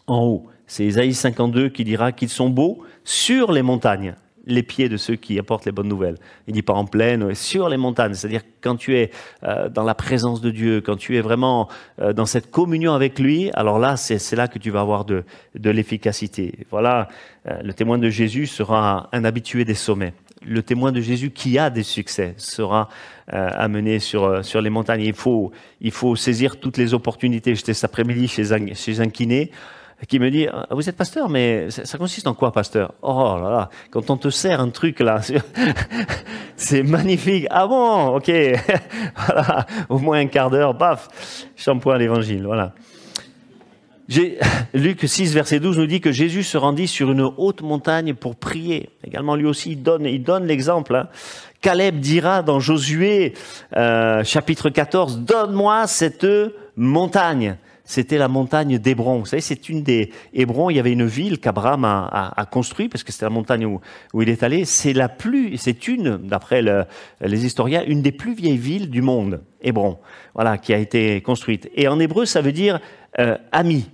en 0.10 0.24
haut. 0.24 0.48
C'est 0.69 0.86
Isaïe 0.86 1.15
52 1.15 1.69
qui 1.69 1.84
dira 1.84 2.12
qu'ils 2.12 2.30
sont 2.30 2.50
beaux 2.50 2.84
sur 3.04 3.52
les 3.52 3.63
montagnes, 3.63 4.13
les 4.45 4.62
pieds 4.62 4.88
de 4.88 4.98
ceux 4.98 5.15
qui 5.15 5.39
apportent 5.39 5.65
les 5.65 5.72
bonnes 5.72 5.88
nouvelles. 5.88 6.17
Il 6.48 6.54
dit 6.54 6.62
pas 6.62 6.74
en 6.74 6.86
plaine, 6.86 7.34
sur 7.34 7.69
les 7.69 7.78
montagnes. 7.78 8.13
C'est-à-dire 8.13 8.41
quand 8.62 8.76
tu 8.76 8.95
es 8.95 9.10
euh, 9.43 9.67
dans 9.67 9.84
la 9.84 9.95
présence 9.95 10.41
de 10.41 10.52
Dieu, 10.52 10.82
quand 10.82 10.95
tu 10.95 11.17
es 11.17 11.22
vraiment 11.22 11.69
euh, 12.00 12.13
dans 12.13 12.28
cette 12.28 12.52
communion 12.52 12.93
avec 12.93 13.17
lui, 13.17 13.50
alors 13.56 13.80
là, 13.80 13.98
c'est 13.98 14.36
là 14.36 14.48
que 14.48 14.60
tu 14.60 14.69
vas 14.69 14.82
avoir 14.82 15.06
de, 15.06 15.24
l'efficacité. 15.56 16.67
Voilà, 16.69 17.08
euh, 17.48 17.62
le 17.63 17.74
témoin 17.74 17.98
de 17.98 18.10
Jésus 18.12 18.45
sera 18.45 19.10
un 19.12 19.24
habitué 19.24 19.65
des 19.65 19.74
sommets. 19.74 20.13
Le 20.45 20.62
témoin 20.62 20.91
de 20.91 21.02
Jésus 21.02 21.32
qui 21.32 21.58
a 21.58 21.72
des 21.72 21.84
succès 21.84 22.36
sera 22.38 22.88
amené 23.28 24.00
sur, 24.00 24.41
les 24.62 24.69
montagnes. 24.69 25.02
Il 25.02 25.13
faut, 25.91 26.15
saisir 26.15 26.60
toutes 26.62 26.78
les 26.78 26.93
opportunités. 26.93 27.56
J'étais 27.56 27.74
cet 27.74 27.84
après-midi 27.84 28.30
chez 28.30 28.45
chez 28.74 29.02
un 29.02 29.10
kiné 29.10 29.52
qui 30.08 30.20
me 30.20 30.32
dit 30.32 30.48
ah, 30.48 30.68
Vous 30.72 30.88
êtes 30.88 30.96
pasteur, 30.96 31.30
mais 31.30 31.70
ça 31.70 31.98
consiste 31.98 32.28
en 32.28 32.34
quoi, 32.34 32.52
pasteur? 32.52 32.94
Oh 33.02 33.38
là 33.42 33.50
là, 33.50 33.70
quand 33.92 34.10
on 34.10 34.18
te 34.18 34.30
sert 34.30 34.60
un 34.60 34.70
truc 34.70 35.00
là, 35.00 35.22
c'est 36.56 36.84
magnifique. 36.84 37.48
Ah 37.50 37.68
bon, 37.68 38.16
ok. 38.16 38.32
voilà, 39.26 39.66
au 39.90 40.00
moins 40.00 40.20
un 40.20 40.28
quart 40.28 40.50
d'heure, 40.50 40.78
paf, 40.78 41.10
shampoing 41.56 41.98
l'évangile. 41.98 42.46
Voilà. 42.46 42.74
Luc 44.74 45.02
6, 45.08 45.34
verset 45.34 45.60
12 45.60 45.78
nous 45.78 45.86
dit 45.86 46.02
que 46.02 46.12
Jésus 46.12 46.44
se 46.44 46.58
rendit 46.58 46.88
sur 46.88 47.12
une 47.12 47.22
haute 47.22 47.62
montagne 47.62 48.16
pour 48.16 48.36
prier. 48.36 48.90
Également, 49.06 49.36
lui 49.36 49.46
aussi, 49.46 49.74
il 49.74 49.84
donne, 49.84 50.06
il 50.06 50.24
donne 50.24 50.46
l'exemple. 50.46 50.96
Hein. 50.96 51.08
Caleb 51.62 52.00
dira 52.00 52.42
dans 52.42 52.60
Josué, 52.60 53.34
euh, 53.76 54.24
chapitre 54.24 54.70
14, 54.70 55.20
Donne-moi 55.20 55.86
cette 55.88 56.26
montagne 56.76 57.58
c'était 57.89 58.19
la 58.19 58.28
montagne 58.28 58.78
d'Hébron. 58.78 59.17
Vous 59.17 59.25
savez, 59.25 59.41
c'est 59.41 59.67
une 59.67 59.82
des 59.82 60.12
Hébron. 60.32 60.69
Il 60.69 60.75
y 60.75 60.80
avait 60.80 60.91
une 60.91 61.08
ville 61.08 61.39
qu'Abraham 61.39 61.86
a, 61.86 62.32
a, 62.38 62.45
construite 62.45 62.91
parce 62.91 63.04
que 63.04 63.12
c'était 63.12 63.25
la 63.25 63.32
montagne 63.32 63.65
où, 63.65 63.82
où, 64.13 64.21
il 64.21 64.30
est 64.30 64.43
allé. 64.43 64.63
C'est 64.63 64.93
la 64.93 65.10
plus, 65.10 65.58
c'est 65.58 65.88
une, 65.88 66.17
d'après 66.17 66.62
les 66.62 67.45
historiens, 67.47 67.84
une 67.88 68.04
des 68.04 68.12
plus 68.12 68.36
vieilles 68.36 68.60
villes 68.60 68.91
du 68.91 69.02
monde, 69.02 69.41
Hébron. 69.60 69.97
Voilà, 70.36 70.60
qui 70.60 70.71
a 70.71 70.78
été 70.78 71.19
construite. 71.21 71.67
Et 71.73 71.88
en 71.88 71.99
hébreu, 71.99 72.25
ça 72.25 72.41
veut 72.41 72.52
dire 72.52 72.80
euh, 73.17 73.36
ami. 73.52 73.89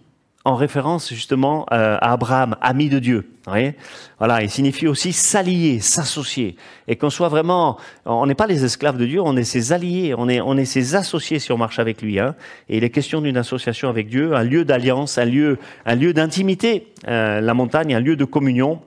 En 0.45 0.55
référence 0.55 1.13
justement 1.13 1.65
euh, 1.73 1.97
à 1.99 2.13
Abraham, 2.13 2.55
ami 2.62 2.88
de 2.89 2.99
Dieu. 2.99 3.29
Voilà, 4.17 4.41
il 4.41 4.49
signifie 4.49 4.88
aussi 4.88 5.13
s'allier, 5.13 5.79
s'associer. 5.79 6.55
Et 6.88 6.95
qu'on 6.95 7.10
soit 7.10 7.29
vraiment, 7.29 7.77
on 8.05 8.25
n'est 8.25 8.36
pas 8.36 8.47
les 8.47 8.63
esclaves 8.63 8.97
de 8.97 9.05
Dieu, 9.05 9.21
on 9.21 9.36
est 9.38 9.43
ses 9.43 9.71
alliés, 9.71 10.15
on 10.17 10.29
est, 10.29 10.41
on 10.41 10.58
est 10.58 10.65
ses 10.65 10.95
associés 10.95 11.39
si 11.39 11.51
on 11.51 11.58
marche 11.58 11.79
avec 11.79 12.01
lui. 12.01 12.19
Hein. 12.19 12.36
Et 12.69 12.77
il 12.77 12.84
est 12.84 12.89
question 12.89 13.21
d'une 13.21 13.38
association 13.38 13.89
avec 13.89 14.08
Dieu, 14.08 14.36
un 14.36 14.43
lieu 14.43 14.65
d'alliance, 14.65 15.17
un 15.17 15.25
lieu, 15.25 15.60
un 15.86 15.95
lieu 15.95 16.13
d'intimité, 16.13 16.88
euh, 17.08 17.39
la 17.41 17.53
montagne, 17.53 17.93
un 17.93 17.99
lieu 17.99 18.15
de 18.15 18.25
communion. 18.25 18.81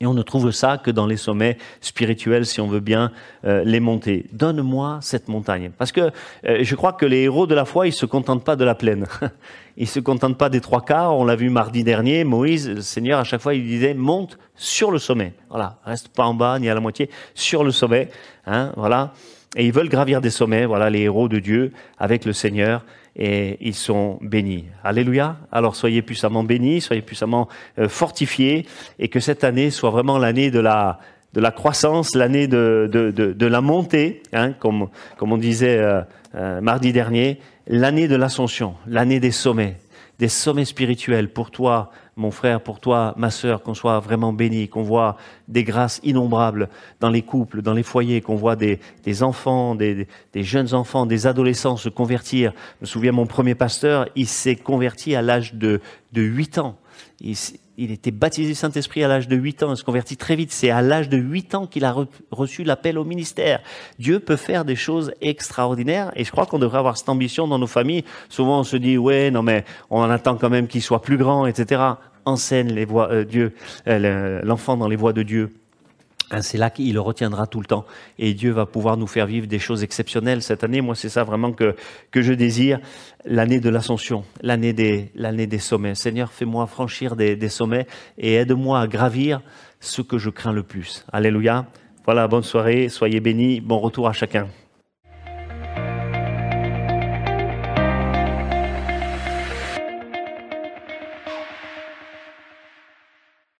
Et 0.00 0.06
on 0.06 0.12
ne 0.12 0.22
trouve 0.22 0.50
ça 0.50 0.76
que 0.76 0.90
dans 0.90 1.06
les 1.06 1.16
sommets 1.16 1.56
spirituels, 1.80 2.44
si 2.44 2.60
on 2.60 2.66
veut 2.66 2.80
bien 2.80 3.12
euh, 3.44 3.64
les 3.64 3.80
monter. 3.80 4.26
Donne-moi 4.32 4.98
cette 5.00 5.28
montagne. 5.28 5.70
Parce 5.76 5.90
que 5.90 6.12
euh, 6.46 6.58
je 6.60 6.74
crois 6.74 6.92
que 6.92 7.06
les 7.06 7.22
héros 7.22 7.46
de 7.46 7.54
la 7.54 7.64
foi, 7.64 7.86
ils 7.86 7.94
se 7.94 8.04
contentent 8.04 8.44
pas 8.44 8.56
de 8.56 8.64
la 8.64 8.74
plaine. 8.74 9.06
ils 9.78 9.88
se 9.88 9.98
contentent 9.98 10.36
pas 10.36 10.50
des 10.50 10.60
trois 10.60 10.82
quarts. 10.84 11.16
On 11.16 11.24
l'a 11.24 11.36
vu 11.36 11.48
mardi 11.48 11.82
dernier, 11.82 12.24
Moïse, 12.24 12.68
le 12.68 12.82
Seigneur, 12.82 13.20
à 13.20 13.24
chaque 13.24 13.40
fois, 13.40 13.54
il 13.54 13.66
disait, 13.66 13.94
monte 13.94 14.38
sur 14.54 14.90
le 14.90 14.98
sommet. 14.98 15.32
Voilà, 15.48 15.78
reste 15.84 16.08
pas 16.08 16.24
en 16.24 16.34
bas 16.34 16.58
ni 16.58 16.68
à 16.68 16.74
la 16.74 16.80
moitié, 16.80 17.08
sur 17.34 17.64
le 17.64 17.70
sommet. 17.70 18.10
Hein, 18.46 18.72
voilà. 18.76 19.14
Et 19.56 19.64
ils 19.64 19.72
veulent 19.72 19.88
gravir 19.88 20.20
des 20.20 20.28
sommets, 20.28 20.66
voilà, 20.66 20.90
les 20.90 21.00
héros 21.00 21.28
de 21.28 21.38
Dieu, 21.38 21.72
avec 21.96 22.26
le 22.26 22.34
Seigneur 22.34 22.84
et 23.16 23.56
ils 23.60 23.74
sont 23.74 24.18
bénis. 24.20 24.66
Alléluia. 24.84 25.36
Alors 25.50 25.74
soyez 25.74 26.02
puissamment 26.02 26.44
bénis, 26.44 26.80
soyez 26.80 27.02
puissamment 27.02 27.48
euh, 27.78 27.88
fortifiés 27.88 28.66
et 28.98 29.08
que 29.08 29.20
cette 29.20 29.42
année 29.42 29.70
soit 29.70 29.90
vraiment 29.90 30.18
l'année 30.18 30.50
de 30.50 30.60
la, 30.60 31.00
de 31.32 31.40
la 31.40 31.50
croissance, 31.50 32.14
l'année 32.14 32.46
de, 32.46 32.88
de, 32.92 33.10
de, 33.10 33.46
la 33.46 33.60
montée, 33.60 34.22
hein, 34.32 34.52
comme, 34.52 34.88
comme 35.16 35.32
on 35.32 35.38
disait 35.38 35.78
euh, 35.78 36.02
euh, 36.34 36.60
mardi 36.60 36.92
dernier, 36.92 37.40
l'année 37.66 38.08
de 38.08 38.16
l'ascension, 38.16 38.74
l'année 38.86 39.20
des 39.20 39.30
sommets, 39.30 39.76
des 40.18 40.28
sommets 40.28 40.64
spirituels 40.64 41.30
pour 41.30 41.50
toi, 41.50 41.90
mon 42.18 42.30
frère, 42.30 42.62
pour 42.62 42.80
toi, 42.80 43.12
ma 43.18 43.30
sœur, 43.30 43.62
qu'on 43.62 43.74
soit 43.74 44.00
vraiment 44.00 44.32
bénis, 44.32 44.68
qu'on 44.68 44.82
voit 44.82 45.18
des 45.48 45.64
grâces 45.64 46.00
innombrables 46.02 46.70
dans 46.98 47.10
les 47.10 47.20
couples, 47.20 47.60
dans 47.60 47.74
les 47.74 47.82
foyers, 47.82 48.22
qu'on 48.22 48.36
voit 48.36 48.56
des, 48.56 48.80
enfants, 49.22 49.74
des, 49.74 50.06
jeunes 50.34 50.72
enfants, 50.72 51.04
des 51.04 51.26
adolescents 51.26 51.76
se 51.76 51.90
convertir. 51.90 52.54
Je 52.80 52.82
me 52.82 52.86
souviens, 52.86 53.12
mon 53.12 53.26
premier 53.26 53.54
pasteur, 53.54 54.08
il 54.16 54.26
s'est 54.26 54.56
converti 54.56 55.14
à 55.14 55.20
l'âge 55.20 55.52
de, 55.54 55.82
de 56.12 56.22
8 56.22 56.58
ans. 56.58 56.78
Était 57.78 58.10
baptisé 58.10 58.54
Saint-Esprit 58.54 59.04
à 59.04 59.08
l'âge 59.08 59.28
de 59.28 59.36
8 59.36 59.62
ans, 59.62 59.72
il 59.72 59.76
se 59.76 59.84
convertit 59.84 60.16
très 60.16 60.36
vite. 60.36 60.52
C'est 60.52 60.70
à 60.70 60.82
l'âge 60.82 61.08
de 61.08 61.18
8 61.18 61.54
ans 61.54 61.66
qu'il 61.66 61.84
a 61.84 61.94
reçu 62.30 62.64
l'appel 62.64 62.98
au 62.98 63.04
ministère. 63.04 63.60
Dieu 63.98 64.18
peut 64.18 64.36
faire 64.36 64.64
des 64.64 64.76
choses 64.76 65.12
extraordinaires 65.20 66.10
et 66.16 66.24
je 66.24 66.30
crois 66.30 66.46
qu'on 66.46 66.58
devrait 66.58 66.78
avoir 66.78 66.96
cette 66.96 67.08
ambition 67.08 67.46
dans 67.46 67.58
nos 67.58 67.66
familles. 67.66 68.04
Souvent 68.28 68.60
on 68.60 68.64
se 68.64 68.76
dit, 68.76 68.96
ouais, 68.98 69.30
non 69.30 69.42
mais 69.42 69.64
on 69.90 70.02
attend 70.02 70.36
quand 70.36 70.50
même 70.50 70.68
qu'il 70.68 70.82
soit 70.82 71.02
plus 71.02 71.18
grand, 71.18 71.46
etc. 71.46 71.82
Enseigne 72.24 72.72
les 72.72 72.84
voies, 72.84 73.10
euh, 73.12 73.24
Dieu, 73.24 73.54
euh, 73.86 74.40
l'enfant 74.42 74.76
dans 74.76 74.88
les 74.88 74.96
voies 74.96 75.12
de 75.12 75.22
Dieu. 75.22 75.52
Hein, 76.30 76.42
c'est 76.42 76.58
là 76.58 76.70
qu'il 76.70 76.92
le 76.92 77.00
retiendra 77.00 77.46
tout 77.46 77.60
le 77.60 77.66
temps. 77.66 77.84
Et 78.18 78.34
Dieu 78.34 78.50
va 78.50 78.66
pouvoir 78.66 78.96
nous 78.96 79.06
faire 79.06 79.26
vivre 79.26 79.46
des 79.46 79.58
choses 79.58 79.82
exceptionnelles 79.82 80.42
cette 80.42 80.64
année. 80.64 80.80
Moi, 80.80 80.94
c'est 80.94 81.08
ça 81.08 81.24
vraiment 81.24 81.52
que, 81.52 81.74
je 82.14 82.32
désire. 82.32 82.80
L'année 83.24 83.60
de 83.60 83.68
l'ascension, 83.68 84.24
l'année 84.42 84.72
des, 84.72 85.58
sommets. 85.58 85.94
Seigneur, 85.94 86.32
fais-moi 86.32 86.66
franchir 86.66 87.16
des, 87.16 87.36
des 87.36 87.48
sommets 87.48 87.86
et 88.18 88.34
aide-moi 88.34 88.80
à 88.80 88.86
gravir 88.86 89.40
ce 89.80 90.02
que 90.02 90.18
je 90.18 90.30
crains 90.30 90.52
le 90.52 90.62
plus. 90.62 91.04
Alléluia. 91.12 91.66
Voilà, 92.04 92.28
bonne 92.28 92.44
soirée, 92.44 92.88
soyez 92.88 93.18
bénis, 93.20 93.60
bon 93.60 93.78
retour 93.78 94.08
à 94.08 94.12
chacun. 94.12 94.46